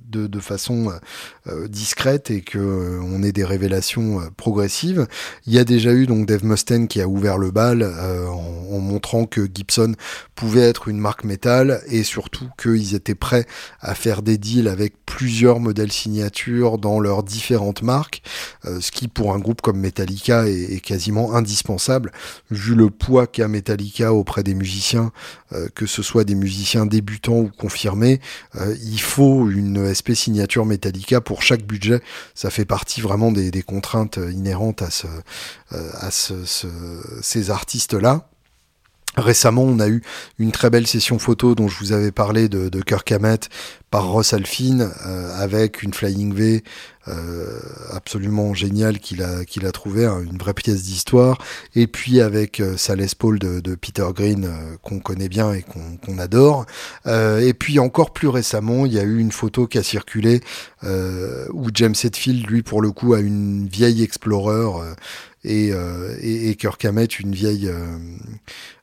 de, 0.09 0.39
façon 0.39 0.91
euh, 1.47 1.67
discrète 1.67 2.29
et 2.29 2.41
que 2.41 2.99
on 3.01 3.23
ait 3.23 3.31
des 3.31 3.45
révélations 3.45 4.19
progressives. 4.35 5.07
Il 5.47 5.53
y 5.53 5.59
a 5.59 5.63
déjà 5.63 5.93
eu 5.93 6.05
donc 6.05 6.25
Dave 6.25 6.43
Mustaine 6.43 6.87
qui 6.87 7.01
a 7.01 7.07
ouvert 7.07 7.37
le 7.37 7.51
bal 7.51 7.83
en, 7.83 8.75
en, 8.75 8.79
montrant 8.79 9.25
que 9.25 9.47
Gibson 9.51 9.93
pouvait 10.35 10.61
être 10.61 10.89
une 10.89 10.99
marque 10.99 11.23
métal 11.23 11.81
et 11.87 12.03
surtout 12.03 12.49
qu'ils 12.61 12.93
étaient 12.95 13.15
prêts 13.15 13.45
à 13.79 13.95
faire 13.95 14.21
des 14.21 14.37
deals 14.37 14.67
avec 14.67 14.93
plusieurs 15.05 15.59
modèles 15.59 15.91
signatures 15.91 16.77
dans 16.77 16.99
leurs 16.99 17.23
différentes 17.23 17.81
marques, 17.81 18.21
ce 18.63 18.91
qui 18.91 19.07
pour 19.07 19.33
un 19.33 19.39
groupe 19.39 19.61
comme 19.61 19.79
Metallica 19.79 20.47
est, 20.47 20.73
est 20.75 20.81
quasiment 20.81 21.33
indispensable 21.33 22.11
vu 22.51 22.75
le 22.75 22.89
poids 22.89 23.27
qu'a 23.27 23.44
Metallica 23.47 24.13
auprès 24.13 24.43
des 24.43 24.53
musiciens, 24.53 25.11
euh, 25.53 25.67
que 25.73 25.85
ce 25.85 26.01
soit 26.03 26.23
des 26.23 26.35
musiciens 26.35 26.85
débutants 26.85 27.39
ou 27.39 27.49
confirmés, 27.49 28.19
euh, 28.55 28.75
il 28.83 29.01
faut 29.01 29.49
une 29.49 29.85
espèce 29.85 30.19
signature 30.19 30.65
Metallica 30.65 31.21
pour 31.21 31.41
chaque 31.41 31.63
budget. 31.63 32.01
Ça 32.33 32.49
fait 32.49 32.65
partie 32.65 33.01
vraiment 33.01 33.31
des, 33.31 33.51
contraintes 33.63 34.19
inhérentes 34.31 34.81
à, 34.81 34.89
euh, 35.73 36.09
ces 37.21 37.49
artistes-là. 37.49 38.27
Récemment, 39.17 39.63
on 39.63 39.79
a 39.79 39.87
eu 39.87 40.01
une 40.39 40.51
très 40.51 40.69
belle 40.69 40.87
session 40.87 41.19
photo 41.19 41.55
dont 41.55 41.69
je 41.69 41.79
vous 41.79 41.93
avais 41.93 42.11
parlé 42.11 42.49
de, 42.49 42.67
de 42.67 42.81
Kirk 42.81 43.13
Ross 43.99 44.33
Alfin 44.33 44.89
avec 45.37 45.83
une 45.83 45.93
Flying 45.93 46.33
V 46.33 46.63
euh, 47.07 47.59
absolument 47.91 48.55
génial 48.55 48.99
qu'il 48.99 49.21
a 49.21 49.45
qu'il 49.45 49.65
a 49.67 49.71
trouvé, 49.71 50.05
hein, 50.05 50.21
une 50.23 50.37
vraie 50.37 50.53
pièce 50.53 50.83
d'histoire. 50.83 51.37
Et 51.75 51.87
puis 51.87 52.19
avec 52.19 52.59
euh, 52.59 52.77
sa 52.77 52.95
Les 52.95 53.07
Paul 53.17 53.37
de, 53.37 53.75
Peter 53.75 54.07
Green 54.13 54.45
euh, 54.45 54.75
qu'on 54.81 54.99
connaît 54.99 55.29
bien 55.29 55.53
et 55.53 55.63
qu'on 55.63 56.17
adore. 56.17 56.65
Euh, 57.05 57.39
et 57.39 57.53
puis 57.53 57.79
encore 57.79 58.11
plus 58.11 58.27
récemment, 58.27 58.85
il 58.85 58.93
y 58.93 58.99
a 58.99 59.03
eu 59.03 59.19
une 59.19 59.31
photo 59.31 59.67
qui 59.67 59.77
a 59.77 59.83
circulé 59.83 60.41
où 61.51 61.69
James 61.73 61.95
Hetfield, 62.03 62.45
lui 62.47 62.61
pour 62.61 62.79
le 62.79 62.91
coup, 62.91 63.15
a 63.15 63.19
une 63.19 63.67
vieille 63.67 64.03
Explorer 64.03 64.69
et, 65.43 65.69
et, 65.69 66.49
et 66.51 66.57
une 67.19 67.33
vieille 67.33 67.71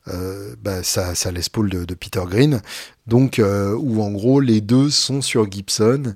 euh, 0.09 0.57
bah, 0.61 0.83
ça, 0.83 1.15
ça 1.15 1.31
Les 1.31 1.43
Paul 1.51 1.71
de, 1.71 1.85
de, 1.85 1.95
Peter 1.95 2.23
Green. 2.27 2.61
Donc, 3.07 3.39
euh, 3.39 3.75
où 3.75 4.03
en 4.03 4.11
gros 4.11 4.41
les 4.41 4.61
deux 4.61 4.91
sont 4.91 5.23
sur 5.23 5.51
Gibson 5.51 6.15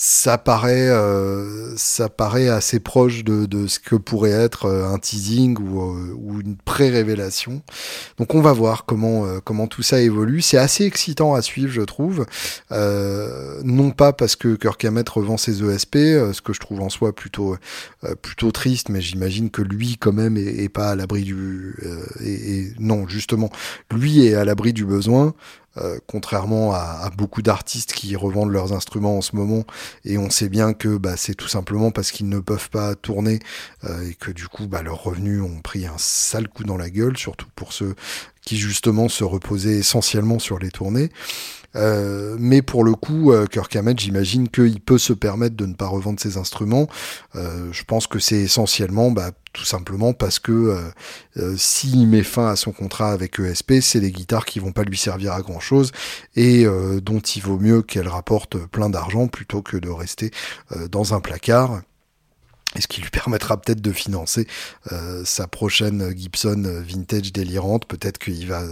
ça 0.00 0.38
paraît, 0.38 0.88
euh, 0.90 1.76
ça 1.76 2.08
paraît 2.08 2.48
assez 2.48 2.78
proche 2.78 3.24
de, 3.24 3.46
de, 3.46 3.66
ce 3.66 3.80
que 3.80 3.96
pourrait 3.96 4.30
être 4.30 4.66
euh, 4.66 4.86
un 4.86 5.00
teasing 5.00 5.58
ou, 5.58 5.82
euh, 5.82 6.14
ou 6.16 6.40
une 6.40 6.56
pré-révélation. 6.56 7.62
Donc 8.16 8.36
on 8.36 8.40
va 8.40 8.52
voir 8.52 8.84
comment, 8.84 9.26
comment 9.40 9.66
tout 9.66 9.82
ça 9.82 10.00
évolue. 10.00 10.40
C'est 10.40 10.56
assez 10.56 10.84
excitant 10.84 11.34
à 11.34 11.42
suivre, 11.42 11.72
je 11.72 11.82
trouve. 11.82 12.26
non 12.70 13.90
pas 13.90 14.12
parce 14.12 14.36
que 14.36 14.54
Kirk 14.54 14.84
Hammett 14.84 15.08
revend 15.08 15.36
ses 15.36 15.64
ESP, 15.64 15.96
ce 15.96 16.40
que 16.42 16.52
je 16.52 16.60
trouve 16.60 16.80
en 16.80 16.90
soi 16.90 17.12
plutôt, 17.12 17.56
plutôt 18.22 18.52
triste, 18.52 18.90
mais 18.90 19.00
j'imagine 19.00 19.50
que 19.50 19.62
lui 19.62 19.96
quand 19.98 20.12
même 20.12 20.36
est, 20.36 20.68
pas 20.68 20.90
à 20.90 20.94
l'abri 20.94 21.24
du... 21.24 21.74
et, 22.20 22.58
et, 22.58 22.72
non, 22.78 23.08
justement, 23.08 23.50
lui 23.90 24.26
est 24.26 24.34
à 24.34 24.44
l'abri 24.44 24.72
du 24.72 24.84
besoin. 24.84 25.34
Euh, 25.80 25.98
contrairement 26.06 26.72
à, 26.72 27.10
beaucoup 27.16 27.42
d'artistes 27.42 27.92
qui 27.92 28.16
revendent 28.16 28.50
leurs 28.50 28.72
instruments 28.72 29.18
en 29.18 29.20
ce 29.20 29.36
moment, 29.36 29.64
et 30.04 30.18
on 30.18 30.30
sait 30.30 30.48
bien 30.48 30.72
que 30.72 30.96
bah, 30.96 31.16
c'est 31.16 31.34
tout 31.34 31.48
simplement 31.48 31.90
parce 31.90 32.10
qu'ils 32.10 32.28
ne 32.28 32.40
peuvent 32.40 32.70
pas 32.70 32.94
tourner 32.94 33.38
euh, 33.84 34.08
et 34.08 34.14
que 34.14 34.30
du 34.30 34.48
coup 34.48 34.66
bah, 34.66 34.82
leurs 34.82 35.02
revenus 35.02 35.42
ont 35.42 35.60
pris 35.60 35.86
un 35.86 35.98
sale 35.98 36.48
coup 36.48 36.64
dans 36.64 36.76
la 36.76 36.90
gueule, 36.90 37.16
surtout 37.16 37.48
pour 37.54 37.72
ceux 37.72 37.94
qui 38.42 38.56
justement 38.56 39.08
se 39.08 39.24
reposaient 39.24 39.78
essentiellement 39.78 40.38
sur 40.38 40.58
les 40.58 40.70
tournées. 40.70 41.10
Euh, 41.78 42.36
mais 42.38 42.62
pour 42.62 42.84
le 42.84 42.94
coup, 42.94 43.32
euh, 43.32 43.46
Kirk 43.46 43.74
Hammett, 43.76 43.98
j'imagine 43.98 44.48
qu'il 44.48 44.80
peut 44.80 44.98
se 44.98 45.12
permettre 45.12 45.56
de 45.56 45.66
ne 45.66 45.74
pas 45.74 45.86
revendre 45.86 46.20
ses 46.20 46.36
instruments. 46.36 46.88
Euh, 47.36 47.68
je 47.72 47.84
pense 47.84 48.06
que 48.06 48.18
c'est 48.18 48.40
essentiellement, 48.40 49.10
bah, 49.10 49.30
tout 49.52 49.64
simplement 49.64 50.12
parce 50.12 50.38
que 50.38 50.92
euh, 51.36 51.56
s'il 51.56 52.06
met 52.06 52.22
fin 52.22 52.48
à 52.48 52.56
son 52.56 52.72
contrat 52.72 53.12
avec 53.12 53.40
ESP, 53.40 53.80
c'est 53.80 54.00
des 54.00 54.12
guitares 54.12 54.44
qui 54.44 54.58
vont 54.58 54.72
pas 54.72 54.84
lui 54.84 54.98
servir 54.98 55.32
à 55.32 55.40
grand 55.40 55.60
chose 55.60 55.92
et 56.36 56.66
dont 57.02 57.18
il 57.20 57.42
vaut 57.42 57.58
mieux 57.58 57.82
qu'elles 57.82 58.08
rapportent 58.08 58.58
plein 58.66 58.90
d'argent 58.90 59.26
plutôt 59.26 59.62
que 59.62 59.76
de 59.76 59.88
rester 59.88 60.30
dans 60.90 61.14
un 61.14 61.20
placard 61.20 61.80
et 62.76 62.82
ce 62.82 62.86
qui 62.86 63.00
lui 63.00 63.08
permettra 63.08 63.58
peut-être 63.58 63.80
de 63.80 63.92
financer 63.92 64.46
euh, 64.92 65.22
sa 65.24 65.46
prochaine 65.46 66.12
Gibson 66.14 66.82
vintage 66.86 67.32
délirante. 67.32 67.86
Peut-être 67.86 68.18
qu'il 68.18 68.46
va, 68.46 68.62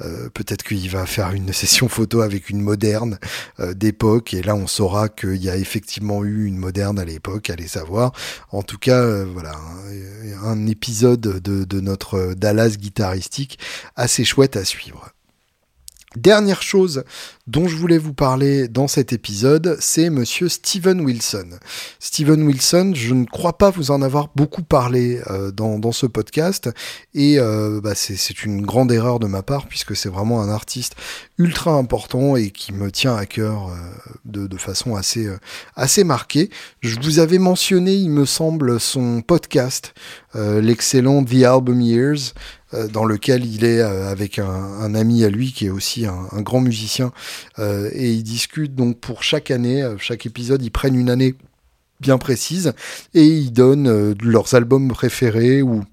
euh, 0.00 0.28
peut-être 0.30 0.62
qu'il 0.62 0.88
va 0.88 1.06
faire 1.06 1.32
une 1.32 1.52
session 1.52 1.88
photo 1.88 2.20
avec 2.20 2.50
une 2.50 2.60
moderne 2.60 3.18
euh, 3.58 3.74
d'époque. 3.74 4.32
Et 4.32 4.42
là, 4.42 4.54
on 4.54 4.68
saura 4.68 5.08
qu'il 5.08 5.42
y 5.42 5.50
a 5.50 5.56
effectivement 5.56 6.22
eu 6.24 6.46
une 6.46 6.56
moderne 6.56 7.00
à 7.00 7.04
l'époque. 7.04 7.50
Allez 7.50 7.66
savoir. 7.66 8.12
En 8.52 8.62
tout 8.62 8.78
cas, 8.78 9.24
voilà, 9.24 9.58
un, 10.44 10.66
épisode 10.66 11.20
de, 11.20 11.64
de 11.64 11.80
notre 11.80 12.34
Dallas 12.34 12.76
guitaristique 12.78 13.58
assez 13.96 14.24
chouette 14.24 14.56
à 14.56 14.64
suivre. 14.64 15.12
Dernière 16.16 16.60
chose 16.62 17.04
dont 17.46 17.66
je 17.66 17.74
voulais 17.74 17.98
vous 17.98 18.12
parler 18.12 18.68
dans 18.68 18.86
cet 18.86 19.12
épisode, 19.12 19.76
c'est 19.80 20.10
monsieur 20.10 20.48
Steven 20.48 21.00
Wilson. 21.00 21.58
Steven 21.98 22.42
Wilson, 22.44 22.92
je 22.94 23.14
ne 23.14 23.24
crois 23.24 23.56
pas 23.56 23.70
vous 23.70 23.90
en 23.90 24.02
avoir 24.02 24.28
beaucoup 24.36 24.62
parlé 24.62 25.20
euh, 25.30 25.50
dans, 25.50 25.92
ce 25.92 26.06
podcast, 26.06 26.70
et 27.14 27.38
euh, 27.38 27.80
bah 27.82 27.94
c'est 27.94 28.44
une 28.44 28.62
grande 28.62 28.92
erreur 28.92 29.18
de 29.18 29.26
ma 29.26 29.42
part, 29.42 29.66
puisque 29.66 29.96
c'est 29.96 30.08
vraiment 30.08 30.42
un 30.42 30.50
artiste 30.50 30.94
ultra 31.38 31.72
important 31.72 32.36
et 32.36 32.50
qui 32.50 32.72
me 32.72 32.90
tient 32.90 33.16
à 33.16 33.26
cœur 33.26 33.68
euh, 33.68 34.10
de, 34.26 34.46
de, 34.46 34.56
façon 34.56 34.94
assez, 34.94 35.28
assez 35.74 36.04
marquée. 36.04 36.50
Je 36.80 37.00
vous 37.00 37.18
avais 37.18 37.38
mentionné, 37.38 37.94
il 37.94 38.10
me 38.10 38.26
semble, 38.26 38.78
son 38.78 39.22
podcast, 39.22 39.94
l'excellent 40.34 41.24
The 41.24 41.42
Album 41.42 41.80
Years, 41.80 42.34
dans 42.92 43.04
lequel 43.04 43.44
il 43.44 43.64
est 43.64 43.80
avec 43.80 44.38
un, 44.38 44.94
ami 44.94 45.24
à 45.24 45.30
lui 45.30 45.52
qui 45.52 45.66
est 45.66 45.70
aussi 45.70 46.06
un, 46.06 46.42
grand 46.42 46.60
musicien 46.60 47.12
euh, 47.58 47.90
et 47.92 48.12
ils 48.12 48.22
discutent 48.22 48.74
donc 48.74 48.98
pour 48.98 49.22
chaque 49.22 49.50
année, 49.50 49.86
chaque 49.98 50.26
épisode, 50.26 50.62
ils 50.62 50.70
prennent 50.70 50.96
une 50.96 51.10
année 51.10 51.34
bien 52.00 52.18
précise 52.18 52.72
et 53.14 53.24
ils 53.24 53.52
donnent 53.52 54.14
leurs 54.22 54.54
albums 54.54 54.88
préférés 54.88 55.62
ou 55.62 55.84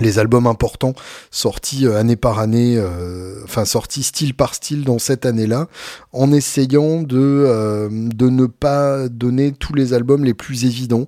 les 0.00 0.18
albums 0.18 0.46
importants 0.46 0.94
sortis 1.30 1.86
euh, 1.86 1.98
année 1.98 2.16
par 2.16 2.38
année, 2.38 2.76
euh, 2.78 3.42
enfin 3.44 3.64
sortis 3.64 4.02
style 4.02 4.34
par 4.34 4.54
style 4.54 4.84
dans 4.84 4.98
cette 4.98 5.26
année-là, 5.26 5.68
en 6.12 6.32
essayant 6.32 7.02
de, 7.02 7.18
euh, 7.18 7.88
de 7.90 8.28
ne 8.28 8.46
pas 8.46 9.08
donner 9.08 9.52
tous 9.52 9.74
les 9.74 9.92
albums 9.92 10.24
les 10.24 10.34
plus 10.34 10.64
évidents. 10.64 11.06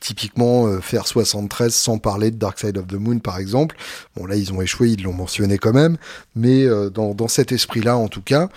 Typiquement 0.00 0.80
faire 0.80 1.06
73 1.06 1.74
sans 1.74 1.98
parler 1.98 2.30
de 2.30 2.36
Dark 2.36 2.58
Side 2.58 2.78
of 2.78 2.86
the 2.86 2.94
Moon 2.94 3.18
par 3.18 3.38
exemple. 3.38 3.76
Bon 4.16 4.26
là 4.26 4.36
ils 4.36 4.52
ont 4.52 4.60
échoué, 4.60 4.90
ils 4.90 5.02
l'ont 5.02 5.12
mentionné 5.12 5.58
quand 5.58 5.72
même, 5.72 5.96
mais 6.34 6.66
dans, 6.92 7.14
dans 7.14 7.28
cet 7.28 7.52
esprit-là 7.52 7.96
en 7.96 8.08
tout 8.08 8.22
cas. 8.22 8.48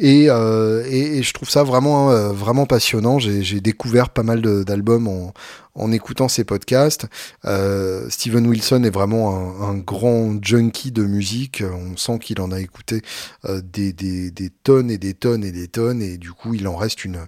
Et, 0.00 0.26
et, 0.26 1.18
et, 1.18 1.22
je 1.22 1.32
trouve 1.32 1.50
ça 1.50 1.64
vraiment, 1.64 2.08
vraiment 2.32 2.66
passionnant. 2.66 3.18
J'ai 3.18 3.60
découvert 3.60 4.10
pas 4.10 4.22
mal 4.22 4.40
d'albums 4.64 5.08
en, 5.08 5.32
en 5.78 5.92
écoutant 5.92 6.28
ces 6.28 6.44
podcasts. 6.44 7.06
Euh, 7.44 8.10
Steven 8.10 8.46
Wilson 8.46 8.82
est 8.84 8.90
vraiment 8.90 9.62
un, 9.62 9.78
grand 9.78 10.42
junkie 10.42 10.90
de 10.90 11.04
musique. 11.04 11.62
On 11.62 11.96
sent 11.96 12.18
qu'il 12.18 12.40
en 12.40 12.50
a 12.50 12.60
écouté 12.60 13.02
euh, 13.44 13.62
des, 13.62 13.92
des, 13.92 14.30
des, 14.30 14.50
tonnes 14.50 14.90
et 14.90 14.98
des 14.98 15.14
tonnes 15.14 15.44
et 15.44 15.52
des 15.52 15.68
tonnes, 15.68 16.02
et 16.02 16.18
du 16.18 16.32
coup, 16.32 16.54
il 16.54 16.66
en 16.66 16.76
reste 16.76 17.04
une, 17.04 17.18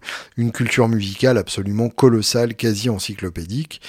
culture 0.53 0.88
musicale 0.88 1.38
absolument 1.38 1.88
colossale, 1.88 2.55
quasi 2.55 2.90
encyclopédique. 2.90 3.80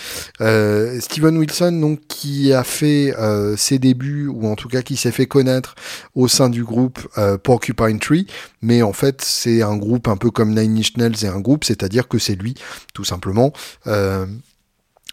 Euh, 0.41 0.99
Steven 1.01 1.37
Wilson, 1.37 1.71
donc, 1.71 2.01
qui 2.07 2.53
a 2.53 2.63
fait 2.63 3.13
ses 3.57 3.79
débuts, 3.79 4.27
ou 4.27 4.47
en 4.47 4.55
tout 4.55 4.67
cas 4.67 4.83
qui 4.83 4.95
s'est 4.95 5.11
fait 5.11 5.25
connaître 5.25 5.75
au 6.13 6.27
sein 6.27 6.49
du 6.49 6.63
groupe 6.63 6.99
Porcupine 7.43 7.99
Tree, 7.99 8.27
mais 8.61 8.83
en 8.83 8.93
fait, 8.93 9.21
c'est 9.21 9.63
un 9.63 9.75
groupe 9.75 10.07
un 10.07 10.17
peu 10.17 10.29
comme 10.29 10.53
Nine 10.53 10.77
Inch 10.77 10.95
Nails 10.97 11.23
et 11.23 11.27
un 11.27 11.39
groupe, 11.39 11.63
c'est-à-dire 11.63 12.07
que 12.07 12.19
c'est 12.19 12.35
lui, 12.35 12.53
tout 12.93 13.03
simplement. 13.03 13.53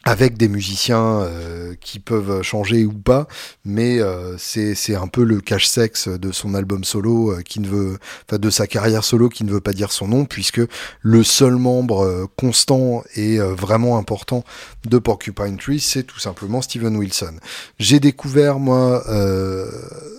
Avec 0.08 0.38
des 0.38 0.48
musiciens 0.48 1.20
euh, 1.20 1.74
qui 1.82 1.98
peuvent 1.98 2.40
changer 2.40 2.86
ou 2.86 2.94
pas, 2.94 3.28
mais 3.66 4.00
euh, 4.00 4.38
c'est 4.38 4.94
un 4.94 5.06
peu 5.06 5.22
le 5.22 5.42
cache-sexe 5.42 6.08
de 6.08 6.32
son 6.32 6.54
album 6.54 6.82
solo 6.82 7.32
euh, 7.32 7.42
qui 7.42 7.60
ne 7.60 7.68
veut, 7.68 7.98
enfin 8.26 8.38
de 8.38 8.48
sa 8.48 8.66
carrière 8.66 9.04
solo 9.04 9.28
qui 9.28 9.44
ne 9.44 9.52
veut 9.52 9.60
pas 9.60 9.74
dire 9.74 9.92
son 9.92 10.08
nom, 10.08 10.24
puisque 10.24 10.62
le 11.02 11.22
seul 11.22 11.56
membre 11.56 12.26
constant 12.36 13.04
et 13.16 13.36
vraiment 13.38 13.98
important 13.98 14.44
de 14.86 14.96
Porcupine 14.96 15.58
Tree, 15.58 15.78
c'est 15.78 16.04
tout 16.04 16.18
simplement 16.18 16.62
Steven 16.62 16.96
Wilson. 16.96 17.34
J'ai 17.78 18.00
découvert 18.00 18.58
moi 18.58 19.04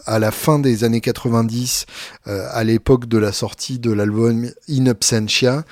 à 0.06 0.20
la 0.20 0.32
fin 0.32 0.60
des 0.60 0.84
années 0.84 1.02
90, 1.02 1.86
à 2.26 2.64
l'époque 2.64 3.08
de 3.08 3.18
la 3.18 3.32
sortie 3.32 3.80
de 3.80 3.92
l'album 3.92 4.50
In 4.70 4.86
Absentia, 4.86 5.64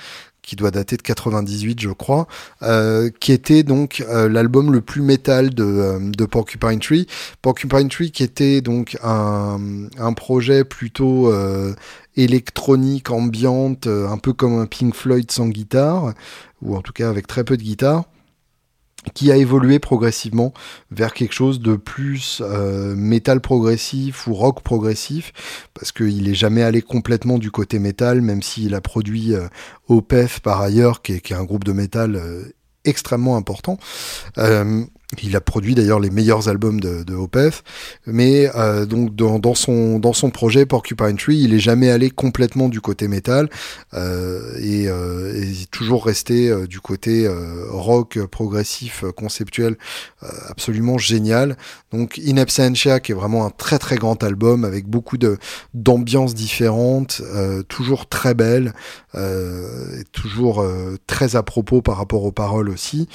qui 0.42 0.56
doit 0.56 0.70
dater 0.70 0.96
de 0.96 1.02
98 1.02 1.80
je 1.80 1.90
crois, 1.90 2.26
euh, 2.62 3.10
qui 3.20 3.32
était 3.32 3.62
donc 3.62 4.04
euh, 4.08 4.28
l'album 4.28 4.72
le 4.72 4.80
plus 4.80 5.02
métal 5.02 5.50
de, 5.54 5.64
euh, 5.64 5.98
de, 6.00 6.24
Porcupine 6.24 6.78
Tree. 6.80 7.06
Porcupine 7.42 7.88
Tree 7.88 8.10
qui 8.10 8.22
était 8.22 8.60
donc 8.60 8.96
un, 9.02 9.58
un 9.98 10.12
projet 10.14 10.64
plutôt 10.64 11.32
électronique, 12.16 13.10
ambiante, 13.10 13.86
un 13.86 14.18
peu 14.18 14.32
comme 14.32 14.58
un 14.58 14.66
Pink 14.66 14.94
Floyd 14.94 15.30
sans 15.30 15.48
guitare, 15.48 16.14
ou 16.62 16.76
en 16.76 16.80
tout 16.80 16.92
cas 16.92 17.08
avec 17.08 17.26
très 17.26 17.44
peu 17.44 17.56
de 17.56 17.62
guitare 17.62 18.04
qui 19.14 19.30
a 19.30 19.36
évolué 19.36 19.78
progressivement 19.78 20.52
vers 20.90 21.14
quelque 21.14 21.32
chose 21.32 21.60
de 21.60 21.76
plus 21.76 22.42
euh, 22.44 22.94
métal 22.96 23.40
progressif 23.40 24.26
ou 24.26 24.34
rock 24.34 24.62
progressif, 24.62 25.32
parce 25.74 25.92
qu'il 25.92 26.28
est 26.28 26.34
jamais 26.34 26.62
allé 26.62 26.82
complètement 26.82 27.38
du 27.38 27.50
côté 27.50 27.78
métal, 27.78 28.20
même 28.20 28.42
s'il 28.42 28.74
a 28.74 28.80
produit 28.80 29.34
euh, 29.34 29.48
Opeth 29.88 30.40
par 30.40 30.60
ailleurs, 30.60 31.02
qui 31.02 31.14
est, 31.14 31.20
qui 31.20 31.32
est, 31.32 31.36
un 31.36 31.44
groupe 31.44 31.64
de 31.64 31.72
métal 31.72 32.16
euh, 32.16 32.44
extrêmement 32.84 33.36
important. 33.36 33.78
Euh, 34.38 34.84
il 35.22 35.34
a 35.36 35.40
produit 35.40 35.74
d'ailleurs 35.74 36.00
les 36.00 36.10
meilleurs 36.10 36.48
albums 36.48 36.80
de, 36.80 37.02
de 37.02 37.14
Opeth, 37.14 37.64
mais 38.06 38.50
euh, 38.54 38.84
donc 38.84 39.14
dans, 39.14 39.54
son 39.54 39.98
dans 39.98 40.12
son 40.12 40.30
projet 40.30 40.66
Porcupine 40.66 41.16
Tree, 41.16 41.40
il 41.40 41.54
est 41.54 41.58
jamais 41.58 41.90
allé 41.90 42.10
complètement 42.10 42.68
du 42.68 42.82
côté 42.82 43.08
métal 43.08 43.48
euh, 43.94 44.58
et, 44.60 44.86
euh, 44.88 45.32
est 45.34 45.70
toujours 45.70 46.04
resté 46.04 46.50
euh, 46.50 46.66
du 46.66 46.80
côté 46.80 47.26
euh, 47.26 47.64
rock 47.70 48.18
progressif 48.26 49.04
conceptuel 49.16 49.76
absolument 50.48 50.98
génial. 50.98 51.56
Donc 51.90 52.20
In 52.26 52.36
Absentia 52.36 53.00
qui 53.00 53.12
est 53.12 53.14
vraiment 53.14 53.46
un 53.46 53.50
très 53.50 53.78
très 53.78 53.96
grand 53.96 54.22
album 54.22 54.64
avec 54.64 54.86
beaucoup 54.86 55.16
de 55.16 55.38
d'ambiances 55.72 56.34
différentes, 56.34 57.22
toujours 57.68 58.08
très 58.08 58.34
belle, 58.34 58.74
et 59.14 60.04
toujours 60.12 60.64
très 61.06 61.34
à 61.36 61.42
propos 61.42 61.80
par 61.80 61.96
rapport 61.96 62.24
aux 62.24 62.32
paroles 62.32 62.68
aussi. 62.68 63.08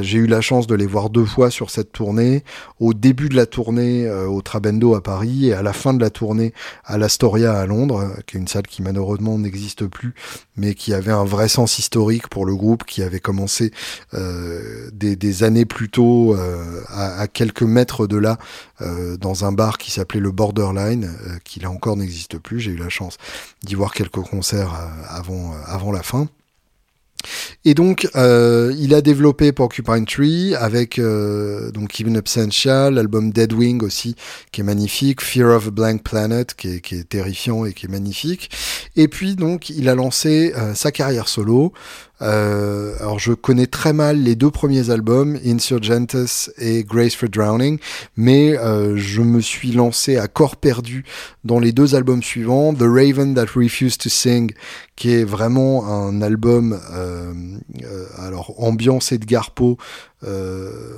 J'ai 0.00 0.18
eu 0.18 0.26
la 0.26 0.40
chance 0.40 0.66
de 0.66 0.74
les 0.74 0.86
voir 0.86 1.10
deux 1.10 1.26
sur 1.50 1.70
cette 1.70 1.92
tournée, 1.92 2.44
au 2.78 2.94
début 2.94 3.28
de 3.28 3.36
la 3.36 3.46
tournée 3.46 4.06
euh, 4.06 4.26
au 4.26 4.40
Trabendo 4.40 4.94
à 4.94 5.02
Paris 5.02 5.48
et 5.48 5.54
à 5.54 5.62
la 5.62 5.72
fin 5.72 5.92
de 5.92 6.00
la 6.00 6.10
tournée 6.10 6.52
à 6.84 6.96
l'Astoria 6.96 7.58
à 7.58 7.66
Londres, 7.66 8.00
euh, 8.00 8.20
qui 8.26 8.36
est 8.36 8.40
une 8.40 8.48
salle 8.48 8.66
qui 8.66 8.82
malheureusement 8.82 9.38
n'existe 9.38 9.86
plus, 9.86 10.14
mais 10.56 10.74
qui 10.74 10.94
avait 10.94 11.12
un 11.12 11.24
vrai 11.24 11.48
sens 11.48 11.78
historique 11.78 12.28
pour 12.28 12.46
le 12.46 12.54
groupe, 12.54 12.84
qui 12.84 13.02
avait 13.02 13.20
commencé 13.20 13.72
euh, 14.14 14.88
des, 14.92 15.42
années 15.42 15.64
plus 15.64 15.88
tôt 15.88 16.36
à, 16.88 17.26
quelques 17.26 17.62
mètres 17.62 18.06
de 18.06 18.16
là, 18.16 18.38
dans 19.18 19.44
un 19.44 19.52
bar 19.52 19.78
qui 19.78 19.90
s'appelait 19.90 20.20
le 20.20 20.30
Borderline, 20.30 21.10
qui 21.42 21.58
là 21.58 21.70
encore 21.70 21.96
n'existe 21.96 22.38
plus. 22.38 22.60
J'ai 22.60 22.70
eu 22.70 22.76
la 22.76 22.88
chance 22.88 23.16
d'y 23.64 23.74
voir 23.74 23.92
quelques 23.94 24.20
concerts 24.20 24.72
avant, 25.08 25.33
avant 25.66 25.92
la 25.92 26.02
fin. 26.02 26.28
Et 27.64 27.74
donc, 27.74 28.08
euh, 28.14 28.74
il 28.78 28.94
a 28.94 29.00
développé 29.00 29.52
Porcupine 29.52 30.04
Tree 30.04 30.54
avec 30.54 30.98
euh, 30.98 31.70
donc 31.70 31.98
Even 32.00 32.16
Absentia, 32.16 32.90
l'album 32.90 33.32
Deadwing 33.32 33.82
aussi, 33.82 34.16
qui 34.52 34.60
est 34.60 34.64
magnifique, 34.64 35.22
Fear 35.22 35.56
of 35.56 35.68
a 35.68 35.70
Blank 35.70 36.02
Planet, 36.02 36.54
qui 36.54 36.68
est, 36.68 36.80
qui 36.80 36.96
est 36.96 37.08
terrifiant 37.08 37.64
et 37.64 37.72
qui 37.72 37.86
est 37.86 37.88
magnifique. 37.88 38.50
Et 38.96 39.08
puis 39.08 39.34
donc, 39.34 39.70
il 39.70 39.88
a 39.88 39.94
lancé 39.94 40.52
euh, 40.56 40.74
sa 40.74 40.92
carrière 40.92 41.28
solo. 41.28 41.72
Euh, 42.24 42.94
alors 43.00 43.18
je 43.18 43.32
connais 43.32 43.66
très 43.66 43.92
mal 43.92 44.22
les 44.22 44.34
deux 44.34 44.50
premiers 44.50 44.90
albums, 44.90 45.38
Insurgentes 45.44 46.16
et 46.58 46.82
Grace 46.82 47.14
for 47.14 47.28
Drowning, 47.28 47.78
mais 48.16 48.58
euh, 48.58 48.96
je 48.96 49.20
me 49.20 49.40
suis 49.40 49.72
lancé 49.72 50.16
à 50.16 50.26
corps 50.26 50.56
perdu 50.56 51.04
dans 51.44 51.58
les 51.58 51.72
deux 51.72 51.94
albums 51.94 52.22
suivants, 52.22 52.72
The 52.72 52.82
Raven 52.82 53.34
That 53.34 53.46
Refused 53.54 53.98
to 53.98 54.08
Sing, 54.08 54.52
qui 54.96 55.12
est 55.12 55.24
vraiment 55.24 55.86
un 55.86 56.22
album, 56.22 56.80
euh, 56.92 57.32
euh 57.84 58.06
alors 58.18 58.54
ambiance 58.58 59.12
Edgar 59.12 59.50
Poe, 59.50 59.76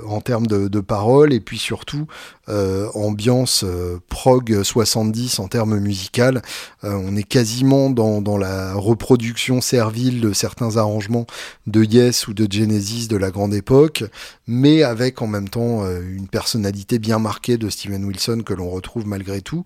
en 0.07 0.21
termes 0.21 0.47
de, 0.47 0.79
paroles 0.79 1.33
et 1.33 1.39
puis 1.39 1.57
surtout 1.57 2.07
euh, 2.49 2.87
ambiance 2.93 3.63
euh, 3.65 3.99
prog 4.09 4.63
70 4.63 5.39
en 5.39 5.47
termes 5.47 5.79
musical. 5.79 6.41
on 6.83 7.15
est 7.15 7.23
quasiment 7.23 7.89
dans, 7.89 8.37
la 8.37 8.73
reproduction 8.73 9.61
servile 9.61 10.21
de 10.21 10.33
certains 10.33 10.77
arrangements 10.77 11.25
de 11.65 11.83
Yes 11.83 12.27
ou 12.27 12.33
de 12.33 12.47
Genesis 12.49 13.07
de 13.07 13.17
la 13.17 13.31
grande 13.31 13.53
époque, 13.53 14.03
mais 14.47 14.83
avec 14.83 15.21
en 15.21 15.27
même 15.27 15.49
temps 15.49 15.83
une 15.89 16.27
personnalité 16.27 16.99
bien 16.99 17.19
marquée 17.19 17.57
de 17.57 17.69
Steven 17.69 18.03
Wilson 18.05 18.43
que 18.45 18.53
l'on 18.53 18.69
retrouve 18.69 19.07
malgré 19.07 19.41
tout. 19.41 19.63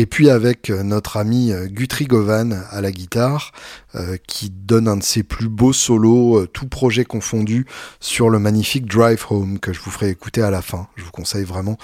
Et 0.00 0.06
puis 0.06 0.30
avec 0.30 0.70
notre 0.70 1.16
ami 1.16 1.52
Guthrie 1.72 2.04
Govan 2.04 2.52
à 2.70 2.80
la 2.80 2.92
guitare, 2.92 3.52
euh, 3.94 4.18
qui 4.26 4.50
donne 4.50 4.86
un 4.86 4.98
de 4.98 5.02
ses 5.02 5.22
plus 5.22 5.48
beaux 5.48 5.72
solos, 5.72 6.40
euh, 6.40 6.46
tout 6.46 6.68
projet 6.68 7.06
confondu, 7.06 7.64
sur 8.00 8.28
le 8.28 8.38
magnifique 8.38 8.84
Drive 8.84 9.24
Home 9.30 9.58
que 9.58 9.72
je 9.72 9.80
vous 9.80 9.90
ferai 9.90 10.10
écouter 10.10 10.42
à 10.42 10.50
la 10.50 10.60
fin. 10.60 10.88
Je 10.96 11.04
vous 11.04 11.10
conseille 11.10 11.44
vraiment 11.44 11.78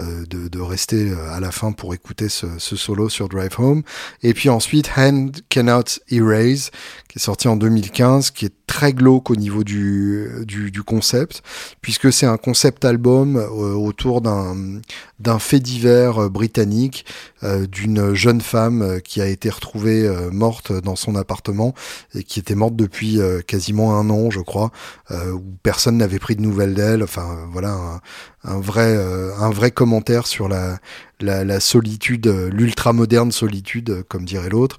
euh, 0.00 0.24
de, 0.24 0.48
de, 0.48 0.58
rester 0.58 1.12
à 1.30 1.38
la 1.38 1.50
fin 1.50 1.72
pour 1.72 1.92
écouter 1.92 2.30
ce, 2.30 2.46
ce, 2.56 2.76
solo 2.76 3.10
sur 3.10 3.28
Drive 3.28 3.54
Home. 3.58 3.82
Et 4.22 4.32
puis 4.32 4.48
ensuite 4.48 4.90
Hand 4.96 5.42
Cannot 5.50 6.00
Erase, 6.10 6.70
qui 7.08 7.18
est 7.18 7.22
sorti 7.22 7.46
en 7.46 7.56
2015, 7.56 8.30
qui 8.30 8.46
est 8.46 8.54
très 8.70 8.92
glauque 8.92 9.30
au 9.30 9.36
niveau 9.36 9.64
du, 9.64 10.28
du, 10.46 10.82
concept, 10.84 11.42
puisque 11.80 12.12
c'est 12.12 12.26
un 12.26 12.36
concept 12.36 12.84
album 12.84 13.36
autour 13.36 14.20
d'un 14.20 15.38
fait 15.40 15.58
divers 15.58 16.30
britannique 16.30 17.04
d'une 17.42 18.14
jeune 18.14 18.40
femme 18.40 19.00
qui 19.02 19.20
a 19.20 19.26
été 19.26 19.50
retrouvée 19.50 20.08
morte 20.30 20.72
dans 20.72 20.94
son 20.94 21.16
appartement 21.16 21.74
et 22.14 22.22
qui 22.22 22.38
était 22.38 22.54
morte 22.54 22.76
depuis 22.76 23.20
euh, 23.20 23.40
quasiment 23.40 23.96
un 23.98 24.08
an, 24.10 24.30
je 24.30 24.40
crois, 24.40 24.70
euh, 25.10 25.32
où 25.32 25.42
personne 25.62 25.96
n'avait 25.96 26.18
pris 26.18 26.36
de 26.36 26.42
nouvelles 26.42 26.74
d'elle. 26.74 27.02
Enfin, 27.02 27.48
voilà 27.52 28.00
vrai 28.44 28.96
euh, 28.96 29.34
un 29.38 29.50
vrai 29.50 29.70
commentaire 29.70 30.26
sur 30.26 30.48
la 30.48 30.78
la, 31.22 31.60
solitude, 31.60 32.26
l'ultra 32.50 32.94
moderne 32.94 33.30
solitude, 33.30 34.04
comme 34.08 34.24
dirait 34.24 34.48
l'autre, 34.48 34.78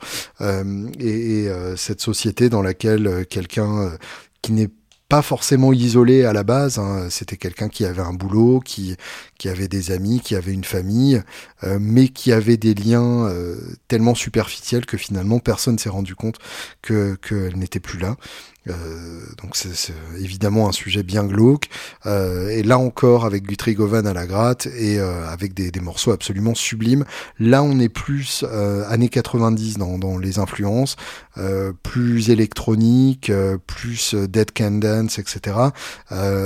et, 0.99 1.43
et 1.43 1.51
cette 1.77 2.01
société 2.01 2.49
dans 2.49 2.63
laquelle 2.63 3.27
quelqu'un 3.29 3.91
qui 4.41 4.53
n'est 4.53 4.71
pas 5.11 5.21
forcément 5.21 5.73
isolé 5.73 6.23
à 6.23 6.31
la 6.31 6.43
base. 6.43 6.79
Hein. 6.79 7.07
C'était 7.09 7.35
quelqu'un 7.35 7.67
qui 7.67 7.83
avait 7.83 8.01
un 8.01 8.13
boulot, 8.13 8.61
qui, 8.63 8.95
qui 9.41 9.49
avait 9.49 9.67
des 9.67 9.89
amis, 9.89 10.19
qui 10.19 10.35
avait 10.35 10.53
une 10.53 10.63
famille, 10.63 11.23
euh, 11.63 11.79
mais 11.81 12.09
qui 12.09 12.31
avait 12.31 12.57
des 12.57 12.75
liens 12.75 13.25
euh, 13.25 13.55
tellement 13.87 14.13
superficiels 14.13 14.85
que 14.85 14.97
finalement 14.97 15.39
personne 15.39 15.79
s'est 15.79 15.89
rendu 15.89 16.13
compte 16.13 16.37
que 16.83 17.15
qu'elle 17.15 17.57
n'était 17.57 17.79
plus 17.79 17.97
là. 17.97 18.17
Euh, 18.69 19.21
donc 19.41 19.55
c'est 19.55 19.95
évidemment 20.19 20.69
un 20.69 20.71
sujet 20.71 21.01
bien 21.01 21.23
glauque. 21.23 21.69
Et 22.05 22.61
là 22.61 22.77
encore 22.77 23.25
avec 23.25 23.47
Guthrie 23.47 23.73
Govan 23.73 24.05
à 24.05 24.13
la 24.13 24.27
gratte 24.27 24.67
et 24.67 24.99
avec 24.99 25.55
des, 25.55 25.71
des, 25.71 25.79
morceaux 25.79 26.11
absolument 26.11 26.53
sublimes. 26.53 27.05
Là 27.39 27.63
on 27.63 27.79
est 27.79 27.89
plus 27.89 28.45
années 28.87 29.09
90 29.09 29.79
dans, 29.79 29.97
dans 29.97 30.19
les 30.19 30.37
influences, 30.37 30.95
plus 31.81 32.29
électronique, 32.29 33.31
plus 33.65 34.13
Dead 34.13 34.51
Can 34.55 34.73
Dance, 34.73 35.17
etc. 35.17 35.57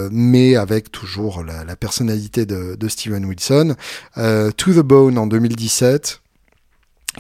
mais 0.09 0.55
avec 0.55 0.91
toujours 0.91 1.43
la, 1.43 1.75
personnalité 1.75 2.45
de 2.45 2.84
Steven 2.87 3.25
Wilson. 3.25 3.75
to 4.15 4.73
the 4.73 4.83
Bone 4.83 5.17
en 5.17 5.27
2017 5.27 6.21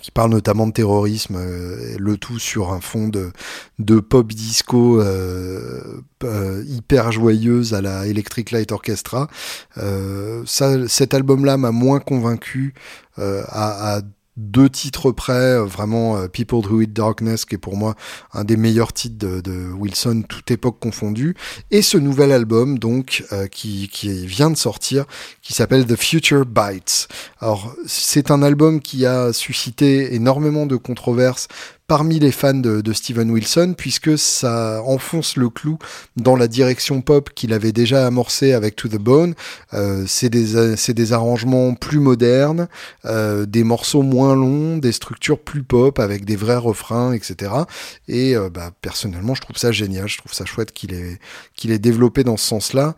qui 0.01 0.11
parle 0.11 0.31
notamment 0.31 0.67
de 0.67 0.73
terrorisme, 0.73 1.35
euh, 1.37 1.95
le 1.97 2.17
tout 2.17 2.39
sur 2.39 2.73
un 2.73 2.81
fond 2.81 3.09
de, 3.09 3.99
pop 3.99 4.27
disco 4.27 5.01
euh, 5.01 6.01
euh, 6.23 6.63
hyper 6.67 7.11
joyeuse 7.11 7.73
à 7.73 7.81
la 7.81 8.07
Electric 8.07 8.51
Light 8.51 8.71
Orchestra. 8.71 9.27
ça, 10.45 10.87
cet 10.87 11.13
album-là 11.13 11.57
m'a 11.57 11.71
moins 11.71 11.99
convaincu 11.99 12.73
à 13.17 14.01
deux 14.37 14.69
titres 14.69 15.11
près, 15.11 15.33
euh, 15.33 15.65
vraiment 15.65 16.17
euh, 16.17 16.27
People 16.27 16.65
Who 16.65 16.81
Eat 16.81 16.93
Darkness, 16.93 17.45
qui 17.45 17.55
est 17.55 17.59
pour 17.59 17.77
moi 17.77 17.95
un 18.33 18.43
des 18.43 18.57
meilleurs 18.57 18.91
titres 18.91 19.17
de, 19.17 19.71
Wilson, 19.71 20.23
toute 20.27 20.51
époque 20.51 20.77
confondue, 20.79 21.35
et 21.71 21.81
ce 21.81 21.97
nouvel 21.97 22.31
album 22.31 22.77
donc 22.77 23.23
euh, 23.31 23.47
qui, 23.47 23.89
qui 23.89 24.25
vient 24.25 24.49
de 24.49 24.57
sortir, 24.57 25.05
qui 25.41 25.53
s'appelle 25.53 25.85
The 25.85 25.95
Future 25.95 26.45
Bites. 26.45 27.07
Alors 27.39 27.73
c'est 27.85 28.29
un 28.31 28.43
album 28.43 28.81
qui 28.81 29.05
a 29.05 29.31
suscité 29.31 30.15
énormément 30.15 30.65
de 30.65 30.75
controverses 30.75 31.47
parmi 31.87 32.19
les 32.19 32.31
fans 32.31 32.53
de, 32.53 32.93
Steven 32.93 33.29
Wilson, 33.29 33.75
puisque 33.77 34.17
ça 34.17 34.81
enfonce 34.85 35.37
le 35.37 35.49
clou 35.49 35.77
dans 36.15 36.35
la 36.35 36.47
direction 36.47 37.01
pop 37.01 37.29
qu'il 37.33 37.53
avait 37.53 37.71
déjà 37.71 38.07
amorcé 38.07 38.53
avec 38.53 38.75
To 38.75 38.87
the 38.87 38.97
Bone. 38.97 39.35
Euh, 39.73 40.05
c'est 40.07 40.29
des, 40.29 40.75
des 40.93 41.13
arrangements 41.13 41.75
plus 41.75 41.99
modernes, 41.99 42.67
euh, 43.05 43.45
des 43.45 43.63
morceaux 43.63 44.01
moins 44.01 44.35
longs, 44.35 44.77
des 44.77 44.91
structures 44.91 45.39
plus 45.39 45.63
pop 45.63 45.99
avec 45.99 46.25
des 46.25 46.35
vrais 46.35 46.57
refrains, 46.57 47.13
etc. 47.13 47.51
Et 48.07 48.35
euh, 48.35 48.49
bah, 48.49 48.71
personnellement, 48.81 49.35
je 49.35 49.41
trouve 49.41 49.57
ça 49.57 49.71
génial. 49.71 50.07
Je 50.07 50.17
trouve 50.17 50.33
ça 50.33 50.45
chouette 50.45 50.71
qu'il 50.71 50.93
ait, 50.93 51.19
qu'il 51.55 51.71
ait 51.71 51.79
développé 51.79 52.23
dans 52.23 52.37
ce 52.37 52.47
sens-là 52.47 52.95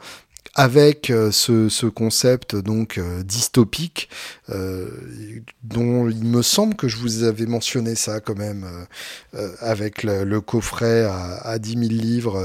avec 0.58 1.12
euh, 1.12 1.32
ce, 1.32 1.70
ce, 1.70 1.86
concept 1.86 2.56
donc 2.56 2.98
euh, 2.98 3.22
dystopique 3.22 4.10
euh, 4.50 4.88
dont 5.64 6.10
il 6.10 6.24
me 6.24 6.42
semble 6.42 6.76
que 6.76 6.88
je 6.88 6.98
vous 6.98 7.24
avais 7.24 7.46
mentionné 7.46 7.94
ça 7.94 8.20
quand 8.22 8.38
même 8.38 8.66
avec 9.60 10.02
le, 10.04 10.40
coffret 10.42 11.04
à, 11.04 11.36
à, 11.44 11.60
10 11.60 11.70
000 11.74 11.82
livres 11.90 12.42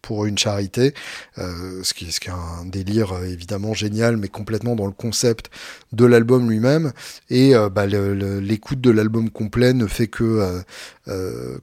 pour 0.00 0.26
une 0.26 0.36
charité 0.36 0.94
ce, 1.36 1.94
qui, 1.94 2.06
est 2.06 2.28
un 2.28 2.64
délire 2.64 3.14
évidemment 3.24 3.74
génial 3.74 4.16
mais 4.16 4.28
complètement 4.28 4.74
dans 4.74 4.86
le 4.86 4.92
concept 4.92 5.50
de 5.92 6.06
l'album 6.06 6.50
lui-même. 6.50 6.92
Et 7.30 7.52
bah, 7.72 7.86
l'écoute 7.86 8.80
de 8.80 8.90
l'album 8.90 9.30
complet 9.30 9.74
ne 9.74 9.86
fait 9.86 10.08
que 10.08 10.62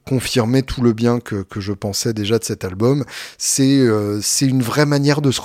confirmer 0.06 0.62
tout 0.62 0.82
le 0.82 0.92
bien 0.92 1.18
que, 1.18 1.42
que, 1.42 1.60
je 1.60 1.72
pensais 1.72 2.12
déjà 2.12 2.38
de 2.38 2.44
cet 2.44 2.64
album. 2.64 3.04
C'est 3.36 3.84
c'est 4.22 4.46
une 4.46 4.62
vraie 4.62 4.86
manière 4.86 5.20
de 5.20 5.30
se 5.30 5.40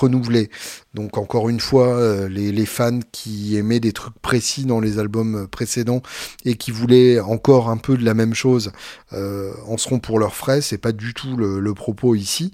Donc 0.94 1.18
encore 1.18 1.48
une 1.48 1.60
fois, 1.60 1.88
euh, 1.88 2.28
les, 2.28 2.66
fans 2.66 3.00
qui 3.12 3.56
aimaient 3.56 3.80
des 3.80 3.92
trucs 3.92 4.18
précis 4.18 4.64
dans 4.64 4.80
les 4.80 4.98
albums 4.98 5.46
précédents 5.48 6.02
et 6.44 6.56
qui 6.56 6.70
voulaient 6.70 7.20
encore 7.20 7.68
un 7.68 7.76
peu 7.76 7.96
de 7.96 8.04
la 8.04 8.14
même 8.14 8.34
chose 8.34 8.72
euh, 9.12 9.52
en 9.66 9.76
seront 9.76 9.98
pour 9.98 10.18
leurs 10.18 10.34
frais. 10.34 10.60
C'est 10.60 10.78
pas 10.78 10.92
du 10.92 11.14
tout 11.14 11.36
le 11.36 11.74
propos 11.74 12.14
ici. 12.14 12.52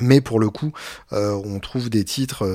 Mais 0.00 0.20
pour 0.20 0.38
le 0.38 0.48
coup, 0.48 0.72
euh, 1.12 1.32
on 1.44 1.58
trouve 1.58 1.90
des 1.90 2.04
titres 2.04 2.46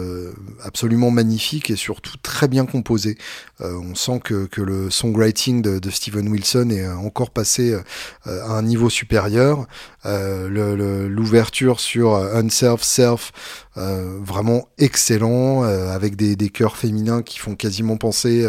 absolument 0.64 1.12
magnifiques 1.12 1.70
et 1.70 1.76
surtout 1.76 2.16
très 2.22 2.48
bien 2.48 2.66
composés. 2.66 3.18
On 3.60 3.96
sent 3.96 4.22
que, 4.24 4.46
que, 4.46 4.62
le 4.62 4.90
songwriting 4.90 5.62
de, 5.62 5.80
de, 5.80 5.90
Steven 5.90 6.28
Wilson 6.30 6.70
est 6.70 6.88
encore 6.88 7.32
passé 7.32 7.78
à 8.26 8.54
un 8.54 8.62
niveau 8.62 8.90
supérieur. 8.90 9.68
L'ouverture 10.06 11.82
sur 11.82 12.16
Unself 12.16 12.82
Self, 12.82 13.32
vraiment 13.76 14.68
excellent, 14.78 15.64
avec 15.64 16.16
des, 16.16 16.36
des 16.36 16.50
chœurs 16.50 16.78
féminins 16.78 17.22
qui 17.22 17.40
font 17.40 17.56
quasiment 17.56 17.98
penser 17.98 18.48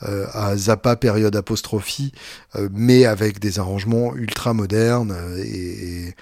à 0.00 0.56
Zappa 0.56 0.96
période 0.96 1.36
apostrophie, 1.36 2.12
mais 2.72 3.04
avec 3.04 3.38
des 3.38 3.58
arrangements 3.58 4.14
ultra 4.14 4.54
modernes 4.54 5.16
et, 5.38 6.06
et 6.06 6.14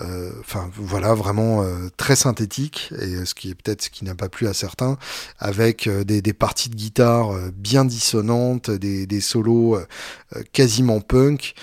euh, 0.00 0.30
enfin 0.40 0.70
voilà, 0.74 1.12
vraiment 1.12 1.62
euh, 1.62 1.90
très 1.98 2.16
synthétique, 2.16 2.90
et 2.98 3.26
ce 3.26 3.34
qui 3.34 3.50
est 3.50 3.54
peut-être 3.54 3.82
ce 3.82 3.90
qui 3.90 4.06
n'a 4.06 4.14
pas 4.14 4.30
plu 4.30 4.48
à 4.48 4.54
certains, 4.54 4.96
avec 5.38 5.86
euh, 5.86 6.02
des, 6.02 6.22
des, 6.22 6.32
parties 6.32 6.70
de 6.70 6.76
guitare 6.76 7.34
bien 7.52 7.84
dissonantes, 7.84 8.70
des, 8.70 9.06
des 9.06 9.20
solos 9.20 9.78
quasiment 10.52 11.00
punk, 11.00 11.54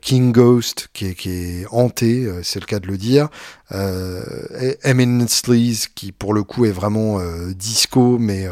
King 0.00 0.32
Ghost 0.32 0.88
qui 0.92 1.06
est, 1.06 1.14
qui 1.14 1.30
est 1.30 1.66
hanté, 1.70 2.28
c'est 2.42 2.58
le 2.58 2.66
cas 2.66 2.80
de 2.80 2.86
le 2.88 2.96
dire, 2.96 3.28
euh, 3.72 4.22
Eminence 4.82 5.42
qui 5.94 6.12
pour 6.12 6.32
le 6.32 6.42
coup 6.42 6.64
est 6.64 6.70
vraiment 6.70 7.20
disco 7.54 8.18
mais 8.18 8.48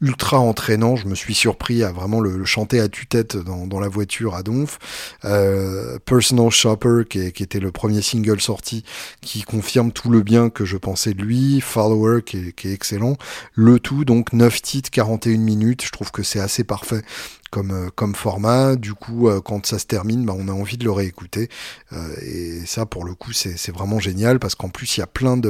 ultra 0.00 0.38
entraînant. 0.38 0.96
Je 0.96 1.06
me 1.06 1.14
suis 1.14 1.34
surpris 1.34 1.84
à 1.84 1.92
vraiment 1.92 2.20
le, 2.20 2.44
chanter 2.44 2.80
à 2.80 2.88
tue-tête 2.88 3.36
dans, 3.36 3.66
dans, 3.66 3.80
la 3.80 3.88
voiture 3.88 4.34
à 4.34 4.42
Donf. 4.42 4.78
Euh, 5.24 5.98
Personal 6.04 6.50
Shopper, 6.50 7.02
qui, 7.08 7.32
qui, 7.32 7.42
était 7.42 7.60
le 7.60 7.70
premier 7.70 8.02
single 8.02 8.40
sorti, 8.40 8.84
qui 9.20 9.42
confirme 9.42 9.92
tout 9.92 10.10
le 10.10 10.22
bien 10.22 10.50
que 10.50 10.64
je 10.64 10.76
pensais 10.76 11.14
de 11.14 11.22
lui. 11.22 11.60
Follower, 11.60 12.22
qui 12.22 12.38
est, 12.38 12.52
qui 12.52 12.68
est 12.68 12.72
excellent. 12.72 13.16
Le 13.54 13.78
tout, 13.78 14.04
donc 14.04 14.32
9 14.32 14.62
titres, 14.62 14.90
41 14.90 15.38
minutes. 15.38 15.84
Je 15.84 15.90
trouve 15.90 16.10
que 16.10 16.22
c'est 16.22 16.40
assez 16.40 16.64
parfait 16.64 17.02
comme, 17.50 17.72
euh, 17.72 17.90
comme 17.94 18.14
format. 18.14 18.76
Du 18.76 18.94
coup, 18.94 19.28
euh, 19.28 19.40
quand 19.40 19.66
ça 19.66 19.78
se 19.78 19.86
termine, 19.86 20.24
bah, 20.24 20.34
on 20.36 20.48
a 20.48 20.52
envie 20.52 20.78
de 20.78 20.84
le 20.84 20.92
réécouter. 20.92 21.48
Euh, 21.92 22.14
et 22.22 22.64
ça, 22.66 22.86
pour 22.86 23.04
le 23.04 23.14
coup, 23.14 23.32
c'est 23.32 23.72
vraiment 23.72 23.98
génial 23.98 24.38
parce 24.38 24.54
qu'en 24.60 24.68
plus, 24.68 24.96
il 24.96 25.00
y 25.00 25.02
a 25.02 25.06
plein 25.06 25.40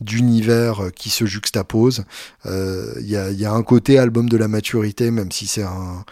d'univers 0.00 0.90
qui 0.94 1.10
se 1.10 1.24
juxtaposent. 1.24 2.04
Il 2.44 3.06
y, 3.06 3.16
a, 3.16 3.52
un 3.52 3.62
côté 3.62 3.98
album 3.98 4.28
de 4.28 4.36
la 4.36 4.48
maturité, 4.48 5.10
même 5.10 5.32
si 5.32 5.46
c'est 5.46 5.64
un, 5.64 6.04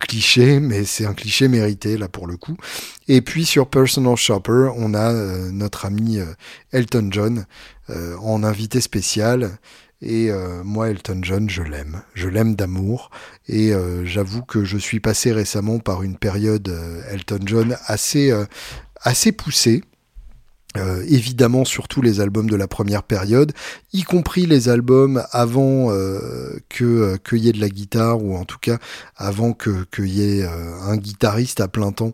cliché, 0.00 0.60
mais 0.60 0.84
c'est 0.84 1.06
un 1.06 1.14
cliché 1.14 1.48
mérité 1.48 1.96
là 1.96 2.08
pour 2.08 2.26
le 2.26 2.36
coup. 2.36 2.56
Et 3.06 3.20
puis 3.20 3.44
sur 3.44 3.68
Personal 3.68 4.16
Shopper, 4.16 4.70
on 4.76 4.94
a 4.94 5.12
notre 5.50 5.84
ami 5.84 6.18
Elton 6.72 7.08
John 7.10 7.46
en 7.88 8.42
invité 8.42 8.80
spécial. 8.80 9.58
Et 10.00 10.30
euh, 10.30 10.62
moi, 10.62 10.90
Elton 10.90 11.20
John, 11.22 11.50
je 11.50 11.62
l'aime. 11.62 12.02
Je 12.14 12.28
l'aime 12.28 12.54
d'amour. 12.54 13.10
Et 13.48 13.72
euh, 13.72 14.04
j'avoue 14.04 14.42
que 14.42 14.64
je 14.64 14.78
suis 14.78 15.00
passé 15.00 15.32
récemment 15.32 15.78
par 15.78 16.02
une 16.02 16.16
période 16.16 16.68
euh, 16.68 17.02
Elton 17.10 17.40
John 17.44 17.76
assez 17.86 19.32
poussée. 19.32 19.82
Euh, 20.78 21.04
évidemment 21.08 21.64
surtout 21.64 22.02
les 22.02 22.20
albums 22.20 22.48
de 22.48 22.56
la 22.56 22.68
première 22.68 23.02
période, 23.02 23.52
y 23.92 24.02
compris 24.02 24.46
les 24.46 24.68
albums 24.68 25.22
avant 25.32 25.90
euh, 25.90 26.58
que 26.68 27.16
qu'il 27.28 27.38
y 27.38 27.48
ait 27.48 27.52
de 27.52 27.60
la 27.60 27.68
guitare 27.68 28.22
ou 28.22 28.36
en 28.36 28.44
tout 28.44 28.58
cas 28.60 28.78
avant 29.16 29.52
que 29.52 29.84
qu'il 29.94 30.08
y 30.08 30.22
ait 30.22 30.44
un 30.44 30.96
guitariste 30.96 31.60
à 31.60 31.68
plein 31.68 31.92
temps 31.92 32.12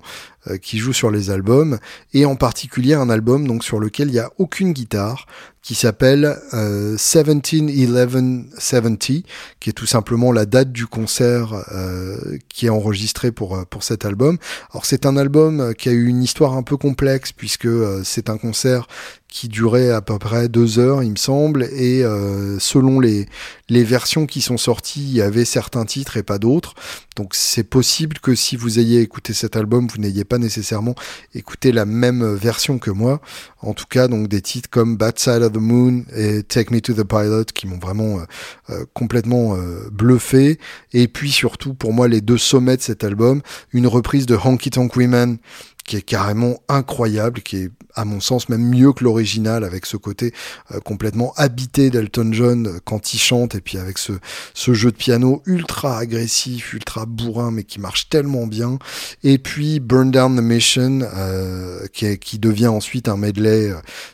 qui 0.61 0.79
joue 0.79 0.93
sur 0.93 1.11
les 1.11 1.31
albums 1.31 1.79
et 2.13 2.27
en 2.27 2.37
particulier 2.37 2.95
un 2.95 3.09
album 3.09 3.47
donc 3.47 3.65
sur 3.65 3.81
lequel 3.81 4.09
il 4.09 4.13
n'y 4.13 4.19
a 4.19 4.31
aucune 4.39 4.73
guitare 4.73 5.27
qui 5.65 5.75
s'appelle 5.75 6.39
euh, 6.53 6.95
17-11-70, 6.97 9.25
qui 9.61 9.71
est 9.71 9.73
tout 9.73 9.87
simplement 9.87 10.31
la 10.31 10.45
date 10.45 10.71
du 10.71 10.87
concert 10.87 11.55
euh, 11.73 12.37
qui 12.51 12.67
est 12.67 12.71
enregistré 12.71 13.33
pour, 13.33 13.57
euh, 13.57 13.65
pour 13.65 13.83
cet 13.83 14.05
album. 14.05 14.37
Alors 14.73 14.85
c'est 14.85 15.07
un 15.07 15.17
album 15.17 15.73
qui 15.75 15.89
a 15.89 15.93
eu 15.93 16.07
une 16.07 16.23
histoire 16.23 16.53
un 16.53 16.63
peu 16.63 16.77
complexe 16.77 17.33
puisque 17.33 17.65
euh, 17.65 18.03
c'est 18.05 18.29
un 18.29 18.37
concert 18.37 18.87
qui 19.35 19.49
durait 19.49 19.91
à 19.91 20.01
peu 20.01 20.17
près 20.17 20.49
deux 20.49 20.79
heures, 20.79 21.03
il 21.03 21.11
me 21.11 21.17
semble, 21.17 21.65
et 21.73 22.05
euh, 22.05 22.57
selon 22.61 23.01
les, 23.01 23.27
versions 23.69 24.27
qui 24.27 24.41
sont 24.41 24.57
sorties, 24.57 25.03
il 25.03 25.13
y 25.13 25.23
avait 25.23 25.45
certains 25.45 25.85
titres 25.85 26.17
et 26.17 26.23
pas 26.23 26.39
d'autres. 26.39 26.75
Donc 27.17 27.35
c'est 27.35 27.65
possible 27.65 28.21
que 28.21 28.37
si 28.37 28.55
vous 28.55 28.79
ayez 28.79 29.01
écouté 29.01 29.33
cet 29.33 29.57
album, 29.57 29.89
vous 29.89 30.01
n'ayez 30.01 30.23
pas 30.23 30.39
nécessairement 30.39 30.95
écouté 31.35 31.73
la 31.73 31.85
même 31.85 32.25
version 32.35 32.79
que 32.79 32.93
moi. 32.93 33.21
En 33.61 33.75
tout 33.75 33.87
cas, 33.91 34.07
donc 34.07 34.29
des 34.29 34.41
titres 34.41 34.71
comme 34.71 34.97
Bad 34.97 35.19
Side 35.19 35.43
of 35.43 35.51
the 35.51 35.57
Moon 35.57 36.05
et 36.15 36.45
Take 36.45 36.73
Me 36.73 36.81
to 36.81 36.93
the 36.93 37.03
Pilot 37.03 37.47
qui 37.47 37.67
m'ont 37.67 37.79
vraiment 37.79 38.21
euh, 38.21 38.23
euh, 38.71 38.85
complètement 38.95 39.57
bluffé. 39.91 40.61
Et 40.93 41.09
puis 41.09 41.33
surtout, 41.33 41.75
pour 41.75 41.93
moi, 41.93 42.07
les 42.07 42.21
deux 42.21 42.39
sommets 42.39 42.77
de 42.77 42.83
cet 42.83 43.03
album, 43.03 43.43
une 43.73 43.89
reprise 43.89 44.27
de 44.27 44.37
Honky 44.37 44.71
Tonk 44.71 44.95
Women 44.95 45.39
qui 45.87 45.97
est 45.97 46.03
carrément 46.03 46.61
incroyable, 46.69 47.43
qui 47.43 47.57
est 47.59 47.71
à 47.95 48.05
mon 48.05 48.21
sens 48.21 48.49
même 48.49 48.69
mieux 48.69 48.93
que 48.93 49.05
l'original 49.05 49.65
avec 49.65 49.87
ce 49.87 49.97
côté 49.97 50.33
euh, 50.73 50.81
complètement 50.81 51.33
habité 51.37 51.91
d'Elton 51.91 52.31
John 52.33 52.67
euh, 52.67 52.79
quand 52.85 53.15
il 53.15 53.19
chante 53.19 53.55
et 53.55 53.61
puis 53.61 53.79
avec 53.79 53.99
ce, 53.99 54.13
ce 54.53 54.75
jeu 54.75 54.91
de 54.91 54.97
piano 54.97 55.43
ultra 55.47 55.99
agressif, 55.99 56.73
ultra 56.73 57.07
bourrin 57.07 57.51
mais 57.51 57.65
qui 57.65 57.81
marche 57.81 58.09
tellement 58.09 58.47
bien. 58.47 58.79
Et 59.23 59.39
puis 59.39 59.81
Burn 59.81 60.11
Down 60.11 60.37
the 60.37 60.43
Mission 60.43 61.01
euh, 61.03 61.87
qui, 61.93 62.19
qui 62.19 62.39
devient 62.39 62.67
ensuite 62.69 63.09
un 63.09 63.17
medley 63.17 63.73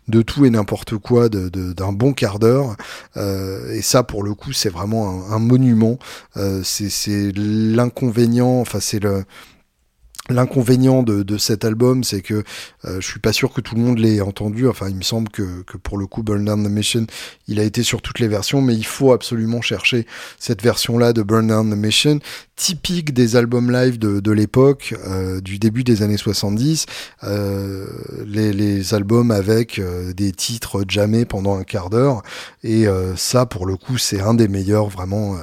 de 0.08 0.22
tout 0.22 0.44
et 0.44 0.50
n'importe 0.50 0.96
quoi 0.98 1.28
d'un 1.28 1.48
de, 1.48 1.72
d'un 1.72 1.92
bon 1.92 2.12
quart 2.12 2.38
d'heure. 2.38 2.76
Et 3.16 3.82
ça 3.82 4.02
pour 4.02 4.22
le 4.22 4.34
coup 4.34 4.52
c'est 4.52 4.68
vraiment 4.68 5.30
un, 5.30 5.36
un 5.36 5.38
monument. 5.38 5.98
C'est 6.62 7.32
l'inconvénient 7.34 8.60
enfin 8.60 8.80
c'est 8.80 9.00
le 9.00 9.24
L'inconvénient 10.30 11.02
de, 11.02 11.22
de, 11.22 11.38
cet 11.38 11.64
album, 11.64 12.04
c'est 12.04 12.22
que 12.22 12.44
euh, 12.84 13.00
je 13.00 13.06
suis 13.06 13.20
pas 13.20 13.32
sûr 13.32 13.52
que 13.52 13.60
tout 13.60 13.74
le 13.74 13.82
monde 13.82 13.98
l'ait 13.98 14.20
entendu. 14.20 14.68
Enfin, 14.68 14.88
il 14.88 14.96
me 14.96 15.02
semble 15.02 15.28
que, 15.28 15.62
que, 15.62 15.76
pour 15.76 15.98
le 15.98 16.06
coup, 16.06 16.22
Burn 16.22 16.44
Down 16.44 16.64
the 16.64 16.70
Mission, 16.70 17.06
il 17.48 17.60
a 17.60 17.64
été 17.64 17.82
sur 17.82 18.02
toutes 18.02 18.18
les 18.18 18.28
versions, 18.28 18.62
mais 18.62 18.74
il 18.74 18.86
faut 18.86 19.12
absolument 19.12 19.60
chercher 19.60 20.06
cette 20.38 20.62
version-là 20.62 21.12
de 21.12 21.22
Burn 21.22 21.48
Down 21.48 21.70
the 21.70 21.76
Mission, 21.76 22.20
typique 22.56 23.14
des 23.14 23.36
albums 23.36 23.70
live 23.70 23.98
de, 23.98 24.20
de 24.20 24.30
l'époque, 24.32 24.94
euh, 25.06 25.40
du 25.40 25.58
début 25.58 25.82
des 25.82 26.02
années 26.02 26.18
70. 26.18 26.86
Euh, 27.24 27.86
les, 28.26 28.52
les, 28.52 28.94
albums 28.94 29.30
avec 29.30 29.78
euh, 29.78 30.12
des 30.12 30.32
titres 30.32 30.84
jamais 30.88 31.24
pendant 31.24 31.56
un 31.56 31.64
quart 31.64 31.90
d'heure. 31.90 32.22
Et 32.62 32.86
euh, 32.86 33.16
ça, 33.16 33.46
pour 33.46 33.66
le 33.66 33.76
coup, 33.76 33.98
c'est 33.98 34.20
un 34.20 34.34
des 34.34 34.48
meilleurs, 34.48 34.88
vraiment. 34.88 35.36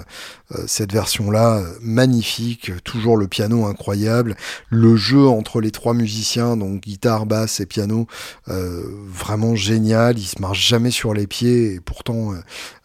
Cette 0.65 0.93
version-là, 0.93 1.61
magnifique, 1.81 2.71
toujours 2.83 3.17
le 3.17 3.27
piano 3.27 3.65
incroyable 3.65 4.35
le 4.69 4.95
jeu 4.95 5.27
entre 5.27 5.61
les 5.61 5.71
trois 5.71 5.93
musiciens, 5.93 6.57
donc 6.57 6.81
guitare, 6.81 7.25
basse 7.25 7.59
et 7.59 7.65
piano, 7.65 8.07
euh, 8.49 8.83
vraiment 9.07 9.55
génial. 9.55 10.17
Il 10.17 10.25
se 10.25 10.41
marche 10.41 10.67
jamais 10.67 10.91
sur 10.91 11.13
les 11.13 11.27
pieds 11.27 11.73
et 11.73 11.79
pourtant 11.79 12.33
euh, 12.33 12.37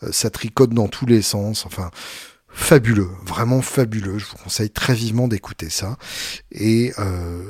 euh, 0.02 0.08
ça 0.12 0.30
tricote 0.30 0.70
dans 0.70 0.88
tous 0.88 1.06
les 1.06 1.22
sens. 1.22 1.66
Enfin, 1.66 1.90
fabuleux, 2.48 3.08
vraiment 3.24 3.62
fabuleux. 3.62 4.18
Je 4.18 4.26
vous 4.26 4.36
conseille 4.36 4.70
très 4.70 4.94
vivement 4.94 5.28
d'écouter 5.28 5.70
ça. 5.70 5.96
Et 6.50 6.92
euh, 6.98 7.42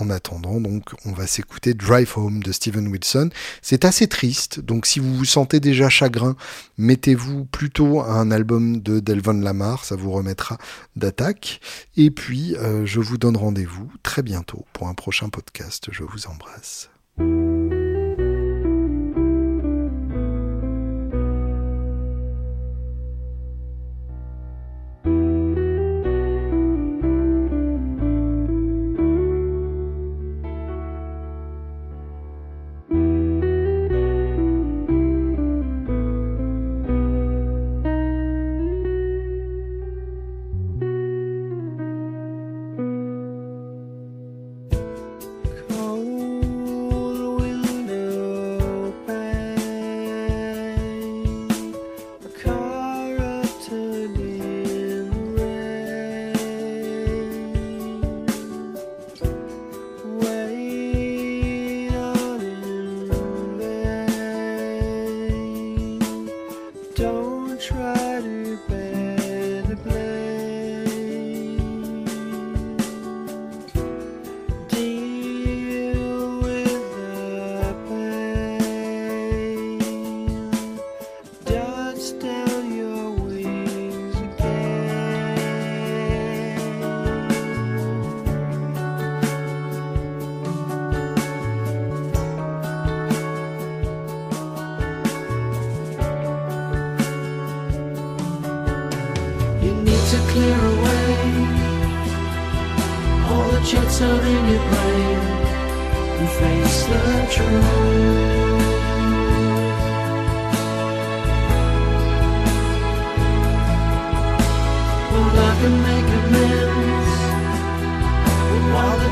en 0.00 0.10
attendant, 0.10 0.60
donc, 0.60 0.90
on 1.04 1.12
va 1.12 1.26
s'écouter 1.26 1.74
Drive 1.74 2.12
Home 2.16 2.42
de 2.42 2.52
Steven 2.52 2.88
Wilson. 2.88 3.30
C'est 3.62 3.84
assez 3.84 4.06
triste, 4.06 4.60
donc 4.60 4.86
si 4.86 5.00
vous 5.00 5.14
vous 5.14 5.24
sentez 5.24 5.60
déjà 5.60 5.88
chagrin, 5.88 6.36
mettez-vous 6.78 7.44
plutôt 7.46 8.00
à 8.00 8.12
un 8.12 8.30
album 8.30 8.80
de 8.80 9.00
Delvon 9.00 9.40
Lamar, 9.40 9.84
ça 9.84 9.96
vous 9.96 10.12
remettra 10.12 10.58
d'attaque. 10.96 11.60
Et 11.96 12.10
puis, 12.10 12.56
euh, 12.56 12.86
je 12.86 13.00
vous 13.00 13.18
donne 13.18 13.36
rendez-vous 13.36 13.90
très 14.02 14.22
bientôt 14.22 14.64
pour 14.72 14.88
un 14.88 14.94
prochain 14.94 15.28
podcast. 15.28 15.88
Je 15.90 16.04
vous 16.04 16.26
embrasse. 16.26 16.90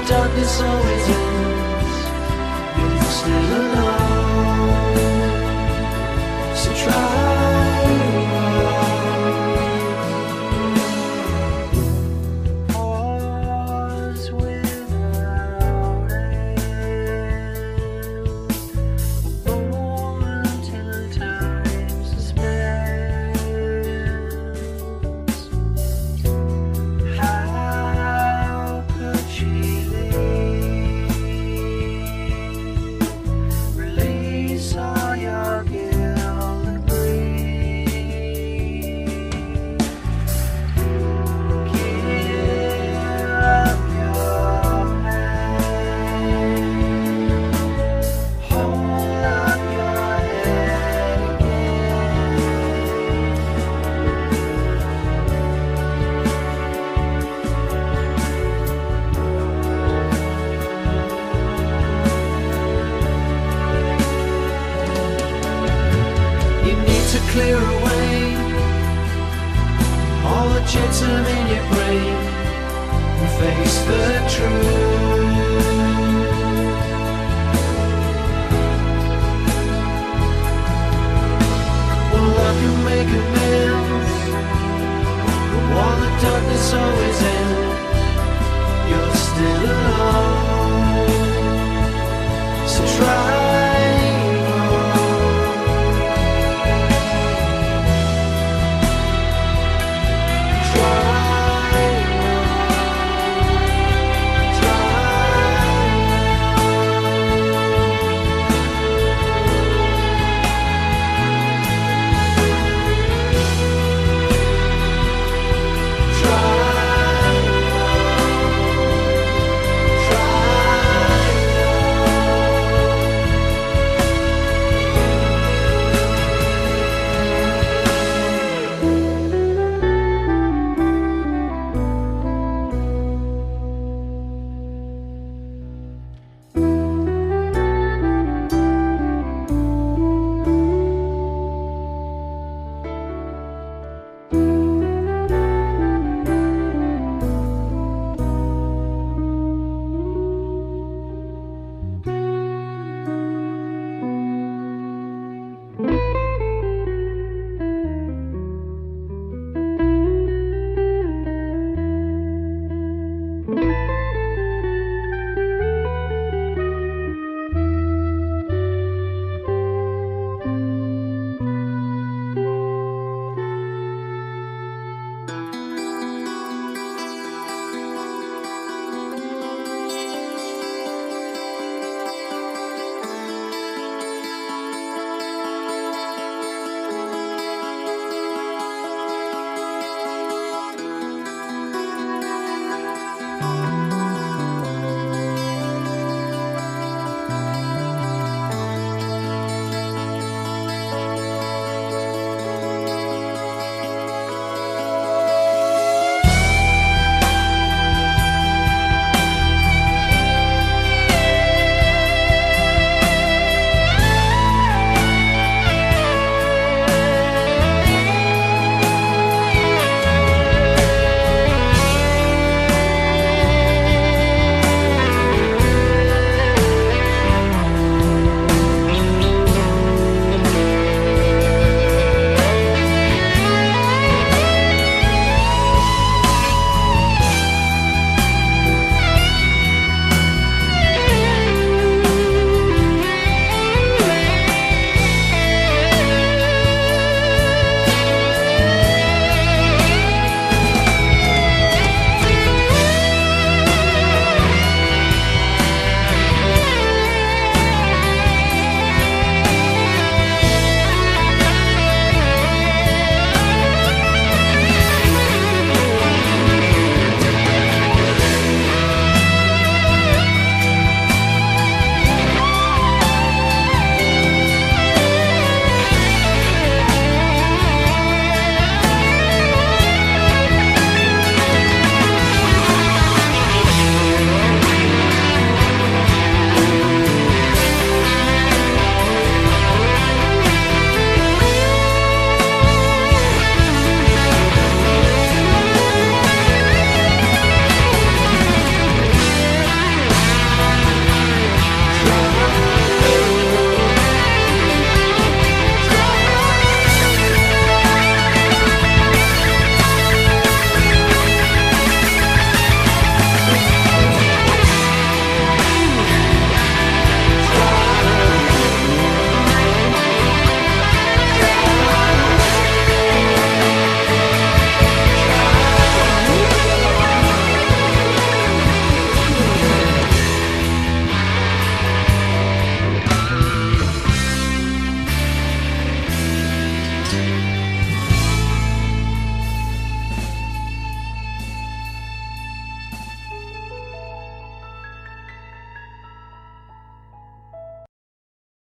Darkness 0.08 0.60
always 0.60 1.08
ends. 1.08 1.98
You're 2.78 3.02
still 3.10 3.60
alive. 3.60 4.07